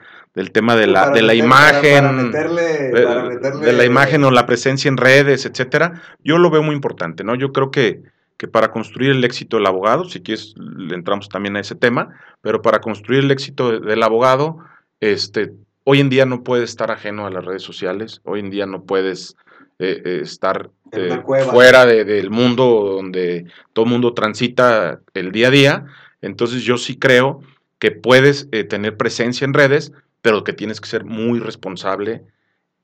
tema 0.53 0.75
de 0.75 0.89
la, 0.89 1.11
de 1.11 1.23
la 1.23 1.35
imagen, 1.35 2.33
de, 2.33 3.73
la 3.73 3.85
imagen 3.85 4.25
o 4.25 4.31
la 4.33 4.47
presencia 4.47 4.89
en 4.89 4.97
redes, 4.97 5.47
etcétera. 5.47 6.03
Yo 6.25 6.37
lo 6.39 6.51
veo 6.51 6.63
muy 6.63 6.75
importante, 6.75 7.23
¿no? 7.23 7.37
Yo 7.37 7.53
creo 7.53 7.71
que, 7.71 8.03
que 8.37 8.49
para 8.49 8.73
construir 8.73 9.13
el 9.13 9.23
éxito 9.23 9.59
del 9.59 9.67
abogado, 9.67 10.05
si 10.05 10.23
quieres 10.23 10.55
le 10.57 10.95
entramos 10.97 11.29
también 11.29 11.57
a 11.57 11.61
ese 11.61 11.77
tema, 11.77 12.09
pero 12.41 12.63
para 12.63 12.81
construir 12.81 13.21
el 13.21 13.31
éxito 13.31 13.81
del 13.81 14.03
abogado, 14.03 14.59
este, 14.99 15.53
hoy 15.91 15.99
en 15.99 16.09
día 16.09 16.25
no 16.25 16.45
puedes 16.45 16.71
estar 16.71 16.93
ajeno 16.93 17.27
a 17.27 17.31
las 17.31 17.45
redes 17.45 17.63
sociales, 17.63 18.21
hoy 18.23 18.39
en 18.39 18.51
día 18.51 18.65
no 18.65 18.85
puedes 18.85 19.37
eh, 19.81 20.01
eh, 20.05 20.21
estar 20.23 20.71
eh, 20.93 21.21
fuera 21.51 21.85
del 21.85 22.31
mundo 22.31 22.93
donde 22.95 23.47
todo 23.73 23.87
el 23.87 23.91
mundo 23.91 24.15
transita 24.15 25.01
el 25.15 25.33
día 25.33 25.49
a 25.49 25.51
día. 25.51 25.87
Entonces 26.23 26.63
yo 26.63 26.77
sí 26.77 26.97
creo 26.97 27.41
que 27.81 27.91
puedes 27.91 28.49
tener 28.69 28.97
presencia 28.97 29.45
en 29.45 29.53
redes, 29.53 29.91
pero 30.23 30.45
que 30.45 30.53
tienes 30.53 30.81
que 30.81 30.89
ser 30.89 31.05
muy 31.05 31.41
responsable 31.41 32.23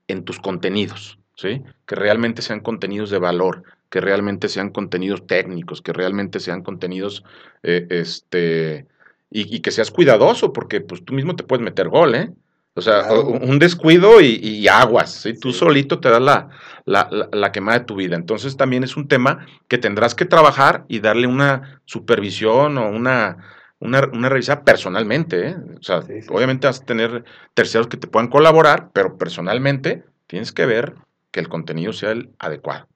en 0.09 0.25
tus 0.25 0.41
contenidos, 0.41 1.21
¿sí? 1.37 1.63
Que 1.87 1.95
realmente 1.95 2.43
sean 2.43 2.59
contenidos 2.59 3.11
de 3.11 3.19
valor, 3.19 3.63
que 3.89 4.01
realmente 4.01 4.49
sean 4.49 4.71
contenidos 4.71 5.29
técnicos, 5.29 5.81
que 5.81 5.93
realmente 5.93 6.41
sean 6.41 6.63
contenidos, 6.65 7.23
este, 7.63 8.87
y, 9.31 9.55
y, 9.55 9.61
que 9.61 9.71
seas 9.71 9.93
cuidadoso, 9.93 10.53
porque 10.53 10.81
pues 10.81 11.05
tú 11.05 11.13
mismo 11.13 11.37
te 11.37 11.45
puedes 11.45 11.65
meter 11.65 11.89
gol, 11.89 12.17
¿eh? 12.17 12.33
O 12.77 12.83
sea, 12.83 13.11
un 13.11 13.59
descuido 13.59 14.21
y, 14.21 14.69
aguas, 14.69 15.11
¿sí? 15.11 15.33
tú 15.33 15.51
solito 15.51 15.99
te 15.99 16.11
das 16.11 16.21
la, 16.21 16.51
la, 16.85 17.09
la, 17.33 17.51
quemada 17.51 17.79
de 17.79 17.85
tu 17.87 17.97
vida. 17.97 18.17
Entonces 18.17 18.59
también 18.59 18.85
es 18.85 18.99
un 18.99 19.09
tema 19.09 19.47
que 19.67 19.79
tendrás 19.79 20.15
que 20.15 20.27
trabajar 20.27 20.85
y 20.87 21.01
darle 21.01 21.27
una 21.27 21.81
supervisión 21.87 22.77
o 22.77 22.91
una, 22.91 23.39
una, 23.79 24.07
una 24.13 24.29
revisada 24.29 24.63
personalmente. 24.63 25.49
¿eh? 25.49 25.57
O 25.81 25.83
sea, 25.83 26.01
obviamente 26.29 26.67
vas 26.67 26.83
a 26.83 26.85
tener 26.85 27.25
terceros 27.55 27.87
que 27.87 27.97
te 27.97 28.09
puedan 28.09 28.29
colaborar, 28.29 28.91
pero 28.93 29.17
personalmente 29.17 30.05
tienes 30.27 30.53
que 30.53 30.67
ver 30.67 30.97
que 31.31 31.41
el 31.41 31.49
contenido 31.49 31.95
sea 31.95 32.11
el 32.11 32.31
adecuado. 32.39 32.87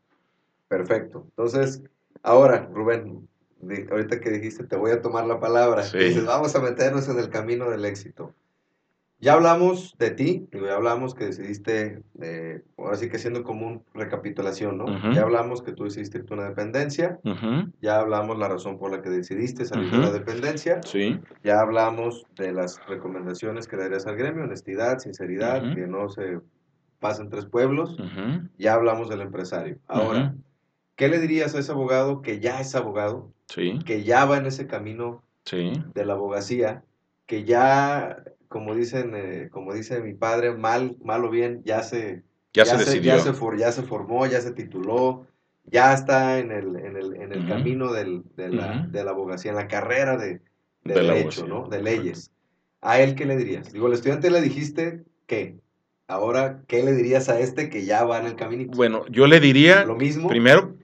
Perfecto. 0.68 1.24
Entonces, 1.30 1.82
ahora, 2.22 2.68
Rubén, 2.70 3.26
ahorita 3.90 4.20
que 4.20 4.28
dijiste, 4.28 4.64
te 4.64 4.76
voy 4.76 4.90
a 4.90 5.00
tomar 5.00 5.26
la 5.26 5.40
palabra. 5.40 5.84
Dices, 5.84 6.26
vamos 6.26 6.54
a 6.54 6.60
meternos 6.60 7.08
en 7.08 7.18
el 7.18 7.30
camino 7.30 7.70
del 7.70 7.86
éxito. 7.86 8.34
Ya 9.22 9.34
hablamos 9.34 9.96
de 9.98 10.10
ti, 10.12 10.48
ya 10.50 10.74
hablamos 10.74 11.14
que 11.14 11.26
decidiste, 11.26 12.02
eh, 12.22 12.62
ahora 12.78 12.96
sí 12.96 13.10
que 13.10 13.18
siendo 13.18 13.44
como 13.44 13.66
una 13.66 13.80
recapitulación, 13.92 14.78
¿no? 14.78 15.12
Ya 15.12 15.22
hablamos 15.22 15.60
que 15.62 15.72
tú 15.72 15.84
decidiste 15.84 16.18
irte 16.18 16.32
a 16.32 16.38
una 16.38 16.48
dependencia, 16.48 17.20
ya 17.82 18.00
hablamos 18.00 18.38
la 18.38 18.48
razón 18.48 18.78
por 18.78 18.90
la 18.90 19.02
que 19.02 19.10
decidiste 19.10 19.66
salir 19.66 19.90
de 19.90 19.98
la 19.98 20.10
dependencia, 20.10 20.80
sí. 20.84 21.20
ya 21.44 21.60
hablamos 21.60 22.24
de 22.36 22.52
las 22.52 22.80
recomendaciones 22.86 23.68
que 23.68 23.76
darías 23.76 24.06
al 24.06 24.16
gremio, 24.16 24.44
honestidad, 24.44 24.98
sinceridad, 25.00 25.74
que 25.74 25.86
no 25.86 26.08
se 26.08 26.40
pasen 26.98 27.28
tres 27.28 27.44
pueblos, 27.44 27.98
ya 28.56 28.72
hablamos 28.72 29.10
del 29.10 29.20
empresario. 29.20 29.78
Ahora, 29.86 30.34
¿qué 30.96 31.08
le 31.08 31.18
dirías 31.18 31.54
a 31.54 31.58
ese 31.58 31.72
abogado 31.72 32.22
que 32.22 32.40
ya 32.40 32.58
es 32.60 32.74
abogado, 32.74 33.30
sí. 33.48 33.80
que 33.84 34.02
ya 34.02 34.24
va 34.24 34.38
en 34.38 34.46
ese 34.46 34.66
camino 34.66 35.22
sí. 35.44 35.72
de 35.94 36.06
la 36.06 36.14
abogacía, 36.14 36.84
que 37.26 37.44
ya 37.44 38.24
como 38.50 38.74
dicen, 38.74 39.12
eh, 39.14 39.48
como 39.48 39.72
dice 39.72 40.00
mi 40.00 40.12
padre, 40.12 40.52
mal, 40.52 40.96
mal 41.04 41.24
o 41.24 41.30
bien, 41.30 41.62
ya 41.64 41.84
se, 41.84 42.24
ya, 42.52 42.64
se, 42.64 42.76
decidió. 42.76 43.14
Ya 43.14 43.20
se, 43.20 43.32
ya 43.56 43.72
se 43.72 43.82
formó, 43.84 44.26
ya 44.26 44.40
se 44.40 44.50
tituló, 44.50 45.28
ya 45.66 45.94
está 45.94 46.40
en 46.40 46.50
el, 46.50 46.74
en 46.74 46.96
el, 46.96 47.14
en 47.14 47.32
el 47.32 47.46
camino 47.46 47.92
del, 47.92 48.24
de, 48.36 48.48
la, 48.50 48.88
de, 48.90 49.04
la, 49.04 49.12
abogacía, 49.12 49.52
en 49.52 49.56
la 49.56 49.68
carrera 49.68 50.16
de, 50.16 50.40
de, 50.82 50.94
derecho, 50.94 51.46
¿no? 51.46 51.68
De 51.68 51.80
leyes. 51.80 52.32
¿A 52.80 53.00
él 53.00 53.14
qué 53.14 53.24
le 53.24 53.36
dirías? 53.36 53.72
Digo, 53.72 53.86
al 53.86 53.92
estudiante 53.92 54.30
le 54.30 54.42
dijiste 54.42 55.04
que. 55.28 55.56
Ahora, 56.08 56.62
¿qué 56.66 56.82
le 56.82 56.92
dirías 56.92 57.28
a 57.28 57.38
este 57.38 57.70
que 57.70 57.84
ya 57.84 58.02
va 58.02 58.18
en 58.18 58.26
el 58.26 58.34
camino? 58.34 58.72
Bueno, 58.74 59.06
yo 59.10 59.28
le 59.28 59.38
diría, 59.38 59.84
lo 59.84 59.94
mismo. 59.94 60.28
Primero, 60.28 60.74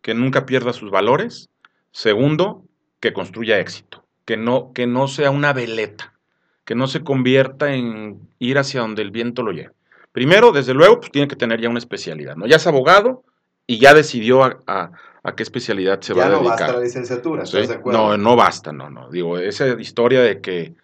que 0.00 0.14
nunca 0.14 0.46
pierda 0.46 0.72
sus 0.72 0.90
valores. 0.90 1.50
Segundo, 1.92 2.64
que 2.98 3.12
construya 3.12 3.58
éxito. 3.58 4.06
Que 4.24 4.38
no, 4.38 4.72
que 4.72 4.86
no 4.86 5.06
sea 5.06 5.30
una 5.30 5.52
veleta 5.52 6.14
que 6.64 6.74
no 6.74 6.86
se 6.86 7.02
convierta 7.02 7.74
en 7.74 8.20
ir 8.38 8.58
hacia 8.58 8.80
donde 8.80 9.02
el 9.02 9.10
viento 9.10 9.42
lo 9.42 9.52
lleve. 9.52 9.72
Primero, 10.12 10.52
desde 10.52 10.74
luego, 10.74 11.00
pues 11.00 11.12
tiene 11.12 11.28
que 11.28 11.36
tener 11.36 11.60
ya 11.60 11.68
una 11.68 11.78
especialidad, 11.78 12.36
¿no? 12.36 12.46
Ya 12.46 12.56
es 12.56 12.66
abogado 12.66 13.22
y 13.66 13.78
ya 13.78 13.94
decidió 13.94 14.42
a, 14.42 14.90
qué 15.36 15.42
especialidad 15.42 16.00
se 16.00 16.14
va 16.14 16.26
a 16.26 16.30
dedicar. 16.30 16.42
Ya 16.42 16.50
no 16.50 16.58
basta 16.58 16.72
la 16.72 16.80
licenciatura, 16.80 17.42
¿estás 17.44 17.68
de 17.68 17.74
acuerdo? 17.74 17.98
No, 17.98 18.16
no 18.16 18.36
basta, 18.36 18.72
no, 18.72 18.90
no. 18.90 19.10
Digo, 19.10 19.38
esa 19.38 19.68
historia 19.80 20.20
de 20.20 20.40
que 20.40 20.74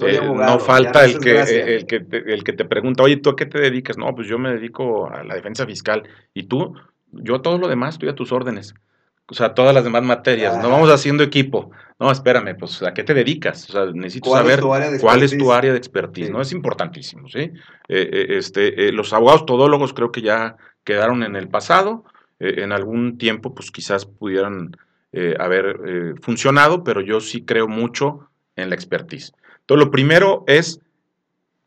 eh, 0.00 0.20
no 0.22 0.58
falta 0.58 1.04
el 1.04 1.20
que, 1.20 1.40
el, 1.76 1.86
que 1.86 2.00
te, 2.00 2.32
el 2.32 2.42
que 2.42 2.52
te 2.52 2.64
pregunta, 2.64 3.04
oye, 3.04 3.18
¿tú 3.18 3.30
a 3.30 3.36
qué 3.36 3.46
te 3.46 3.60
dedicas? 3.60 3.96
No, 3.96 4.14
pues 4.14 4.26
yo 4.26 4.38
me 4.38 4.50
dedico 4.50 5.08
a 5.08 5.22
la 5.22 5.34
defensa 5.34 5.66
fiscal. 5.66 6.02
¿Y 6.34 6.44
tú? 6.44 6.74
Yo 7.12 7.40
todo 7.40 7.58
lo 7.58 7.68
demás 7.68 7.94
estoy 7.94 8.08
a 8.08 8.14
tus 8.14 8.32
órdenes 8.32 8.74
o 9.32 9.34
sea, 9.34 9.54
todas 9.54 9.74
las 9.74 9.82
demás 9.82 10.02
materias, 10.02 10.58
no 10.62 10.68
vamos 10.68 10.90
haciendo 10.90 11.22
equipo. 11.22 11.70
No, 11.98 12.10
espérame, 12.10 12.54
pues, 12.54 12.82
¿a 12.82 12.92
qué 12.92 13.02
te 13.02 13.14
dedicas? 13.14 13.70
O 13.70 13.72
sea, 13.72 13.86
necesito 13.86 14.30
saber 14.30 14.60
cuál 15.00 15.22
es 15.22 15.36
tu 15.38 15.52
área 15.52 15.72
de 15.72 15.78
expertise, 15.78 16.30
¿no? 16.30 16.42
Es 16.42 16.52
importantísimo, 16.52 17.28
¿sí? 17.30 17.38
Eh, 17.40 17.50
eh, 17.88 18.26
este, 18.30 18.88
eh, 18.88 18.92
los 18.92 19.14
abogados 19.14 19.46
todólogos 19.46 19.94
creo 19.94 20.12
que 20.12 20.20
ya 20.20 20.56
quedaron 20.84 21.22
en 21.22 21.34
el 21.34 21.48
pasado, 21.48 22.04
en 22.40 22.72
algún 22.72 23.16
tiempo, 23.16 23.54
pues, 23.54 23.70
quizás 23.70 24.04
pudieran 24.04 24.76
haber 25.38 26.16
funcionado, 26.20 26.84
pero 26.84 27.00
yo 27.00 27.20
sí 27.20 27.44
creo 27.44 27.68
mucho 27.68 28.28
en 28.56 28.68
la 28.68 28.74
expertise. 28.74 29.32
Entonces, 29.60 29.86
lo 29.86 29.90
primero 29.90 30.44
es 30.46 30.80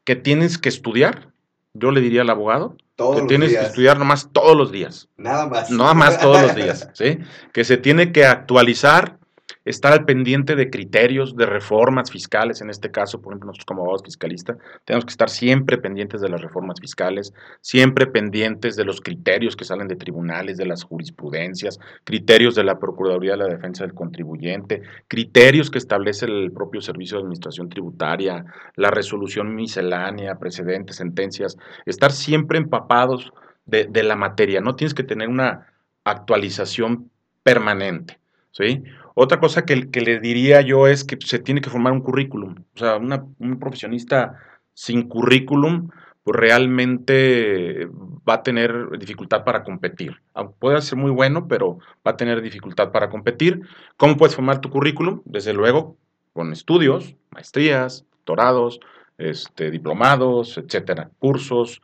que 0.03 0.15
tienes 0.15 0.57
que 0.59 0.69
estudiar, 0.69 1.29
yo 1.76 1.91
le 1.91 2.01
diría 2.01 2.21
al 2.21 2.30
abogado, 2.30 2.76
todos 2.95 3.21
que 3.21 3.28
tienes 3.28 3.51
que 3.51 3.61
estudiar 3.61 3.99
nomás 3.99 4.30
todos 4.32 4.55
los 4.55 4.71
días. 4.71 5.09
Nada 5.17 5.47
más. 5.47 5.69
Nada 5.69 5.93
más 5.93 6.19
todos 6.19 6.41
los 6.41 6.55
días, 6.55 6.89
¿sí? 6.93 7.19
Que 7.53 7.63
se 7.63 7.78
tiene 7.78 8.11
que 8.11 8.26
actualizar, 8.26 9.17
estar 9.66 9.91
al 9.91 10.05
pendiente 10.05 10.55
de 10.55 10.70
criterios, 10.70 11.36
de 11.36 11.45
reformas 11.45 12.11
fiscales, 12.11 12.61
en 12.61 12.70
este 12.70 12.91
caso, 12.91 13.22
por 13.22 13.34
ejemplo, 13.34 13.47
nosotros 13.47 13.66
como 13.66 13.82
abogados 13.82 14.03
fiscalistas, 14.03 14.57
tenemos 14.86 15.05
que 15.05 15.11
estar 15.11 15.30
siempre 15.30 15.78
pendientes 15.78 16.22
de 16.22 16.30
las 16.30 16.41
reformas 16.41 16.80
fiscales, 16.80 17.34
siempre 17.61 18.07
pendientes 18.07 18.76
de 18.76 18.86
los 18.86 19.01
criterios 19.01 19.55
que 19.55 19.66
salen 19.66 19.88
de 19.88 19.95
tribunales, 19.95 20.57
de 20.57 20.66
las 20.66 20.84
jurisprudencias, 20.84 21.80
criterios 22.03 22.55
de 22.55 22.63
la 22.63 22.80
Procuraduría 22.80 23.32
de 23.32 23.38
la 23.38 23.47
Defensa 23.47 23.84
del 23.84 23.93
Contribuyente, 23.93 24.84
criterios 25.07 25.72
que 25.72 25.80
establece 25.80 26.26
el 26.26 26.51
propio 26.51 26.82
Servicio 26.82 27.18
de 27.18 27.24
Administración 27.24 27.70
Tributaria, 27.70 28.45
la 28.76 28.91
resolución 28.91 29.55
miscelánea, 29.55 30.36
precedentes, 30.36 30.97
sentencias, 30.97 31.57
estar 31.86 32.11
siempre 32.11 32.57
empapados 32.57 33.34
de, 33.66 34.03
la 34.03 34.16
materia, 34.16 34.61
no 34.61 34.76
tienes 34.76 34.93
que 34.93 35.03
tener 35.03 35.28
una 35.28 35.74
actualización 36.03 37.09
permanente, 37.43 38.20
¿sí? 38.51 38.84
Otra 39.16 39.39
cosa 39.39 39.66
que, 39.66 39.78
le 39.78 40.20
diría 40.20 40.61
yo 40.61 40.88
es 40.88 41.05
que 41.05 41.18
se 41.20 41.39
tiene 41.39 41.61
que 41.61 41.70
formar 41.70 41.93
un 41.93 42.01
currículum. 42.01 42.55
O 42.76 42.78
sea, 42.78 42.97
un 42.97 43.59
profesionista 43.59 44.36
sin 44.74 45.07
currículum, 45.07 45.89
pues 46.24 46.38
realmente 46.38 47.88
va 48.28 48.36
a 48.36 48.43
tener 48.43 48.89
dificultad 48.99 49.45
para 49.45 49.63
competir. 49.63 50.22
Puede 50.59 50.82
ser 50.82 50.97
muy 50.97 51.11
bueno, 51.11 51.47
pero 51.47 51.80
va 52.05 52.11
a 52.11 52.18
tener 52.18 52.41
dificultad 52.41 52.91
para 52.91 53.09
competir. 53.09 53.61
¿Cómo 53.95 54.18
puedes 54.18 54.36
formar 54.36 54.59
tu 54.59 54.70
currículum? 54.70 55.22
Desde 55.24 55.53
luego, 55.53 55.95
con 56.34 56.51
estudios, 56.51 57.16
maestrías, 57.32 58.05
doctorados, 58.11 58.82
este, 59.18 59.72
diplomados, 59.72 60.57
etcétera, 60.57 61.09
cursos, 61.20 61.82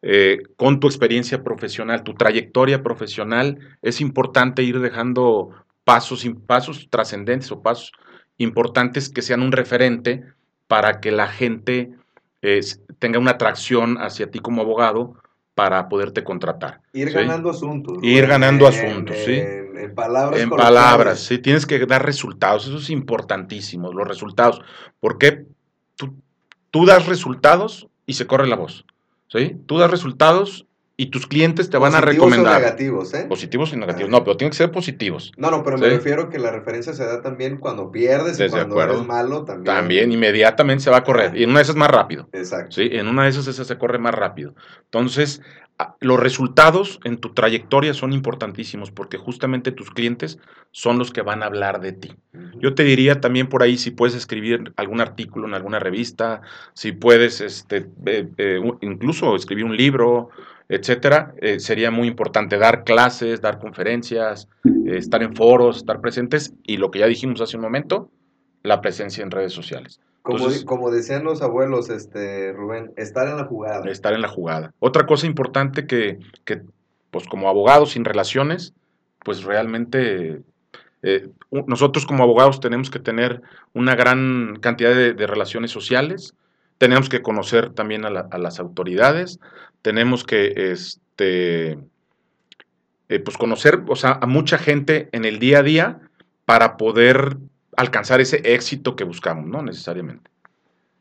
eh, 0.00 0.38
con 0.56 0.80
tu 0.80 0.86
experiencia 0.86 1.42
profesional, 1.44 2.04
tu 2.04 2.14
trayectoria 2.14 2.82
profesional, 2.82 3.58
es 3.82 4.00
importante 4.00 4.62
ir 4.62 4.80
dejando 4.80 5.50
pasos, 5.84 6.26
pasos 6.46 6.88
trascendentes 6.90 7.50
o 7.52 7.62
pasos 7.62 7.92
importantes 8.36 9.08
que 9.08 9.22
sean 9.22 9.42
un 9.42 9.52
referente 9.52 10.24
para 10.66 11.00
que 11.00 11.10
la 11.10 11.28
gente 11.28 11.92
tenga 12.98 13.18
una 13.18 13.32
atracción 13.32 13.98
hacia 13.98 14.30
ti 14.30 14.38
como 14.38 14.62
abogado 14.62 15.16
para 15.54 15.88
poderte 15.88 16.24
contratar. 16.24 16.80
Ir 16.92 17.12
ganando 17.12 17.50
asuntos. 17.50 17.98
Ir 18.02 18.26
ganando 18.26 18.66
asuntos, 18.66 19.16
sí. 19.24 19.34
En, 19.34 19.94
palabras. 19.94 20.40
En 20.40 20.48
palabras, 20.48 21.20
sí. 21.20 21.38
Tienes 21.38 21.66
que 21.66 21.84
dar 21.86 22.04
resultados. 22.04 22.66
Eso 22.66 22.78
es 22.78 22.88
importantísimo, 22.88 23.92
los 23.92 24.08
resultados. 24.08 24.62
Porque 25.00 25.44
tú, 25.96 26.14
tú 26.70 26.86
das 26.86 27.06
resultados 27.06 27.88
y 28.06 28.14
se 28.14 28.26
corre 28.26 28.46
la 28.46 28.56
voz. 28.56 28.86
¿sí? 29.28 29.56
Tú 29.66 29.78
das 29.78 29.90
resultados 29.90 30.66
y 31.00 31.06
tus 31.06 31.26
clientes 31.26 31.70
te 31.70 31.78
van 31.78 31.94
a 31.94 32.02
recomendar. 32.02 32.60
Positivos 32.60 32.60
negativos, 32.60 33.14
¿eh? 33.14 33.26
Positivos 33.26 33.72
y 33.72 33.76
negativos. 33.76 34.10
No, 34.10 34.22
pero 34.22 34.36
tienen 34.36 34.50
que 34.50 34.58
ser 34.58 34.70
positivos. 34.70 35.32
No, 35.38 35.50
no, 35.50 35.62
pero 35.62 35.78
me 35.78 35.88
refiero 35.88 36.28
que 36.28 36.38
la 36.38 36.50
referencia 36.50 36.92
se 36.92 37.06
da 37.06 37.22
también 37.22 37.56
cuando 37.56 37.90
pierdes 37.90 38.38
y 38.38 38.50
cuando 38.50 38.82
eres 38.82 39.06
malo 39.06 39.46
también. 39.46 39.64
También, 39.64 40.12
inmediatamente 40.12 40.84
se 40.84 40.90
va 40.90 40.98
a 40.98 41.04
correr. 41.04 41.34
Y 41.34 41.44
en 41.44 41.50
una 41.50 41.60
de 41.60 41.62
esas 41.62 41.74
es 41.74 41.80
más 41.80 41.90
rápido. 41.90 42.28
Exacto. 42.32 42.72
Sí, 42.72 42.90
en 42.92 43.08
una 43.08 43.24
de 43.24 43.30
esas 43.30 43.46
se 43.46 43.78
corre 43.78 43.98
más 43.98 44.14
rápido. 44.14 44.54
Entonces, 44.84 45.40
los 46.00 46.20
resultados 46.20 47.00
en 47.04 47.18
tu 47.18 47.32
trayectoria 47.32 47.94
son 47.94 48.12
importantísimos 48.12 48.90
porque 48.90 49.16
justamente 49.16 49.72
tus 49.72 49.90
clientes 49.90 50.38
son 50.72 50.98
los 50.98 51.10
que 51.10 51.22
van 51.22 51.42
a 51.42 51.46
hablar 51.46 51.80
de 51.80 51.92
ti. 51.92 52.14
Yo 52.58 52.74
te 52.74 52.84
diría 52.84 53.20
también 53.20 53.48
por 53.48 53.62
ahí 53.62 53.76
si 53.78 53.90
puedes 53.90 54.14
escribir 54.14 54.72
algún 54.76 55.00
artículo 55.00 55.48
en 55.48 55.54
alguna 55.54 55.78
revista, 55.78 56.42
si 56.74 56.92
puedes 56.92 57.40
este, 57.40 57.88
eh, 58.06 58.28
eh, 58.36 58.60
incluso 58.82 59.34
escribir 59.34 59.64
un 59.64 59.76
libro, 59.76 60.30
etcétera, 60.70 61.34
eh, 61.40 61.60
sería 61.60 61.90
muy 61.90 62.08
importante 62.08 62.56
dar 62.56 62.84
clases, 62.84 63.40
dar 63.40 63.58
conferencias, 63.58 64.48
estar 64.86 65.22
en 65.22 65.34
foros, 65.34 65.78
estar 65.78 66.00
presentes 66.00 66.54
y 66.62 66.78
lo 66.78 66.90
que 66.90 67.00
ya 67.00 67.06
dijimos 67.06 67.40
hace 67.40 67.56
un 67.56 67.62
momento, 67.62 68.10
la 68.62 68.80
presencia 68.80 69.22
en 69.22 69.30
redes 69.30 69.52
sociales. 69.52 70.00
Como, 70.22 70.46
como, 70.66 70.90
decían 70.90 71.24
los 71.24 71.42
abuelos, 71.42 71.90
este, 71.90 72.52
Rubén, 72.52 72.92
estar 72.96 73.26
en 73.26 73.36
la 73.36 73.44
jugada. 73.44 73.90
Estar 73.90 74.12
en 74.12 74.22
la 74.22 74.28
jugada. 74.28 74.72
Otra 74.78 75.06
cosa 75.06 75.26
importante 75.26 75.86
que, 75.86 76.18
que 76.44 76.62
pues 77.10 77.26
como 77.26 77.48
abogados 77.48 77.92
sin 77.92 78.04
relaciones, 78.04 78.74
pues 79.24 79.44
realmente 79.44 80.42
eh, 81.02 81.28
nosotros 81.66 82.06
como 82.06 82.22
abogados 82.22 82.60
tenemos 82.60 82.90
que 82.90 82.98
tener 82.98 83.42
una 83.72 83.94
gran 83.94 84.56
cantidad 84.60 84.94
de, 84.94 85.26
relaciones 85.26 85.70
sociales, 85.70 86.34
tenemos 86.80 87.10
que 87.10 87.20
conocer 87.20 87.74
también 87.74 88.06
a, 88.06 88.38
las 88.38 88.58
autoridades, 88.58 89.38
tenemos 89.82 90.24
que 90.24 90.72
este, 90.72 91.72
eh, 93.10 93.18
pues 93.22 93.36
conocer 93.36 93.82
o 93.86 93.96
sea, 93.96 94.12
a 94.12 94.26
mucha 94.26 94.56
gente 94.56 95.10
en 95.12 95.26
el 95.26 95.38
día 95.38 95.58
a 95.58 95.62
día 95.62 96.00
para 96.46 96.78
poder 96.78 97.36
alcanzar 97.76 98.22
ese 98.22 98.54
éxito 98.54 98.96
que 98.96 99.04
buscamos, 99.04 99.46
¿no? 99.46 99.60
Necesariamente. 99.60 100.30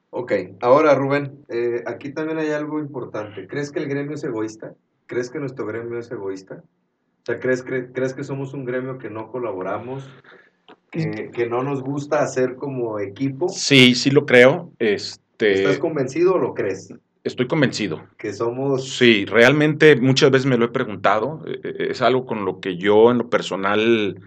Ok, 0.09 0.33
ahora 0.59 0.95
Rubén, 0.95 1.45
eh, 1.47 1.81
aquí 1.87 2.11
también 2.11 2.39
hay 2.39 2.51
algo 2.51 2.79
importante. 2.79 3.47
¿Crees 3.47 3.71
que 3.71 3.79
el 3.79 3.87
gremio 3.87 4.15
es 4.15 4.23
egoísta? 4.25 4.73
¿Crees 5.05 5.29
que 5.29 5.39
nuestro 5.39 5.65
gremio 5.65 5.97
es 5.97 6.11
egoísta? 6.11 6.55
O 6.55 7.25
sea, 7.25 7.39
¿crees, 7.39 7.63
crees 7.63 8.13
que 8.13 8.25
somos 8.25 8.53
un 8.53 8.65
gremio 8.65 8.97
que 8.97 9.09
no 9.09 9.31
colaboramos? 9.31 10.03
Que, 10.91 11.31
que, 11.31 11.47
no 11.47 11.63
nos 11.63 11.81
gusta 11.81 12.21
hacer 12.21 12.55
como 12.55 12.99
equipo? 12.99 13.47
Sí, 13.47 13.95
sí 13.95 14.09
lo 14.09 14.25
creo. 14.25 14.73
Este, 14.79 15.28
¿Estás 15.39 15.79
convencido 15.79 16.35
o 16.35 16.37
lo 16.37 16.53
crees? 16.53 16.93
Estoy 17.23 17.47
convencido. 17.47 18.01
Que 18.17 18.33
somos... 18.33 18.97
Sí, 18.97 19.25
realmente 19.25 19.95
muchas 19.95 20.31
veces 20.31 20.45
me 20.45 20.57
lo 20.57 20.65
he 20.65 20.69
preguntado. 20.69 21.43
Eh, 21.45 21.59
eh, 21.63 21.87
es 21.91 22.01
algo 22.01 22.25
con 22.25 22.45
lo 22.45 22.59
que 22.59 22.77
yo 22.77 23.11
en 23.11 23.19
lo 23.19 23.29
personal 23.29 24.19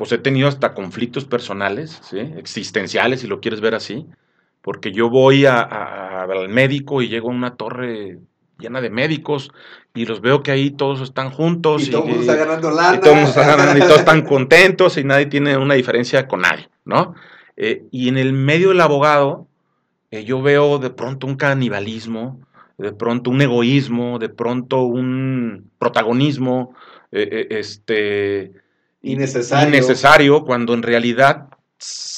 pues 0.00 0.12
he 0.12 0.18
tenido 0.18 0.48
hasta 0.48 0.72
conflictos 0.72 1.26
personales, 1.26 2.00
¿sí? 2.02 2.20
existenciales, 2.38 3.20
si 3.20 3.26
lo 3.26 3.40
quieres 3.40 3.60
ver 3.60 3.74
así, 3.74 4.06
porque 4.62 4.92
yo 4.92 5.10
voy 5.10 5.44
al 5.44 6.48
médico 6.48 7.02
y 7.02 7.08
llego 7.08 7.28
a 7.28 7.34
una 7.34 7.56
torre 7.56 8.18
llena 8.58 8.80
de 8.80 8.88
médicos 8.88 9.52
y 9.92 10.06
los 10.06 10.22
veo 10.22 10.42
que 10.42 10.52
ahí 10.52 10.70
todos 10.70 11.02
están 11.02 11.30
juntos. 11.30 11.86
Y, 11.86 11.90
todo 11.90 12.04
el 12.04 12.08
mundo 12.08 12.22
está 12.22 12.34
ganando 12.34 12.70
lana. 12.70 12.96
Y 12.96 13.00
todos 13.00 13.28
están 13.28 13.46
ganando 13.46 13.76
y 13.76 13.80
todos 13.80 13.98
están 13.98 14.22
contentos 14.22 14.96
y 14.96 15.04
nadie 15.04 15.26
tiene 15.26 15.58
una 15.58 15.74
diferencia 15.74 16.26
con 16.26 16.40
nadie, 16.40 16.70
¿no? 16.86 17.14
Eh, 17.58 17.82
y 17.90 18.08
en 18.08 18.16
el 18.16 18.32
medio 18.32 18.70
del 18.70 18.80
abogado 18.80 19.48
eh, 20.10 20.24
yo 20.24 20.42
veo 20.42 20.78
de 20.78 20.90
pronto 20.90 21.26
un 21.26 21.36
canibalismo, 21.36 22.40
de 22.78 22.92
pronto 22.92 23.30
un 23.30 23.42
egoísmo, 23.42 24.18
de 24.18 24.28
pronto 24.28 24.82
un 24.82 25.70
protagonismo, 25.78 26.74
eh, 27.12 27.46
este 27.50 28.52
innecesario. 29.02 29.68
innecesario 29.68 30.44
cuando 30.44 30.74
en 30.74 30.82
realidad 30.82 31.48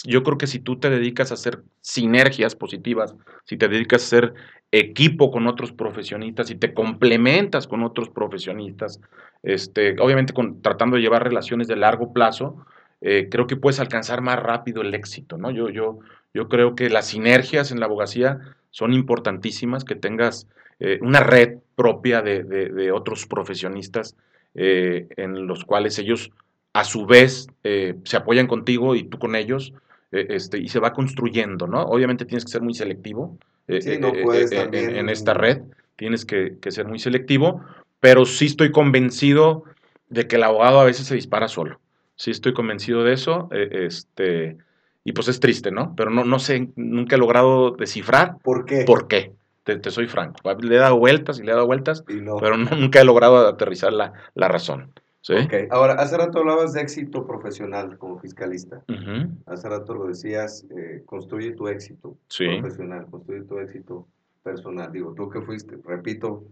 yo 0.05 0.23
creo 0.23 0.39
que 0.39 0.47
si 0.47 0.59
tú 0.59 0.79
te 0.79 0.91
dedicas 0.91 1.31
a 1.31 1.35
hacer 1.35 1.63
sinergias 1.81 2.55
positivas, 2.55 3.15
si 3.45 3.57
te 3.57 3.69
dedicas 3.69 4.03
a 4.03 4.07
hacer 4.07 4.35
equipo 4.73 5.31
con 5.31 5.47
otros 5.47 5.73
profesionistas, 5.73 6.51
y 6.51 6.57
te 6.57 6.75
complementas 6.75 7.67
con 7.67 7.83
otros 7.83 8.09
profesionistas, 8.09 9.01
este, 9.43 9.97
obviamente 10.01 10.33
con, 10.33 10.63
tratando 10.63 10.97
de 10.97 11.03
llevar 11.03 11.23
relaciones 11.23 11.69
de 11.69 11.77
largo 11.77 12.13
plazo, 12.13 12.65
eh, 13.01 13.29
creo 13.31 13.47
que 13.47 13.57
puedes 13.57 13.81
alcanzar 13.81 14.23
más 14.23 14.39
rápido 14.39 14.83
el 14.83 14.95
éxito, 14.95 15.37
¿no? 15.37 15.51
Yo, 15.51 15.69
yo, 15.69 15.99
yo 16.35 16.49
creo 16.49 16.75
que 16.75 16.91
las 16.91 17.09
sinergias 17.09 17.71
en 17.71 17.81
la 17.81 17.87
abogacía 17.87 18.41
son 18.71 18.93
importantísimas, 18.93 19.85
que 19.85 19.95
tengas 19.95 20.47
eh, 20.81 20.99
una 21.03 21.21
red 21.21 21.59
propia 21.75 22.23
de, 22.23 22.93
otros 22.93 23.27
profesionistas 23.27 24.17
eh, 24.55 25.09
en 25.17 25.47
los 25.47 25.65
cuales 25.65 25.99
ellos 25.99 26.31
a 26.73 26.85
su 26.85 27.07
vez 27.07 27.49
eh, 27.65 27.95
se 28.05 28.17
apoyan 28.17 28.47
contigo 28.47 28.95
y 28.95 29.05
tú 29.05 29.19
con 29.19 29.37
ellos, 29.37 29.75
este, 30.11 30.59
y 30.59 30.69
se 30.69 30.79
va 30.79 30.93
construyendo, 30.93 31.67
¿no? 31.67 31.83
Obviamente 31.85 32.27
tienes 32.27 32.45
que 32.45 32.53
ser 32.53 32.61
muy 32.61 32.75
selectivo 32.75 33.39
eh, 33.67 33.81
en, 33.83 35.09
esta 35.09 35.33
red, 35.33 35.63
tienes 35.97 36.25
que, 36.27 36.59
ser 36.69 36.87
muy 36.87 36.99
selectivo, 36.99 37.65
pero 37.99 38.27
sí 38.27 38.47
estoy 38.47 38.71
convencido 38.71 39.65
de 40.09 40.27
que 40.27 40.37
el 40.37 40.43
abogado 40.43 40.81
a 40.81 40.85
veces 40.85 41.07
se 41.07 41.15
dispara 41.15 41.49
solo. 41.49 41.81
Sí 42.17 42.31
estoy 42.31 42.53
convencido 42.53 43.05
de 43.05 43.15
eso, 43.15 43.49
este, 43.53 44.59
y 45.05 45.13
pues 45.13 45.29
es 45.29 45.41
triste, 45.41 45.71
¿no? 45.71 45.95
Pero 45.97 46.11
no, 46.11 46.25
no 46.25 46.39
sé, 46.39 46.69
nunca 46.77 47.17
he 47.17 47.19
logrado 47.19 47.73
descifrar. 47.73 48.39
¿Por 48.43 48.65
qué? 48.65 48.85
¿Por 48.85 49.09
qué? 49.09 49.33
Te, 49.65 49.91
soy 49.91 50.07
franco. 50.09 50.39
Le 50.61 50.75
he 50.75 50.79
dado 50.79 50.99
vueltas 50.99 51.39
y 51.39 51.43
le 51.43 51.53
he 51.53 51.55
dado 51.55 51.67
vueltas, 51.67 52.05
pero 52.07 52.57
nunca 52.57 53.01
he 53.01 53.05
logrado 53.05 53.47
aterrizar 53.47 53.93
la, 53.93 54.13
la 54.35 54.49
razón. 54.49 54.93
¿Sí? 55.21 55.35
Ahora, 55.71 55.95
hace 55.95 56.17
rato 56.17 56.41
hablabas 56.41 56.73
de 56.73 56.81
éxito 56.81 57.25
profesional 57.25 57.97
como 57.97 58.19
fiscalista. 58.19 58.83
Hace 59.47 59.69
rato 59.69 59.95
lo 59.95 60.09
decías, 60.09 60.67
eh, 60.77 61.03
construye 61.07 61.53
tu 61.53 61.69
éxito 61.69 62.17
profesional, 62.29 63.07
construye 63.09 63.43
tu 63.43 63.59
éxito 63.59 64.09
personal. 64.43 64.91
Digo, 64.91 65.15
tú 65.15 65.31
que 65.31 65.41
fuiste, 65.41 65.79
repito, 65.85 66.43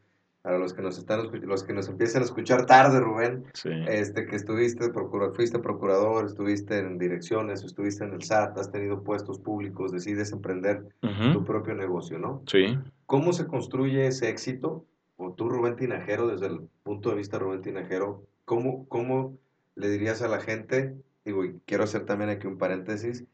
para 0.43 0.59
los 0.59 0.73
que 0.73 0.83
nos 0.83 0.99
están 0.99 1.31
los 1.43 1.65
que 1.65 1.73
nos 1.73 1.89
empiezan 1.89 2.23
a 2.23 2.25
escuchar 2.25 2.67
tarde, 2.67 3.01
Rubén, 3.01 3.45
este 3.89 4.27
que 4.27 4.37
estuviste 4.37 4.91
fuiste 5.35 5.59
procurador, 5.59 6.27
estuviste 6.27 6.79
en 6.79 6.99
direcciones, 6.99 7.63
estuviste 7.63 8.05
en 8.05 8.15
el 8.15 8.23
SAT, 8.23 8.59
has 8.59 8.71
tenido 8.71 9.03
puestos 9.03 9.39
públicos, 9.39 9.93
decides 9.93 10.33
emprender 10.33 10.87
tu 11.33 11.45
propio 11.45 11.75
negocio, 11.75 12.19
¿no? 12.19 12.43
Sí. 12.47 12.79
¿Cómo 13.07 13.33
se 13.33 13.47
construye 13.47 14.07
ese 14.07 14.29
éxito? 14.29 14.87
O 15.17 15.33
tú, 15.33 15.51
Rubén 15.51 15.77
Tinajero, 15.77 16.29
desde 16.29 16.47
el 16.47 16.61
punto 16.83 17.11
de 17.11 17.17
vista 17.17 17.39
Rubén 17.39 17.61
Tinajero, 17.61 18.23
¿cómo, 18.47 18.89
¿cómo 18.89 19.37
le 19.75 19.91
dirías 19.91 20.23
a 20.23 20.29
la 20.29 20.41
gente 20.41 20.95
digo, 21.25 21.45
y 21.45 21.61
quiero 21.67 21.85
hacer 21.85 22.05
también 22.05 22.31
aquí 22.31 22.47
un 22.47 22.59
paréntesis, 22.59 23.25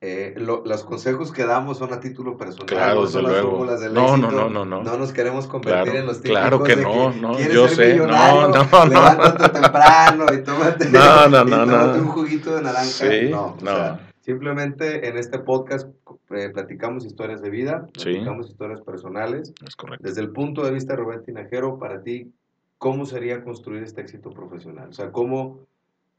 eh, 0.00 0.34
lo- 0.36 0.62
los 0.64 0.84
consejos 0.84 1.32
que 1.32 1.44
damos 1.44 1.78
son 1.78 1.92
a 1.92 1.98
título 1.98 2.36
personal, 2.36 2.66
Claro, 2.66 3.00
no 3.02 3.06
son 3.08 3.24
las 3.24 3.32
luego. 3.32 3.50
fórmulas 3.50 3.80
del 3.80 3.94
No, 3.94 4.16
no, 4.16 4.28
éxito. 4.28 4.48
no, 4.48 4.64
no, 4.64 4.82
no. 4.82 4.96
nos 4.96 5.12
queremos 5.12 5.46
convertir 5.48 5.82
Claro, 5.84 5.98
en 5.98 6.06
los 6.06 6.16
típicos 6.18 6.38
claro 6.40 6.62
que 6.62 6.76
de 6.76 6.82
no, 6.82 7.12
no, 7.14 7.32
¿quieres 7.34 7.52
yo 7.54 7.66
ser 7.68 7.76
sé, 7.76 7.96
no, 7.96 8.06
no, 8.06 8.48
no. 8.48 9.48
temprano 9.52 10.26
y 10.32 10.42
tómate, 10.44 10.88
No, 10.90 11.28
no, 11.28 11.42
y 11.46 11.50
no, 11.50 11.56
tómate 11.66 11.98
no. 11.98 12.04
un 12.04 12.08
juguito 12.08 12.54
de 12.54 12.62
naranja. 12.62 12.84
Sí, 12.84 13.28
no, 13.30 13.46
o 13.46 13.56
no. 13.60 13.70
sea, 13.74 14.10
simplemente 14.20 15.08
en 15.08 15.16
este 15.16 15.38
podcast 15.40 15.88
eh, 16.30 16.50
platicamos 16.50 17.04
historias 17.04 17.40
de 17.42 17.50
vida, 17.50 17.86
Sí. 17.96 18.10
platicamos 18.12 18.50
historias 18.50 18.80
personales. 18.82 19.52
Es 19.66 19.74
correcto. 19.76 20.06
Desde 20.06 20.20
el 20.20 20.30
punto 20.30 20.62
de 20.64 20.70
vista 20.72 20.92
de 20.94 21.00
Rubén 21.02 21.24
Tinajero, 21.24 21.78
para 21.78 22.02
ti, 22.02 22.32
¿cómo 22.78 23.04
sería 23.06 23.42
construir 23.42 23.82
este 23.82 24.00
éxito 24.02 24.30
profesional? 24.30 24.90
O 24.90 24.92
sea, 24.92 25.10
¿cómo, 25.10 25.60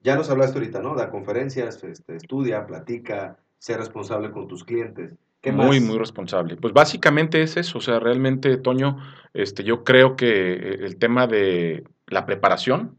ya 0.03 0.15
nos 0.15 0.30
hablaste 0.30 0.57
ahorita, 0.57 0.82
¿no? 0.82 0.95
Da 0.95 1.09
conferencias, 1.11 1.82
este, 1.84 2.15
estudia, 2.17 2.65
platica, 2.65 3.38
sé 3.60 3.78
responsable 3.78 4.32
con 4.32 4.47
tus 4.47 4.64
clientes. 4.64 5.14
¿Qué 5.41 5.51
muy, 5.51 5.80
más? 5.80 5.88
muy 5.89 5.97
responsable. 5.97 6.57
Pues 6.57 6.74
básicamente 6.74 7.41
es 7.41 7.55
eso, 7.55 7.78
o 7.78 7.82
sea, 7.82 7.99
realmente, 7.99 8.57
Toño, 8.57 8.97
este, 9.34 9.64
yo 9.64 9.84
creo 9.84 10.16
que 10.18 10.53
el 10.53 10.97
tema 10.97 11.28
de 11.28 11.84
la 12.07 12.26
preparación 12.26 12.97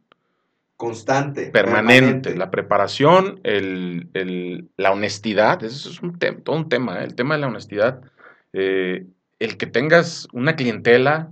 Constante. 0.76 1.50
permanente, 1.50 2.34
la 2.36 2.50
preparación, 2.50 3.40
el, 3.42 4.08
el- 4.14 4.68
la 4.78 4.92
honestidad, 4.92 5.62
eso 5.62 5.90
es 5.90 6.00
un 6.00 6.18
tema, 6.18 6.38
todo 6.42 6.56
un 6.56 6.68
tema, 6.70 7.00
¿eh? 7.02 7.04
el 7.04 7.14
tema 7.14 7.34
de 7.34 7.40
la 7.42 7.48
honestidad, 7.48 8.00
eh, 8.54 9.06
el 9.38 9.56
que 9.58 9.66
tengas 9.66 10.26
una 10.32 10.56
clientela, 10.56 11.30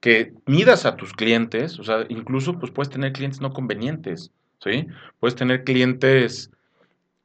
que 0.00 0.32
midas 0.46 0.86
a 0.86 0.96
tus 0.96 1.12
clientes, 1.12 1.78
o 1.78 1.84
sea, 1.84 2.06
incluso 2.08 2.58
pues 2.58 2.72
puedes 2.72 2.90
tener 2.90 3.12
clientes 3.12 3.40
no 3.40 3.52
convenientes, 3.52 4.32
¿sí? 4.58 4.86
Puedes 5.20 5.36
tener 5.36 5.62
clientes 5.62 6.50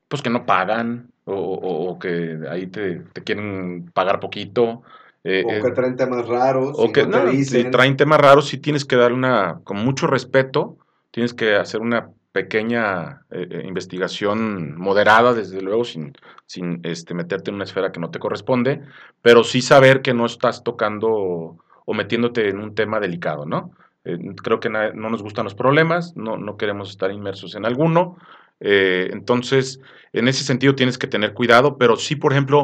pues 0.07 0.21
que 0.21 0.29
no 0.29 0.45
pagan 0.45 1.09
o, 1.25 1.33
o- 1.33 1.91
o 1.91 1.99
que 1.99 2.39
ahí 2.49 2.67
te, 2.67 2.99
te 3.13 3.23
quieren 3.23 3.89
pagar 3.93 4.19
poquito. 4.19 4.83
eh, 5.23 5.43
O 5.47 5.49
eh, 5.49 5.61
que 5.61 5.71
traen 5.71 5.95
temas 5.95 6.27
raros, 6.27 6.77
o 6.77 6.91
que 6.91 7.05
no 7.05 7.21
te 7.23 7.43
si 7.43 7.65
traen 7.65 7.97
temas 7.97 8.19
raros, 8.19 8.47
sí 8.47 8.57
tienes 8.57 8.85
que 8.85 8.95
dar 8.95 9.11
una, 9.13 9.61
con 9.63 9.77
mucho 9.77 10.07
respeto, 10.07 10.77
tienes 11.11 11.33
que 11.33 11.55
hacer 11.55 11.81
una 11.81 12.09
pequeña 12.31 13.21
eh, 13.31 13.47
eh, 13.49 13.63
investigación 13.65 14.77
moderada, 14.77 15.33
desde 15.33 15.61
luego, 15.61 15.85
sin, 15.85 16.13
sin 16.45 16.81
este, 16.83 17.13
meterte 17.13 17.49
en 17.49 17.55
una 17.55 17.63
esfera 17.63 17.91
que 17.91 17.99
no 18.01 18.11
te 18.11 18.19
corresponde, 18.19 18.81
pero 19.21 19.43
sí 19.43 19.61
saber 19.61 20.01
que 20.01 20.13
no 20.13 20.25
estás 20.25 20.63
tocando 20.63 21.57
o 21.87 21.93
metiéndote 21.93 22.49
en 22.49 22.59
un 22.59 22.75
tema 22.75 22.99
delicado, 22.99 23.45
¿no? 23.45 23.71
Eh, 24.03 24.17
creo 24.43 24.59
que 24.59 24.69
no 24.69 25.09
nos 25.09 25.23
gustan 25.23 25.45
los 25.45 25.55
problemas, 25.55 26.15
no, 26.15 26.37
no 26.37 26.57
queremos 26.57 26.89
estar 26.89 27.11
inmersos 27.11 27.55
en 27.55 27.65
alguno, 27.65 28.17
eh, 28.59 29.09
entonces, 29.11 29.79
en 30.13 30.27
ese 30.27 30.43
sentido 30.43 30.75
tienes 30.75 30.97
que 30.97 31.07
tener 31.07 31.33
cuidado, 31.33 31.77
pero 31.77 31.95
sí, 31.97 32.15
por 32.15 32.31
ejemplo, 32.31 32.63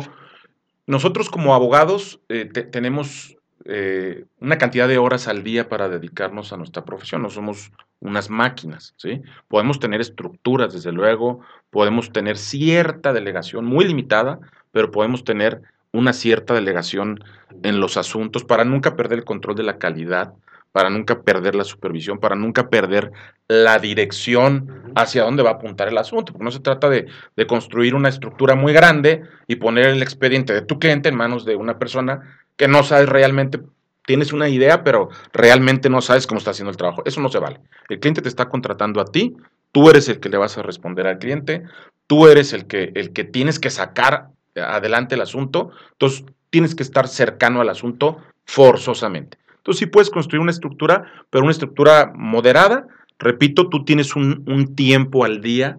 nosotros 0.87 1.29
como 1.29 1.53
abogados 1.55 2.19
eh, 2.29 2.45
te- 2.51 2.63
tenemos 2.63 3.37
eh, 3.65 4.25
una 4.39 4.57
cantidad 4.57 4.87
de 4.87 4.97
horas 4.97 5.27
al 5.27 5.43
día 5.43 5.69
para 5.69 5.87
dedicarnos 5.89 6.51
a 6.51 6.57
nuestra 6.57 6.83
profesión, 6.83 7.21
no 7.21 7.29
somos 7.29 7.71
unas 7.99 8.29
máquinas, 8.29 8.95
¿sí? 8.97 9.21
Podemos 9.47 9.79
tener 9.79 10.01
estructuras, 10.01 10.73
desde 10.73 10.91
luego, 10.91 11.41
podemos 11.69 12.11
tener 12.11 12.37
cierta 12.37 13.13
delegación, 13.13 13.65
muy 13.65 13.85
limitada, 13.85 14.39
pero 14.71 14.89
podemos 14.89 15.23
tener 15.23 15.61
una 15.93 16.13
cierta 16.13 16.55
delegación 16.55 17.23
en 17.61 17.79
los 17.79 17.97
asuntos 17.97 18.43
para 18.43 18.63
nunca 18.65 18.95
perder 18.95 19.19
el 19.19 19.25
control 19.25 19.55
de 19.55 19.63
la 19.63 19.77
calidad, 19.77 20.33
para 20.71 20.89
nunca 20.89 21.21
perder 21.21 21.55
la 21.55 21.63
supervisión, 21.63 22.19
para 22.19 22.35
nunca 22.35 22.69
perder 22.69 23.11
la 23.47 23.79
dirección 23.79 24.91
hacia 24.95 25.23
dónde 25.23 25.43
va 25.43 25.51
a 25.51 25.53
apuntar 25.53 25.87
el 25.87 25.97
asunto, 25.97 26.31
porque 26.31 26.45
no 26.45 26.51
se 26.51 26.59
trata 26.59 26.89
de, 26.89 27.07
de 27.35 27.47
construir 27.47 27.95
una 27.95 28.09
estructura 28.09 28.55
muy 28.55 28.73
grande 28.73 29.23
y 29.47 29.55
poner 29.57 29.87
el 29.87 30.01
expediente 30.01 30.53
de 30.53 30.61
tu 30.61 30.79
cliente 30.79 31.09
en 31.09 31.15
manos 31.15 31.45
de 31.45 31.55
una 31.55 31.77
persona 31.77 32.21
que 32.55 32.67
no 32.67 32.83
sabes 32.83 33.09
realmente, 33.09 33.59
tienes 34.05 34.33
una 34.33 34.49
idea, 34.49 34.83
pero 34.83 35.09
realmente 35.33 35.89
no 35.89 36.01
sabes 36.01 36.27
cómo 36.27 36.39
está 36.39 36.51
haciendo 36.51 36.71
el 36.71 36.77
trabajo. 36.77 37.01
Eso 37.05 37.21
no 37.21 37.29
se 37.29 37.39
vale. 37.39 37.59
El 37.89 37.99
cliente 37.99 38.21
te 38.21 38.29
está 38.29 38.49
contratando 38.49 39.01
a 39.01 39.05
ti, 39.05 39.35
tú 39.71 39.89
eres 39.89 40.07
el 40.09 40.19
que 40.19 40.29
le 40.29 40.37
vas 40.37 40.57
a 40.57 40.63
responder 40.63 41.07
al 41.07 41.19
cliente, 41.19 41.63
tú 42.07 42.27
eres 42.27 42.53
el 42.53 42.67
que, 42.67 42.91
el 42.95 43.13
que 43.13 43.23
tienes 43.23 43.59
que 43.59 43.69
sacar 43.69 44.29
adelante 44.55 45.15
el 45.15 45.21
asunto, 45.21 45.71
entonces 45.93 46.25
tienes 46.49 46.75
que 46.75 46.83
estar 46.83 47.07
cercano 47.07 47.61
al 47.61 47.69
asunto 47.69 48.17
forzosamente. 48.45 49.37
Entonces 49.61 49.79
sí 49.79 49.85
puedes 49.85 50.09
construir 50.09 50.41
una 50.41 50.51
estructura, 50.51 51.05
pero 51.29 51.43
una 51.43 51.51
estructura 51.51 52.11
moderada. 52.15 52.87
Repito, 53.19 53.69
tú 53.69 53.85
tienes 53.85 54.15
un, 54.15 54.43
un 54.47 54.75
tiempo 54.75 55.23
al 55.23 55.41
día, 55.41 55.77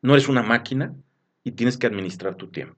no 0.00 0.14
eres 0.14 0.28
una 0.28 0.42
máquina 0.42 0.94
y 1.44 1.52
tienes 1.52 1.76
que 1.76 1.86
administrar 1.86 2.36
tu 2.36 2.48
tiempo. 2.48 2.76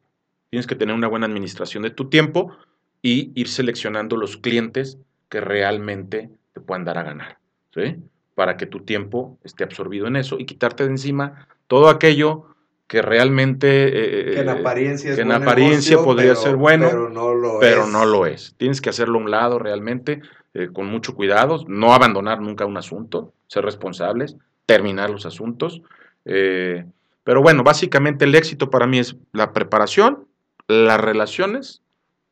Tienes 0.51 0.67
que 0.67 0.75
tener 0.75 0.95
una 0.95 1.07
buena 1.07 1.27
administración 1.27 1.85
de 1.85 1.91
tu 1.91 2.09
tiempo 2.09 2.57
y 3.03 3.31
ir 3.35 3.49
seleccionando 3.49 4.17
los 4.17 4.37
clientes 4.37 4.99
que 5.29 5.41
realmente 5.41 6.31
te 6.53 6.61
puedan 6.61 6.85
dar 6.85 6.99
a 6.99 7.05
ganar, 7.05 7.39
¿sí? 7.73 7.97
Para 8.35 8.57
que 8.57 8.67
tu 8.67 8.81
tiempo 8.81 9.39
esté 9.45 9.65
absorbido 9.65 10.07
en 10.07 10.17
eso 10.17 10.39
y 10.39 10.47
quitarte 10.47 10.85
de 10.85 10.91
encima 10.91 11.49
todo 11.69 11.89
aquello 11.89 12.52
que 12.87 13.01
realmente... 13.03 13.89
eh, 13.89 14.35
Que 14.35 14.41
en 14.41 14.49
apariencia 14.51 15.11
es 15.11 15.17
que 15.17 15.23
en 15.23 15.33
apariencia 15.33 15.93
negocio, 15.93 16.05
podría 16.05 16.31
pero- 16.33 16.43
ser 16.43 16.57
bueno, 16.57 16.87
pero 16.91 17.09
no 17.09 17.35
lo 17.35 17.59
pero 17.61 17.83
es. 17.85 17.89
no 17.89 18.05
lo 18.05 18.27
es. 18.27 18.55
Tienes 18.59 18.81
que 18.81 18.91
hacerlo 18.91 19.19
a 19.19 19.23
un 19.23 19.31
lado 19.31 19.59
realmente, 19.59 20.21
eh, 20.55 20.69
con 20.73 20.87
mucho 20.87 21.15
cuidado, 21.15 21.65
no 21.69 21.95
abandonar 21.95 22.41
nunca 22.41 22.67
un 22.67 22.77
asunto, 22.77 23.33
ser 23.47 23.65
responsables, 23.65 24.37
terminar 24.67 25.11
los 25.11 25.25
asuntos. 25.27 25.83
eh, 26.25 26.85
pero 27.25 27.41
bueno, 27.41 27.63
básicamente 27.63 28.25
el 28.25 28.35
éxito 28.35 28.69
para 28.69 28.87
mí 28.89 28.99
es 28.99 29.15
la 29.33 29.53
preparación, 29.53 30.27
las 30.67 31.01
relaciones, 31.01 31.81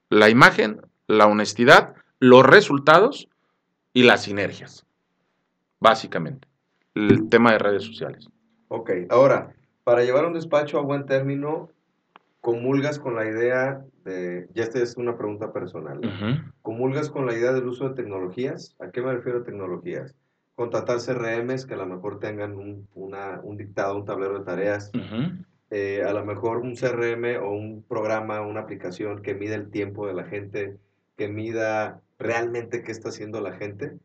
la 0.09 0.29
imagen, 0.29 0.81
la 1.07 1.27
honestidad, 1.27 1.95
los 2.19 2.45
resultados 2.45 3.29
y 3.93 4.03
las 4.03 4.25
sinergias. 4.25 4.85
Básicamente. 5.79 6.49
El 6.95 7.29
tema 7.29 7.53
de 7.53 7.59
redes 7.59 7.85
sociales. 7.85 8.29
Ok, 8.69 8.91
ahora, 9.11 9.53
para 9.91 10.05
llevar 10.05 10.25
un 10.25 10.35
despacho 10.35 10.79
a 10.79 10.83
buen 10.83 11.05
término, 11.05 11.69
comulgas 12.41 13.01
con 13.01 13.17
la 13.17 13.27
idea 13.29 13.85
de, 14.05 14.47
ya 14.55 14.63
esta 14.63 14.79
es 14.79 14.97
una 14.97 15.17
pregunta 15.19 15.53
personal, 15.53 15.99
comulgas 16.63 17.11
con 17.11 17.27
la 17.27 17.35
idea 17.35 17.53
del 17.53 17.67
uso 17.67 17.89
de 17.89 17.97
tecnologías. 17.97 18.77
¿A 18.79 18.91
qué 18.93 19.03
me 19.03 19.13
refiero 19.13 19.41
a 19.41 19.43
tecnologías? 19.45 20.15
Contratar 20.55 20.99
CRMs 21.01 21.67
que 21.67 21.75
a 21.75 21.79
lo 21.79 21.87
mejor 21.87 22.21
tengan 22.21 22.55
un, 22.55 22.87
una- 22.95 23.41
un 23.43 23.57
dictado, 23.57 23.97
un 23.97 24.05
tablero 24.05 24.39
de 24.39 24.45
tareas, 24.45 24.93
eh, 25.71 26.05
a 26.07 26.13
lo 26.13 26.25
mejor 26.25 26.59
un 26.59 26.77
CRM 26.77 27.39
o 27.39 27.51
un 27.51 27.83
programa, 27.83 28.41
una 28.43 28.61
aplicación 28.61 29.23
que 29.23 29.35
mida 29.35 29.57
el 29.57 29.71
tiempo 29.71 30.07
de 30.07 30.15
la 30.15 30.25
gente, 30.25 30.77
que 31.17 31.27
mida 31.29 32.01
realmente 32.17 32.85
qué 32.85 32.93
está 32.93 33.09
haciendo 33.09 33.41
la 33.41 33.55
gente. 33.55 33.99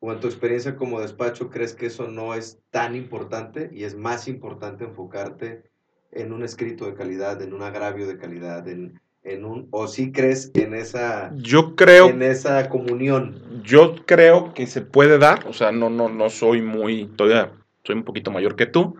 ¿O 0.00 0.12
en 0.12 0.20
tu 0.20 0.26
experiencia 0.26 0.76
como 0.76 1.00
despacho 1.00 1.50
crees 1.50 1.74
que 1.74 1.86
eso 1.86 2.08
no 2.08 2.34
es 2.34 2.58
tan 2.70 2.96
importante 2.96 3.70
y 3.72 3.84
es 3.84 3.94
más 3.94 4.28
importante 4.28 4.84
enfocarte 4.84 5.70
en 6.10 6.32
un 6.32 6.42
escrito 6.42 6.86
de 6.86 6.94
calidad, 6.94 7.40
en 7.42 7.52
un 7.52 7.62
agravio 7.62 8.06
de 8.06 8.18
calidad, 8.18 8.66
en, 8.66 8.98
en 9.22 9.44
un... 9.44 9.68
o 9.70 9.86
sí 9.86 10.10
crees 10.10 10.50
en 10.54 10.74
esa, 10.74 11.30
Yo 11.36 11.76
creo 11.76 12.08
en 12.08 12.22
esa 12.22 12.68
comunión? 12.68 13.62
Yo 13.62 13.94
creo 14.06 14.54
que 14.54 14.66
se 14.66 14.80
puede 14.80 15.18
dar, 15.18 15.46
o 15.46 15.52
sea, 15.52 15.70
no, 15.70 15.90
no, 15.90 16.08
no 16.08 16.30
soy 16.30 16.62
muy, 16.62 17.06
todavía 17.16 17.52
soy 17.84 17.96
un 17.96 18.04
poquito 18.04 18.30
mayor 18.30 18.56
que 18.56 18.66
tú, 18.66 18.96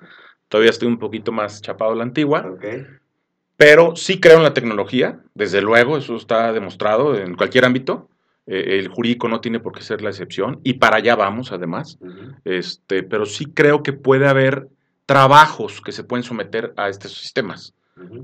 todavía 0.48 0.70
estoy 0.70 0.88
un 0.88 0.98
poquito 0.98 1.32
más 1.32 1.62
chapado 1.62 1.92
a 1.92 1.96
la 1.96 2.02
antigua, 2.02 2.56
pero 3.56 3.96
sí 3.96 4.20
creo 4.20 4.38
en 4.38 4.42
la 4.42 4.54
tecnología, 4.54 5.20
desde 5.34 5.60
luego, 5.62 5.96
eso 5.96 6.16
está 6.16 6.52
demostrado 6.52 7.16
en 7.16 7.34
cualquier 7.36 7.64
ámbito, 7.64 8.08
eh, 8.46 8.78
el 8.78 8.88
jurídico 8.88 9.28
no 9.28 9.40
tiene 9.40 9.60
por 9.60 9.72
qué 9.72 9.82
ser 9.82 10.02
la 10.02 10.10
excepción, 10.10 10.60
y 10.64 10.74
para 10.74 10.96
allá 10.96 11.16
vamos 11.16 11.52
además, 11.52 11.98
este, 12.44 13.02
pero 13.02 13.26
sí 13.26 13.46
creo 13.46 13.82
que 13.82 13.92
puede 13.92 14.26
haber 14.26 14.68
trabajos 15.06 15.80
que 15.80 15.92
se 15.92 16.04
pueden 16.04 16.22
someter 16.22 16.72
a 16.76 16.88
estos 16.88 17.12
sistemas, 17.12 17.74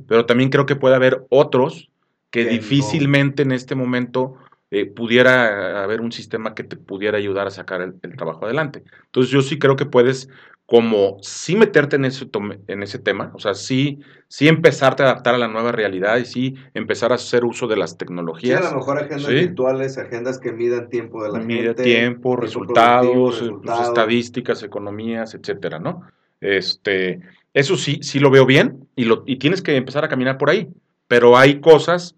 pero 0.09 0.25
también 0.27 0.51
creo 0.51 0.67
que 0.67 0.77
puede 0.77 0.97
haber 0.97 1.25
otros 1.31 1.91
que 2.31 2.45
no. 2.45 2.51
difícilmente 2.51 3.43
en 3.43 3.53
este 3.53 3.75
momento 3.75 4.37
eh, 4.71 4.87
pudiera 4.87 5.83
haber 5.83 6.01
un 6.01 6.13
sistema 6.13 6.55
que 6.55 6.65
te 6.65 6.77
pudiera 6.77 7.19
ayudar 7.19 7.47
a 7.47 7.51
sacar 7.51 7.81
el, 7.83 7.95
el 8.03 8.17
trabajo 8.17 8.47
adelante. 8.47 8.83
Entonces 9.05 9.31
yo 9.31 9.43
sí 9.43 9.59
creo 9.59 9.77
que 9.77 9.87
puedes 9.87 10.29
como 10.67 11.19
sí 11.23 11.55
meterte 11.55 11.95
en 11.95 12.05
ese, 12.07 12.29
en 12.67 12.83
ese 12.83 12.99
tema, 12.99 13.31
o 13.35 13.39
sea, 13.39 13.55
sí, 13.55 14.01
sí 14.27 14.49
empezarte 14.49 15.05
a 15.05 15.07
adaptar 15.07 15.37
a 15.37 15.39
la 15.39 15.47
nueva 15.47 15.71
realidad 15.71 16.17
y 16.19 16.25
sí 16.25 16.55
empezar 16.75 17.13
a 17.13 17.15
hacer 17.15 17.45
uso 17.45 17.69
de 17.69 17.77
las 17.77 17.91
Sí, 17.91 17.95
a 17.95 17.99
tecnologías. 17.99 18.73
lo 18.73 18.79
mejor 18.79 18.99
agendas 18.99 19.27
Sí. 19.27 19.35
virtuales, 19.35 19.97
agendas 19.97 20.39
que 20.41 20.53
midan 20.53 20.89
tiempo 20.89 21.23
de 21.23 21.31
la 21.31 21.39
Mide 21.39 21.63
gente. 21.69 21.83
tiempo, 21.85 22.35
resultados, 22.37 23.37
pues, 23.37 23.41
resultados. 23.43 23.89
estadísticas, 23.89 24.63
economías, 24.65 25.35
etcétera, 25.35 25.79
¿no? 25.79 26.03
Este, 26.41 27.21
eso 27.55 27.77
sí, 27.77 28.01
sí 28.03 28.19
lo 28.19 28.31
veo 28.31 28.45
bien 28.45 28.89
y, 28.97 29.05
lo, 29.05 29.23
y 29.25 29.37
tienes 29.37 29.63
que 29.63 29.77
empezar 29.77 30.05
a 30.05 30.09
caminar 30.09 30.37
por 30.37 30.51
ahí. 30.51 30.69
Pero 31.09 31.39
hay 31.39 31.61
cosas 31.61 32.17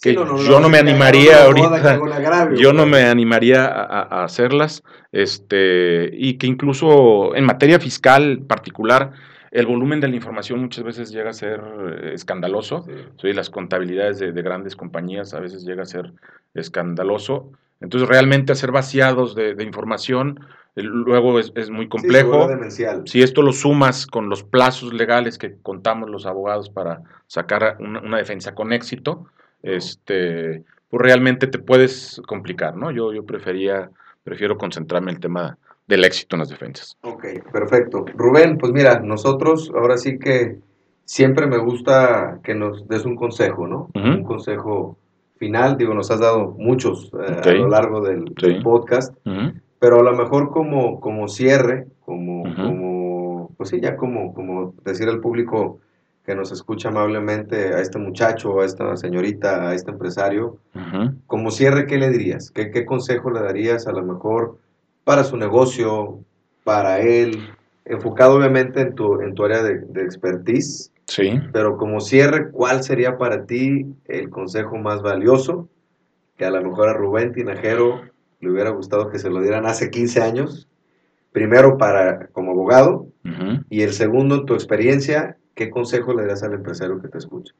que 0.00 0.10
Sí, 0.10 0.16
no, 0.16 0.24
no, 0.24 0.38
yo 0.38 0.60
no, 0.60 0.68
me 0.68 0.78
animaría 0.78 1.44
ahorita. 1.44 1.98
Yo 2.54 2.72
no 2.72 2.86
me 2.86 3.04
animaría 3.04 3.64
a, 3.66 3.82
a- 3.82 4.20
a 4.20 4.24
hacerlas, 4.24 4.82
este, 5.12 6.10
y 6.12 6.38
que 6.38 6.46
incluso 6.46 7.34
en 7.34 7.44
materia 7.44 7.80
fiscal 7.80 8.42
particular, 8.46 9.12
el 9.50 9.66
volumen 9.66 10.00
de 10.00 10.08
la 10.08 10.16
información 10.16 10.60
muchas 10.60 10.84
veces 10.84 11.10
llega 11.10 11.30
a 11.30 11.34
ser 11.34 11.60
eh, 11.60 12.10
escandaloso. 12.14 12.86
Sí. 13.20 13.32
Las 13.32 13.50
contabilidades 13.50 14.18
de, 14.18 14.30
grandes 14.42 14.76
compañías 14.76 15.34
a 15.34 15.40
veces 15.40 15.64
llega 15.64 15.82
a 15.82 15.86
ser 15.86 16.12
escandaloso. 16.54 17.52
Entonces, 17.80 18.08
realmente 18.08 18.52
hacer 18.52 18.72
vaciados 18.72 19.34
de, 19.34 19.54
información 19.62 20.40
eh, 20.76 20.82
luego 20.82 21.38
es, 21.38 21.70
muy 21.70 21.88
complejo. 21.88 22.48
si 23.06 23.22
esto 23.22 23.42
lo 23.42 23.52
sumas 23.52 24.06
con 24.06 24.28
los 24.28 24.42
plazos 24.42 24.92
legales 24.92 25.38
que 25.38 25.56
contamos 25.62 26.10
los 26.10 26.26
abogados 26.26 26.68
para 26.70 27.02
sacar 27.26 27.76
una, 27.80 28.18
defensa 28.18 28.54
con 28.54 28.72
éxito, 28.72 29.26
este, 29.62 30.64
pues 30.88 31.02
realmente 31.02 31.46
te 31.46 31.58
puedes 31.58 32.20
complicar, 32.26 32.76
¿no? 32.76 32.90
Yo, 32.90 33.12
yo 33.12 33.24
prefería, 33.24 33.90
prefiero 34.24 34.56
concentrarme 34.56 35.10
en 35.10 35.16
el 35.16 35.20
tema 35.20 35.58
del 35.86 36.04
éxito 36.04 36.36
en 36.36 36.40
las 36.40 36.50
defensas. 36.50 36.96
Ok, 37.02 37.24
perfecto. 37.50 38.04
Rubén, 38.14 38.58
pues 38.58 38.72
mira, 38.72 39.00
nosotros 39.00 39.72
ahora 39.74 39.96
sí 39.96 40.18
que 40.18 40.58
siempre 41.04 41.46
me 41.46 41.56
gusta 41.56 42.40
que 42.44 42.54
nos 42.54 42.86
des 42.86 43.06
un 43.06 43.16
consejo, 43.16 43.66
¿no? 43.66 43.88
Un 43.94 44.22
consejo 44.22 44.98
final, 45.38 45.78
digo, 45.78 45.94
nos 45.94 46.10
has 46.10 46.20
dado 46.20 46.54
muchos 46.58 47.10
eh, 47.14 47.40
a 47.42 47.52
lo 47.52 47.68
largo 47.68 48.02
del, 48.02 48.34
podcast, 48.62 49.16
pero 49.78 50.00
a 50.00 50.02
lo 50.02 50.14
mejor 50.14 50.50
como, 50.50 51.00
como 51.00 51.28
cierre, 51.28 51.86
como, 52.04 52.42
como, 52.54 53.50
pues 53.56 53.70
sí, 53.70 53.80
ya 53.80 53.96
como, 53.96 54.34
como 54.34 54.74
decir 54.84 55.08
al 55.08 55.20
público 55.20 55.78
que 56.28 56.34
nos 56.34 56.52
escucha 56.52 56.90
amablemente 56.90 57.74
a 57.74 57.80
este 57.80 57.98
muchacho, 57.98 58.60
a 58.60 58.66
esta 58.66 58.94
señorita, 58.98 59.70
a 59.70 59.74
este 59.74 59.92
empresario, 59.92 60.58
como 61.26 61.50
cierre, 61.50 61.86
¿qué 61.86 61.96
le 61.96 62.10
dirías? 62.10 62.50
¿Qué, 62.50 62.70
¿Qué 62.70 62.84
consejo 62.84 63.30
le 63.30 63.40
darías 63.40 63.86
a 63.86 63.92
lo 63.92 64.02
mejor 64.02 64.58
para 65.04 65.24
su 65.24 65.38
negocio, 65.38 66.20
para 66.64 67.00
él, 67.00 67.48
enfocado 67.86 68.36
obviamente 68.36 68.82
en 68.82 68.94
tu, 68.94 69.22
en 69.22 69.32
tu 69.32 69.42
área 69.42 69.62
de, 69.62 70.02
expertise. 70.02 70.92
Sí. 71.06 71.40
Pero 71.50 71.78
como 71.78 71.98
cierre, 72.00 72.50
¿cuál 72.50 72.82
sería 72.82 73.16
para 73.16 73.46
ti 73.46 73.86
el 74.04 74.28
consejo 74.28 74.76
más 74.76 75.00
valioso 75.00 75.66
que 76.36 76.44
a 76.44 76.50
lo 76.50 76.62
mejor 76.62 76.90
a 76.90 76.92
Rubén 76.92 77.32
Tinajero 77.32 78.02
le 78.40 78.50
hubiera 78.50 78.68
gustado 78.68 79.08
que 79.08 79.18
se 79.18 79.30
lo 79.30 79.40
dieran 79.40 79.64
hace 79.64 79.88
15 79.88 80.20
años? 80.20 80.68
Primero 81.32 81.78
para 81.78 82.26
como 82.32 82.50
abogado 82.50 83.06
y 83.70 83.80
el 83.80 83.92
segundo, 83.92 84.44
tu 84.44 84.52
experiencia, 84.52 85.38
¿qué 85.58 85.70
consejo 85.70 86.14
le 86.14 86.22
darías 86.22 86.44
al 86.44 86.54
empresario 86.54 87.02
que 87.02 87.08
te 87.08 87.18
escucha? 87.18 87.52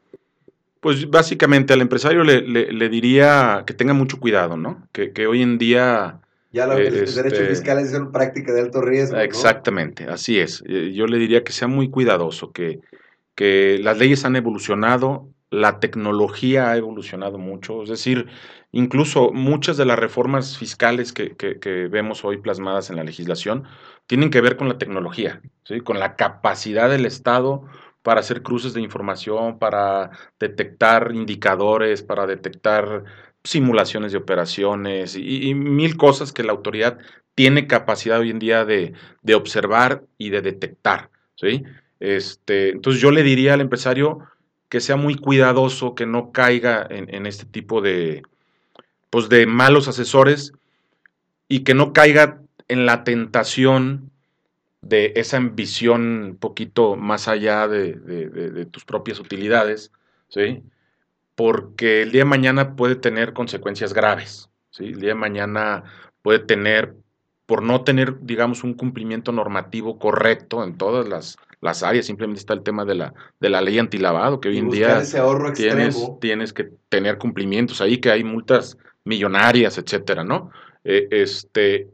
Pues 0.80 1.10
básicamente 1.10 1.72
al 1.72 1.80
empresario 1.80 2.22
le, 2.22 2.88
diría 2.88 3.64
que 3.66 3.74
tenga 3.74 3.92
mucho 3.92 4.20
cuidado, 4.20 4.56
¿no? 4.56 4.86
Que, 4.92 5.12
que 5.12 5.26
hoy 5.26 5.42
en 5.42 5.58
día 5.58 6.20
ya 6.52 6.66
lo 6.66 6.76
que 6.76 6.90
los 6.90 7.14
derechos 7.14 7.40
este, 7.40 7.46
fiscales 7.46 7.90
son 7.90 8.12
práctica 8.12 8.52
de 8.52 8.60
alto 8.60 8.80
riesgo. 8.80 9.18
Exactamente, 9.18 10.04
así 10.04 10.38
es. 10.38 10.62
Eh, 10.66 10.92
yo 10.94 11.06
le 11.06 11.18
diría 11.18 11.42
que 11.42 11.52
sea 11.52 11.66
muy 11.66 11.90
cuidadoso, 11.90 12.52
que, 12.52 12.80
que 13.34 13.78
las 13.82 13.98
leyes 13.98 14.24
han 14.24 14.36
evolucionado, 14.36 15.28
la 15.50 15.80
tecnología 15.80 16.70
ha 16.70 16.76
evolucionado 16.76 17.38
mucho, 17.38 17.82
es 17.82 17.90
decir, 17.90 18.28
incluso 18.70 19.32
muchas 19.32 19.76
de 19.76 19.86
las 19.86 19.98
reformas 19.98 20.56
fiscales 20.56 21.12
que, 21.12 21.36
que, 21.36 21.88
vemos 21.88 22.24
hoy 22.24 22.38
plasmadas 22.38 22.90
en 22.90 22.96
la 22.96 23.04
legislación 23.04 23.64
tienen 24.06 24.30
que 24.30 24.40
ver 24.40 24.56
con 24.56 24.68
la 24.68 24.78
tecnología, 24.78 25.42
¿sí? 25.64 25.80
con 25.80 25.98
la 25.98 26.16
capacidad 26.16 26.88
del 26.88 27.04
Estado 27.04 27.64
para 28.08 28.20
hacer 28.20 28.42
cruces 28.42 28.72
de 28.72 28.80
información, 28.80 29.58
para 29.58 30.12
detectar 30.40 31.10
indicadores, 31.14 32.02
para 32.02 32.26
detectar 32.26 33.04
simulaciones 33.44 34.12
de 34.12 34.18
operaciones 34.18 35.14
y, 35.14 35.52
mil 35.52 35.98
cosas 35.98 36.32
que 36.32 36.42
la 36.42 36.52
autoridad 36.52 36.96
tiene 37.34 37.66
capacidad 37.66 38.20
hoy 38.20 38.30
en 38.30 38.38
día 38.38 38.64
de, 38.64 38.94
observar 39.34 40.04
y 40.16 40.30
de 40.30 40.40
detectar. 40.40 41.10
¿sí? 41.34 41.64
Este, 42.00 42.70
entonces 42.70 43.02
yo 43.02 43.10
le 43.10 43.22
diría 43.22 43.52
al 43.52 43.60
empresario 43.60 44.20
que 44.70 44.80
sea 44.80 44.96
muy 44.96 45.14
cuidadoso, 45.14 45.94
que 45.94 46.06
no 46.06 46.32
caiga 46.32 46.86
en, 46.88 47.26
este 47.26 47.44
tipo 47.44 47.82
de, 47.82 48.22
pues 49.10 49.28
de 49.28 49.44
malos 49.44 49.86
asesores 49.86 50.54
y 51.46 51.60
que 51.60 51.74
no 51.74 51.92
caiga 51.92 52.40
en 52.68 52.86
la 52.86 53.04
tentación 53.04 54.12
de 54.80 55.12
esa 55.16 55.36
ambición 55.36 56.22
un 56.22 56.36
poquito 56.36 56.96
más 56.96 57.28
allá 57.28 57.68
de, 57.68 57.94
de 57.94 58.66
tus 58.66 58.84
propias 58.84 59.18
utilidades, 59.20 59.92
¿sí? 60.28 60.62
porque 61.38 62.02
el 62.02 62.10
día 62.10 62.22
de 62.22 62.30
mañana 62.30 62.74
puede 62.74 62.96
tener 62.96 63.32
consecuencias 63.32 63.94
graves. 63.94 64.50
¿sí? 64.70 64.86
El 64.86 65.00
día 65.00 65.10
de 65.10 65.14
mañana 65.14 65.84
puede 66.20 66.40
tener, 66.40 66.96
por 67.46 67.62
no 67.62 67.82
tener, 67.82 68.16
digamos, 68.22 68.64
un 68.64 68.74
cumplimiento 68.74 69.30
normativo 69.30 70.00
correcto 70.00 70.64
en 70.64 70.76
todas 70.76 71.06
las, 71.06 71.82
áreas, 71.84 72.06
simplemente 72.06 72.40
está 72.40 72.54
el 72.54 72.64
tema 72.64 72.84
de 72.84 72.96
la, 72.96 73.14
de 73.38 73.50
la 73.50 73.60
ley 73.60 73.78
antilavado, 73.78 74.40
que 74.40 74.48
hoy 74.48 74.58
en 74.58 74.68
día 74.68 75.00
tienes, 75.54 75.96
tienes 76.20 76.52
que 76.52 76.70
tener 76.88 77.18
cumplimientos 77.18 77.80
ahí, 77.80 77.98
que 77.98 78.10
hay 78.10 78.24
multas 78.24 78.76
millonarias, 79.04 79.78
etcétera, 79.78 80.24
¿no? 80.24 80.50
Eh, 80.82 81.06
este, 81.12 81.88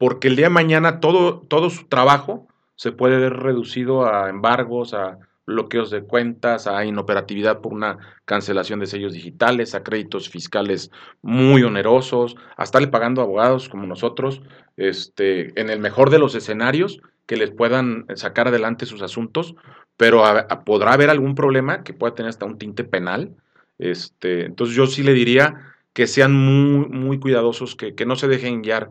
porque 0.00 0.28
el 0.28 0.36
día 0.36 0.46
de 0.46 0.50
mañana 0.50 0.98
todo, 0.98 1.40
todo 1.40 1.68
su 1.68 1.84
trabajo 1.84 2.48
se 2.74 2.90
puede 2.90 3.18
ver 3.18 3.34
reducido 3.34 4.06
a 4.06 4.30
embargos, 4.30 4.94
a 4.94 5.18
bloqueos 5.44 5.90
de 5.90 6.04
cuentas, 6.04 6.66
a 6.66 6.86
inoperatividad 6.86 7.60
por 7.60 7.74
una 7.74 7.98
cancelación 8.24 8.80
de 8.80 8.86
sellos 8.86 9.12
digitales, 9.12 9.74
a 9.74 9.82
créditos 9.82 10.30
fiscales 10.30 10.90
muy 11.20 11.64
onerosos, 11.64 12.36
a 12.56 12.64
estarle 12.64 12.88
pagando 12.88 13.20
abogados 13.20 13.68
como 13.68 13.86
nosotros, 13.86 14.40
este, 14.78 15.60
en 15.60 15.68
el 15.68 15.80
mejor 15.80 16.08
de 16.08 16.18
los 16.18 16.34
escenarios, 16.34 17.02
que 17.26 17.36
les 17.36 17.50
puedan 17.50 18.06
sacar 18.14 18.48
adelante 18.48 18.86
sus 18.86 19.02
asuntos, 19.02 19.54
pero 19.98 20.24
podrá 20.64 20.94
haber 20.94 21.10
algún 21.10 21.34
problema 21.34 21.82
que 21.82 21.92
pueda 21.92 22.14
tener 22.14 22.30
hasta 22.30 22.46
un 22.46 22.56
tinte 22.56 22.84
penal. 22.84 23.36
Este, 23.78 24.46
entonces 24.46 24.74
yo 24.74 24.86
sí 24.86 25.02
le 25.02 25.12
diría 25.12 25.74
que 25.92 26.06
sean 26.06 26.32
muy, 26.32 26.88
muy 26.88 27.18
cuidadosos, 27.18 27.76
que, 27.76 28.06
no 28.06 28.16
se 28.16 28.28
dejen 28.28 28.62
guiar 28.62 28.90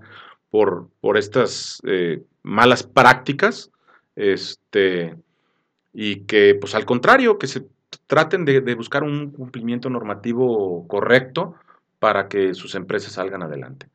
por, 0.49 0.89
por 1.01 1.17
estas 1.17 1.81
eh, 1.85 2.21
malas 2.43 2.83
prácticas. 2.83 3.71
Este, 4.15 5.15
y 5.93 6.21
que, 6.21 6.55
pues 6.55 6.75
al 6.75 6.85
contrario, 6.85 7.37
que 7.37 7.47
se 7.47 7.65
traten 8.07 8.45
de, 8.45 8.75
buscar 8.75 9.03
un 9.03 9.31
cumplimiento 9.31 9.89
normativo 9.89 10.87
correcto 10.87 11.55
para 11.99 12.27
que 12.27 12.53
sus 12.53 12.75
empresas 12.75 13.13
salgan 13.13 13.43
adelante. 13.43 13.87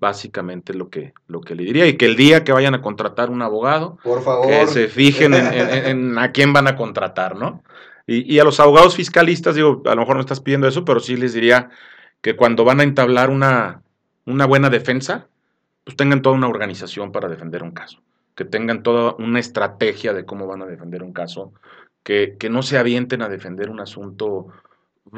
Básicamente 0.00 0.74
lo 0.74 0.90
que, 0.90 1.12
lo 1.26 1.40
que 1.40 1.54
le 1.54 1.64
diría. 1.64 1.86
Y 1.86 1.96
que 1.96 2.06
el 2.06 2.16
día 2.16 2.44
que 2.44 2.52
vayan 2.52 2.74
a 2.74 2.82
contratar 2.82 3.30
un 3.30 3.42
abogado, 3.42 3.98
Por 4.04 4.22
favor. 4.22 4.46
que 4.46 4.66
se 4.68 4.88
fijen 4.88 5.34
en, 5.34 6.18
a 6.18 6.30
quién 6.30 6.52
van 6.52 6.68
a 6.68 6.76
contratar, 6.76 7.36
¿no? 7.36 7.62
Y, 8.06 8.32
y, 8.32 8.38
a 8.38 8.44
los 8.44 8.58
abogados 8.58 8.96
fiscalistas, 8.96 9.54
digo, 9.54 9.82
a 9.84 9.94
lo 9.94 10.00
mejor 10.00 10.16
no 10.16 10.20
estás 10.22 10.40
pidiendo 10.40 10.66
eso, 10.66 10.84
pero 10.84 11.00
sí 11.00 11.16
les 11.16 11.34
diría 11.34 11.68
que 12.22 12.36
cuando 12.36 12.64
van 12.64 12.80
a 12.80 12.84
entablar 12.84 13.28
una, 13.28 13.82
una 14.24 14.46
buena 14.46 14.70
defensa, 14.70 15.26
pues 15.88 15.96
tengan 15.96 16.20
toda 16.20 16.36
una 16.36 16.48
organización 16.48 17.12
para 17.12 17.30
defender 17.30 17.62
un 17.62 17.70
caso 17.70 18.02
que 18.34 18.44
tengan 18.44 18.82
toda 18.82 19.16
una 19.18 19.40
estrategia 19.40 20.12
de 20.12 20.26
cómo 20.26 20.46
van 20.46 20.60
a 20.60 20.66
defender 20.66 21.02
un 21.02 21.14
caso, 21.14 21.54
que, 22.04 22.36
no 22.48 22.62
se 22.62 22.76
avienten 22.76 23.22
a 23.22 23.28
defender 23.30 23.70
un 23.70 23.80
asunto 23.80 24.48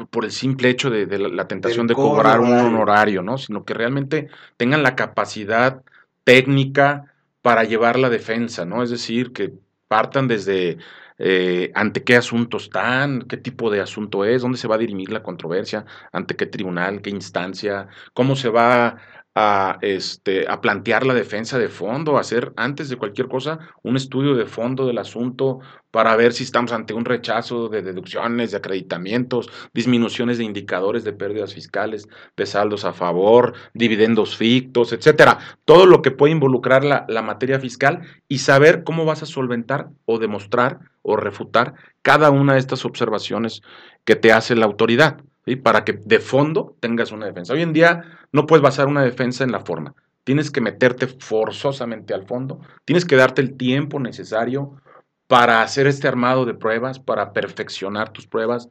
por 0.09 0.23
el 0.23 0.31
simple 0.31 0.69
hecho 0.69 0.89
de, 0.89 1.05
la, 1.19 1.47
tentación 1.47 1.85
de 1.85 1.93
cobrar 1.93 2.39
un 2.39 2.51
honorario, 2.51 3.21
¿no? 3.21 3.37
Sino 3.37 3.63
que 3.63 3.75
realmente 3.75 4.29
tengan 4.55 4.81
la 4.81 4.95
capacidad 4.95 5.83
técnica 6.23 7.13
para 7.43 7.63
llevar 7.63 7.99
la 7.99 8.09
defensa, 8.09 8.65
¿no? 8.65 8.81
Es 8.81 8.89
decir, 8.89 9.33
que 9.33 9.53
partan 9.87 10.27
desde 10.27 10.79
eh, 11.19 11.71
ante 11.75 12.03
qué 12.03 12.15
asunto 12.15 12.57
están, 12.57 13.21
qué 13.23 13.37
tipo 13.37 13.69
de 13.69 13.81
asunto 13.81 14.25
es, 14.25 14.41
dónde 14.41 14.57
se 14.57 14.67
va 14.67 14.75
a 14.75 14.79
dirimir 14.79 15.11
la 15.11 15.21
controversia, 15.21 15.85
ante 16.11 16.35
qué 16.35 16.47
tribunal, 16.47 17.03
qué 17.03 17.11
instancia, 17.11 17.87
cómo 18.13 18.35
se 18.35 18.49
va 18.49 18.97
a, 19.33 19.77
este, 19.81 20.49
a 20.49 20.59
plantear 20.59 21.05
la 21.05 21.13
defensa 21.13 21.57
de 21.57 21.69
fondo, 21.69 22.17
a 22.17 22.21
hacer 22.21 22.51
antes 22.57 22.89
de 22.89 22.97
cualquier 22.97 23.27
cosa 23.27 23.59
un 23.81 23.95
estudio 23.95 24.35
de 24.35 24.45
fondo 24.45 24.85
del 24.85 24.97
asunto 24.97 25.59
para 25.89 26.15
ver 26.15 26.33
si 26.33 26.43
estamos 26.43 26.71
ante 26.71 26.93
un 26.93 27.05
rechazo 27.05 27.69
de 27.69 27.81
deducciones, 27.81 28.51
de 28.51 28.57
acreditamientos, 28.57 29.49
disminuciones 29.73 30.37
de 30.37 30.43
indicadores 30.43 31.03
de 31.03 31.13
pérdidas 31.13 31.53
fiscales, 31.53 32.07
de 32.35 32.45
saldos 32.45 32.85
a 32.85 32.93
favor, 32.93 33.53
dividendos 33.73 34.35
fictos, 34.35 34.93
etcétera. 34.93 35.39
Todo 35.65 35.85
lo 35.85 36.01
que 36.01 36.11
puede 36.11 36.33
involucrar 36.33 36.83
la, 36.83 37.05
la 37.07 37.21
materia 37.21 37.59
fiscal 37.59 38.01
y 38.27 38.39
saber 38.39 38.83
cómo 38.83 39.05
vas 39.05 39.23
a 39.23 39.25
solventar 39.25 39.89
o 40.05 40.17
demostrar 40.17 40.79
o 41.03 41.15
refutar 41.15 41.73
cada 42.01 42.31
una 42.31 42.53
de 42.53 42.59
estas 42.59 42.85
observaciones 42.85 43.61
que 44.05 44.15
te 44.15 44.31
hace 44.31 44.55
la 44.55 44.65
autoridad 44.65 45.17
para 45.63 45.83
que 45.83 45.93
de 45.93 46.19
fondo 46.19 46.75
tengas 46.79 47.11
una 47.11 47.25
defensa. 47.25 47.53
Hoy 47.53 47.61
en 47.61 47.73
día 47.73 48.03
no 48.31 48.45
puedes 48.45 48.63
basar 48.63 48.87
una 48.87 49.03
defensa 49.03 49.43
en 49.43 49.51
la 49.51 49.61
forma. 49.61 49.95
Tienes 50.23 50.51
que 50.51 50.61
meterte 50.61 51.07
forzosamente 51.07 52.13
al 52.13 52.27
fondo, 52.27 52.59
tienes 52.85 53.05
que 53.05 53.15
darte 53.15 53.41
el 53.41 53.57
tiempo 53.57 53.99
necesario 53.99 54.81
para 55.27 55.61
hacer 55.61 55.87
este 55.87 56.07
armado 56.07 56.45
de 56.45 56.53
pruebas, 56.53 56.99
para 56.99 57.33
perfeccionar 57.33 58.11
tus 58.11 58.27
pruebas. 58.27 58.69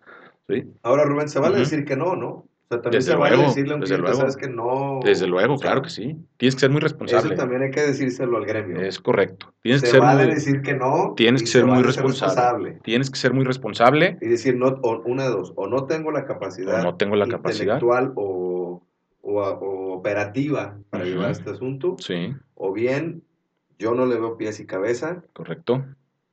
Ahora, 0.82 1.04
Rubén, 1.04 1.28
se 1.28 1.40
vale 1.40 1.58
decir 1.58 1.84
que 1.84 1.96
no, 1.96 2.16
¿no? 2.16 2.46
O 2.70 2.74
sea, 2.74 2.82
también 2.82 3.00
Desde 3.00 3.12
se 3.12 3.18
vale 3.18 3.34
luego, 3.34 3.48
decirle 3.50 3.72
a 3.72 3.74
un 3.74 3.80
desde 3.80 3.94
cliente, 3.96 4.10
luego. 4.12 4.20
sabes 4.20 4.36
que 4.36 4.48
no. 4.48 5.00
Desde 5.02 5.26
luego, 5.26 5.54
o 5.54 5.58
sea, 5.58 5.70
claro 5.70 5.82
que 5.82 5.90
sí. 5.90 6.16
Tienes 6.36 6.54
que 6.54 6.60
ser 6.60 6.70
muy 6.70 6.80
responsable. 6.80 7.34
Eso 7.34 7.42
también 7.42 7.62
hay 7.62 7.70
que 7.72 7.80
decírselo 7.80 8.36
al 8.36 8.46
gremio. 8.46 8.80
Es 8.80 9.00
correcto. 9.00 9.52
Tienes 9.60 9.80
se 9.80 9.86
que 9.86 9.90
ser 9.90 10.00
vale 10.00 10.24
muy, 10.26 10.34
decir 10.34 10.62
que 10.62 10.74
no. 10.74 11.14
tienes 11.16 11.40
que 11.42 11.46
se 11.48 11.52
ser 11.54 11.64
muy 11.64 11.72
vale 11.78 11.86
responsable. 11.88 12.78
Tienes 12.84 13.10
que 13.10 13.18
ser 13.18 13.32
muy 13.34 13.44
responsable. 13.44 14.18
Y 14.20 14.28
decir, 14.28 14.54
no, 14.54 14.68
o, 14.82 15.00
una 15.04 15.24
de 15.24 15.30
dos, 15.30 15.52
o 15.56 15.66
no 15.66 15.86
tengo 15.86 16.12
la 16.12 16.24
capacidad. 16.26 16.78
O 16.78 16.82
no 16.84 16.94
tengo 16.96 17.16
la 17.16 17.26
capacidad. 17.26 17.74
intelectual 17.74 18.12
O, 18.14 18.84
o, 19.22 19.40
o 19.42 19.92
operativa 19.94 20.78
para 20.90 21.02
Ujú. 21.02 21.12
llevar 21.12 21.30
este 21.32 21.50
asunto. 21.50 21.96
Sí, 21.98 22.34
O 22.54 22.72
bien, 22.72 23.24
yo 23.80 23.96
no 23.96 24.06
le 24.06 24.14
veo 24.14 24.36
pies 24.36 24.60
y 24.60 24.66
cabeza 24.66 25.24
correcto. 25.32 25.84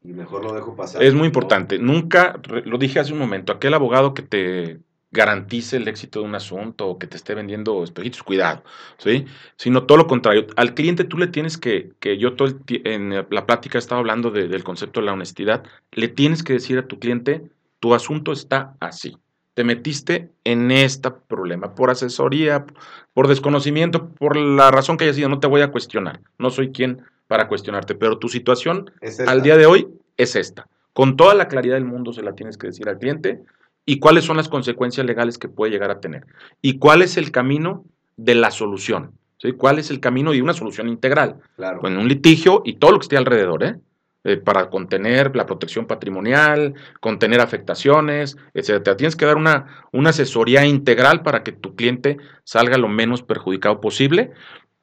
y 0.03 0.13
mejor 0.13 0.43
lo 0.43 0.53
dejo 0.53 0.75
pasar. 0.75 1.01
Es 1.01 1.15
muy 1.15 1.25
importante. 1.25 1.79
Nunca, 1.79 2.39
lo 2.65 2.77
dije 2.77 2.99
hace 2.99 3.11
un 3.13 3.17
momento, 3.19 3.51
aquel 3.53 3.73
abogado 3.73 4.13
que 4.13 4.21
te 4.21 4.79
garantice 5.11 5.77
el 5.77 5.87
éxito 5.87 6.19
de 6.19 6.25
un 6.25 6.35
asunto 6.35 6.87
o 6.87 6.99
que 6.99 7.07
te 7.07 7.15
esté 7.17 7.33
vendiendo 7.33 7.83
espejitos, 7.83 8.23
cuidado, 8.23 8.63
¿sí? 8.97 9.25
Sino 9.55 9.83
todo 9.83 9.97
lo 9.97 10.07
contrario. 10.07 10.47
Al 10.57 10.73
cliente 10.73 11.05
tú 11.05 11.17
le 11.17 11.27
tienes 11.27 11.57
que, 11.57 11.91
que 11.99 12.17
yo 12.17 12.33
todo 12.35 12.49
el 12.49 12.57
en 12.85 13.25
la 13.29 13.45
plática 13.45 13.77
estaba 13.77 13.99
hablando 13.99 14.31
de- 14.31 14.47
del 14.47 14.63
concepto 14.63 14.99
de 14.99 15.05
la 15.05 15.13
honestidad, 15.13 15.63
le 15.93 16.09
tienes 16.09 16.43
que 16.43 16.53
decir 16.53 16.77
a 16.77 16.87
tu 16.87 16.99
cliente, 16.99 17.43
tu 17.79 17.93
asunto 17.93 18.31
está 18.31 18.75
así. 18.79 19.17
Te 19.53 19.63
metiste 19.63 20.29
en 20.43 20.69
este 20.71 21.09
problema 21.09 21.73
por 21.73 21.89
asesoría, 21.89 22.65
por 23.13 23.27
desconocimiento, 23.27 24.09
por 24.09 24.35
la 24.35 24.69
razón 24.71 24.97
que 24.97 25.05
haya 25.05 25.13
sido, 25.13 25.29
no 25.29 25.39
te 25.39 25.47
voy 25.47 25.61
a 25.61 25.71
cuestionar. 25.71 26.19
No 26.37 26.49
soy 26.49 26.71
quien 26.71 27.01
para 27.27 27.47
cuestionarte, 27.47 27.95
pero 27.95 28.19
tu 28.19 28.29
situación 28.29 28.91
Es 29.01 29.19
al 29.19 29.41
día 29.41 29.57
de 29.57 29.65
hoy 29.65 29.87
es 30.17 30.35
esta. 30.35 30.67
Con 30.93 31.15
toda 31.15 31.33
la 31.33 31.47
claridad 31.47 31.75
del 31.75 31.85
mundo 31.85 32.13
se 32.13 32.21
la 32.23 32.33
tienes 32.33 32.57
que 32.57 32.67
decir 32.67 32.87
al 32.89 32.99
cliente 32.99 33.41
y 33.87 33.97
cuáles 33.97 34.25
son 34.25 34.37
las 34.37 34.49
consecuencias 34.49 35.05
legales 35.07 35.39
que 35.39 35.47
puede 35.47 35.71
llegar 35.71 35.89
a 35.89 35.99
tener 35.99 36.27
y 36.61 36.77
cuál 36.77 37.01
es 37.01 37.17
el 37.17 37.31
camino 37.31 37.85
de 38.17 38.35
la 38.35 38.51
solución. 38.51 39.13
¿sí? 39.39 39.53
¿Cuál 39.53 39.79
es 39.79 39.89
el 39.89 39.99
camino 39.99 40.31
de 40.33 40.41
una 40.43 40.53
solución 40.53 40.89
integral? 40.89 41.37
Claro. 41.55 41.79
Con 41.79 41.97
un 41.97 42.07
litigio 42.07 42.61
y 42.65 42.73
todo 42.75 42.91
lo 42.91 42.99
que 42.99 43.03
esté 43.05 43.17
alrededor, 43.17 43.63
¿eh? 43.63 43.75
Eh, 44.23 44.35
para 44.35 44.69
contener 44.69 45.33
la 45.37 45.45
protección 45.45 45.85
patrimonial, 45.85 46.73
contener 46.99 47.39
afectaciones, 47.39 48.35
etcétera. 48.53 48.97
Tienes 48.97 49.15
que 49.15 49.25
dar 49.25 49.37
una, 49.37 49.85
una 49.93 50.09
asesoría 50.09 50.65
integral 50.65 51.21
para 51.21 51.43
que 51.43 51.53
tu 51.53 51.75
cliente 51.75 52.17
salga 52.43 52.77
lo 52.77 52.89
menos 52.89 53.23
perjudicado 53.23 53.79
posible, 53.79 54.31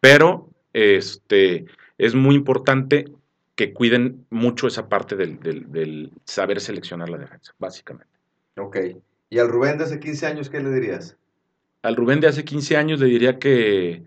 pero 0.00 0.48
este, 0.72 1.66
es 1.98 2.14
muy 2.14 2.36
importante 2.36 3.04
que 3.54 3.74
cuiden 3.74 4.24
mucho 4.30 4.66
esa 4.66 4.88
parte 4.88 5.14
del, 5.14 5.38
del- 5.40 5.70
del 5.70 6.10
saber 6.24 6.58
seleccionar 6.60 7.10
la 7.10 7.18
defensa, 7.18 7.52
básicamente. 7.58 8.13
Ok. 8.56 8.76
¿Y 9.30 9.38
al 9.38 9.48
Rubén 9.48 9.78
de 9.78 9.84
hace 9.84 9.98
15 9.98 10.26
años 10.26 10.50
qué 10.50 10.60
le 10.60 10.70
dirías? 10.70 11.16
Al 11.82 11.96
Rubén 11.96 12.20
de 12.20 12.28
hace 12.28 12.44
15 12.44 12.76
años 12.76 13.00
le 13.00 13.06
diría 13.06 13.38
que, 13.38 14.04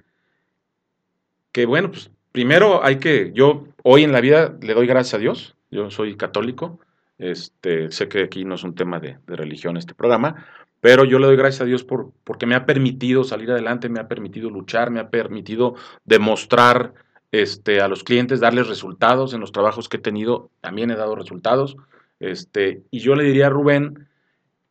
que 1.52 1.66
bueno, 1.66 1.92
pues 1.92 2.10
primero 2.32 2.84
hay 2.84 2.98
que, 2.98 3.32
yo 3.34 3.68
hoy 3.84 4.04
en 4.04 4.12
la 4.12 4.22
vida 4.22 4.58
le 4.62 4.74
doy 4.74 4.88
gracias 4.88 5.16
a 5.16 5.18
Dios, 5.18 5.56
yo 5.70 5.92
soy 5.92 6.16
católico, 6.16 6.80
este, 7.18 7.92
sé 7.92 8.08
que 8.08 8.24
aquí 8.24 8.46
no 8.46 8.56
es 8.56 8.64
un 8.64 8.76
tema 8.76 9.00
de, 9.00 9.18
de 9.28 9.36
religión 9.36 9.78
este 9.78 9.94
programa, 9.94 10.48
pero 10.82 11.04
yo 11.04 11.20
le 11.20 11.28
doy 11.28 11.36
gracias 11.36 11.62
a 11.62 11.66
Dios 11.66 11.84
por, 11.84 12.12
porque 12.24 12.46
me 12.46 12.56
ha 12.56 12.66
permitido 12.66 13.24
salir 13.24 13.52
adelante, 13.52 13.90
me 13.90 14.00
ha 14.00 14.08
permitido 14.08 14.50
luchar, 14.50 14.92
me 14.92 15.00
ha 15.00 15.10
permitido 15.10 15.76
demostrar 16.06 16.94
este, 17.32 17.82
a 17.82 17.88
los 17.88 18.04
clientes, 18.04 18.40
darles 18.40 18.68
resultados 18.68 19.34
en 19.34 19.42
los 19.42 19.52
trabajos 19.52 19.90
que 19.90 19.98
he 19.98 20.00
tenido, 20.00 20.50
también 20.62 20.92
he 20.92 20.96
dado 20.96 21.16
resultados, 21.16 21.76
este, 22.20 22.84
y 22.92 23.00
yo 23.00 23.16
le 23.16 23.24
diría 23.24 23.48
a 23.48 23.50
Rubén, 23.50 24.07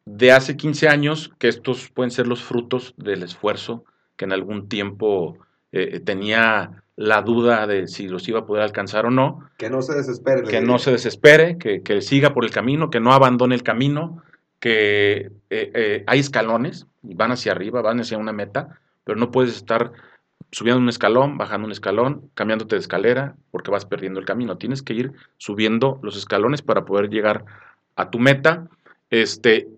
de 0.07 0.33
hace 0.33 0.57
15 0.57 0.89
años, 0.89 1.33
que 1.39 1.49
estos 1.49 1.91
pueden 1.91 2.11
ser 2.11 2.27
los 2.27 2.43
frutos 2.43 2.95
del 2.97 3.23
esfuerzo 3.23 3.85
que 4.17 4.25
en 4.25 4.33
algún 4.33 4.69
tiempo 4.69 5.37
eh, 5.73 6.01
tenía 6.01 6.83
la 6.97 7.21
duda 7.21 7.67
de 7.67 7.87
si 7.89 8.09
los 8.09 8.27
iba 8.29 8.41
a 8.41 8.47
poder 8.47 8.63
alcanzar 8.63 9.05
o 9.05 9.11
no, 9.11 9.51
Que 9.59 9.69
no 9.69 9.83
se 9.83 9.95
desespere. 9.95 10.45
que 10.45 10.63
no 10.63 10.79
se 10.79 10.93
desespere, 10.93 11.59
que, 11.59 11.83
que 11.83 12.01
siga 12.01 12.33
por 12.33 12.45
el 12.45 12.51
camino, 12.51 12.89
que 12.89 13.01
no 13.01 13.13
abandone 13.13 13.55
el 13.55 13.63
camino, 13.63 14.23
que 14.61 15.31
eh, 15.51 15.71
eh, 15.75 16.05
hay 16.07 16.21
escalones 16.21 16.87
y 17.03 17.15
van 17.15 17.33
hacia 17.33 17.53
arriba, 17.53 17.83
van 17.83 18.01
hacia 18.01 18.17
una 18.17 18.33
meta, 18.33 18.81
pero 19.05 19.19
no 19.19 19.31
puedes 19.31 19.55
estar 19.55 19.93
subiendo 20.53 20.81
un 20.81 20.89
escalón, 20.89 21.37
bajando 21.37 21.67
un 21.67 21.73
escalón, 21.73 22.31
cambiándote 22.35 22.77
de 22.77 22.81
escalera, 22.81 23.37
porque 23.51 23.71
vas 23.71 23.85
perdiendo 23.85 24.21
el 24.21 24.27
camino. 24.27 24.57
Tienes 24.57 24.83
que 24.83 24.95
ir 24.95 25.13
subiendo 25.37 25.99
los 26.03 26.17
escalones 26.17 26.63
para 26.63 26.87
poder 26.87 27.11
llegar 27.11 27.45
a 27.97 28.11
tu 28.11 28.19
meta. 28.19 28.69
Este, 29.11 29.69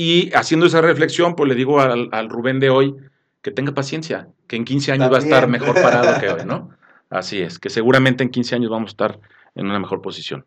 y 0.00 0.32
haciendo 0.32 0.66
esa 0.66 0.80
reflexión, 0.80 1.34
pues 1.34 1.48
le 1.48 1.56
digo 1.56 1.80
al, 1.80 2.08
al 2.12 2.28
Rubén 2.28 2.60
de 2.60 2.70
hoy 2.70 2.94
que 3.42 3.50
tenga 3.50 3.74
paciencia, 3.74 4.28
que 4.46 4.54
en 4.54 4.64
15 4.64 4.92
años 4.92 5.12
va 5.12 5.16
a 5.16 5.18
estar 5.18 5.48
mejor 5.48 5.74
parado 5.74 6.20
que 6.20 6.28
hoy, 6.28 6.44
¿no? 6.46 6.70
Así 7.10 7.42
es, 7.42 7.58
que 7.58 7.68
seguramente 7.68 8.22
en 8.22 8.30
15 8.30 8.54
años 8.54 8.70
vamos 8.70 8.90
a 8.90 8.92
estar 8.92 9.20
en 9.56 9.66
una 9.66 9.80
mejor 9.80 10.00
posición. 10.00 10.44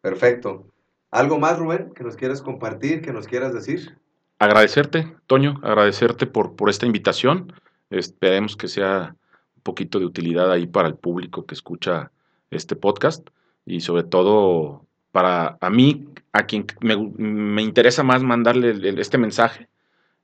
Perfecto. 0.00 0.68
¿Algo 1.10 1.40
más, 1.40 1.58
Rubén, 1.58 1.92
que 1.92 2.04
nos 2.04 2.14
quieras 2.14 2.40
compartir, 2.40 3.02
que 3.02 3.12
nos 3.12 3.26
quieras 3.26 3.52
decir? 3.52 3.98
Agradecerte, 4.38 5.12
Toño, 5.26 5.58
agradecerte 5.64 6.26
por, 6.26 6.54
por 6.54 6.70
esta 6.70 6.86
invitación. 6.86 7.52
Esperemos 7.90 8.56
que 8.56 8.68
sea 8.68 9.16
un 9.56 9.62
poquito 9.64 9.98
de 9.98 10.06
utilidad 10.06 10.52
ahí 10.52 10.68
para 10.68 10.86
el 10.86 10.94
público 10.94 11.46
que 11.46 11.56
escucha 11.56 12.12
este 12.52 12.76
podcast 12.76 13.28
y 13.66 13.80
sobre 13.80 14.04
todo 14.04 14.86
para 15.14 15.56
a 15.60 15.70
mí, 15.70 16.06
a 16.32 16.44
quien 16.44 16.66
me, 16.80 16.96
me 16.96 17.62
interesa 17.62 18.02
más 18.02 18.24
mandarle 18.24 18.70
el- 18.70 18.84
el- 18.84 18.98
este 18.98 19.16
mensaje, 19.16 19.68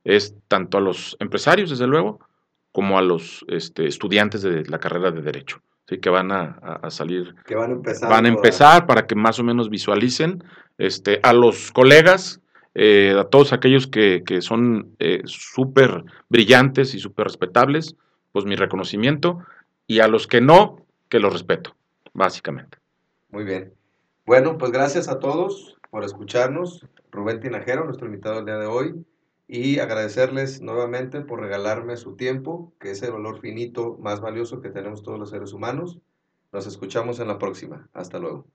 es 0.02 0.34
tanto 0.48 0.78
a 0.78 0.80
los 0.80 1.16
empresarios, 1.20 1.70
desde 1.70 1.86
luego, 1.86 2.18
como 2.72 2.98
a 2.98 3.02
los 3.02 3.44
este, 3.46 3.86
estudiantes 3.86 4.42
de 4.42 4.64
la 4.66 4.80
carrera 4.80 5.12
de 5.12 5.22
Derecho, 5.22 5.62
¿sí? 5.88 5.98
que 5.98 6.10
van 6.10 6.32
a, 6.32 6.58
a- 6.60 6.80
a 6.86 6.90
salir 6.90 7.36
Que 7.46 7.54
van 7.54 7.70
a 7.70 7.74
empezar. 7.74 8.10
van 8.10 8.26
a 8.26 8.28
empezar 8.30 8.86
para 8.86 9.06
que 9.06 9.14
más 9.14 9.38
o 9.38 9.44
menos 9.44 9.70
visualicen 9.70 10.42
este, 10.76 11.20
a 11.22 11.32
los 11.32 11.70
colegas, 11.70 12.40
eh, 12.74 13.14
a 13.16 13.24
todos 13.24 13.52
aquellos 13.52 13.86
que, 13.86 14.24
que 14.26 14.40
son 14.42 14.96
eh, 14.98 15.22
súper 15.26 16.02
brillantes 16.28 16.94
y 16.94 16.98
súper 16.98 17.26
respetables, 17.26 17.94
pues 18.32 18.44
mi 18.44 18.56
reconocimiento, 18.56 19.38
y 19.86 20.00
a 20.00 20.08
los 20.08 20.26
que 20.26 20.40
no, 20.40 20.84
que 21.08 21.20
los 21.20 21.32
respeto, 21.32 21.76
básicamente. 22.12 22.78
Muy 23.30 23.44
bien. 23.44 23.72
Bueno, 24.26 24.58
pues 24.58 24.70
gracias 24.70 25.08
a 25.08 25.18
todos 25.18 25.76
por 25.90 26.04
escucharnos. 26.04 26.86
Rubén 27.10 27.40
Tinajero, 27.40 27.84
nuestro 27.84 28.06
invitado 28.06 28.38
el 28.38 28.44
día 28.44 28.58
de 28.58 28.66
hoy. 28.66 29.04
Y 29.48 29.80
agradecerles 29.80 30.60
nuevamente 30.60 31.22
por 31.22 31.40
regalarme 31.40 31.96
su 31.96 32.14
tiempo, 32.14 32.72
que 32.78 32.92
es 32.92 33.02
el 33.02 33.12
valor 33.12 33.40
finito 33.40 33.96
más 33.98 34.20
valioso 34.20 34.60
que 34.60 34.70
tenemos 34.70 35.02
todos 35.02 35.18
los 35.18 35.30
seres 35.30 35.52
humanos. 35.52 35.98
Nos 36.52 36.66
escuchamos 36.66 37.18
en 37.18 37.28
la 37.28 37.38
próxima. 37.38 37.88
Hasta 37.92 38.18
luego. 38.20 38.46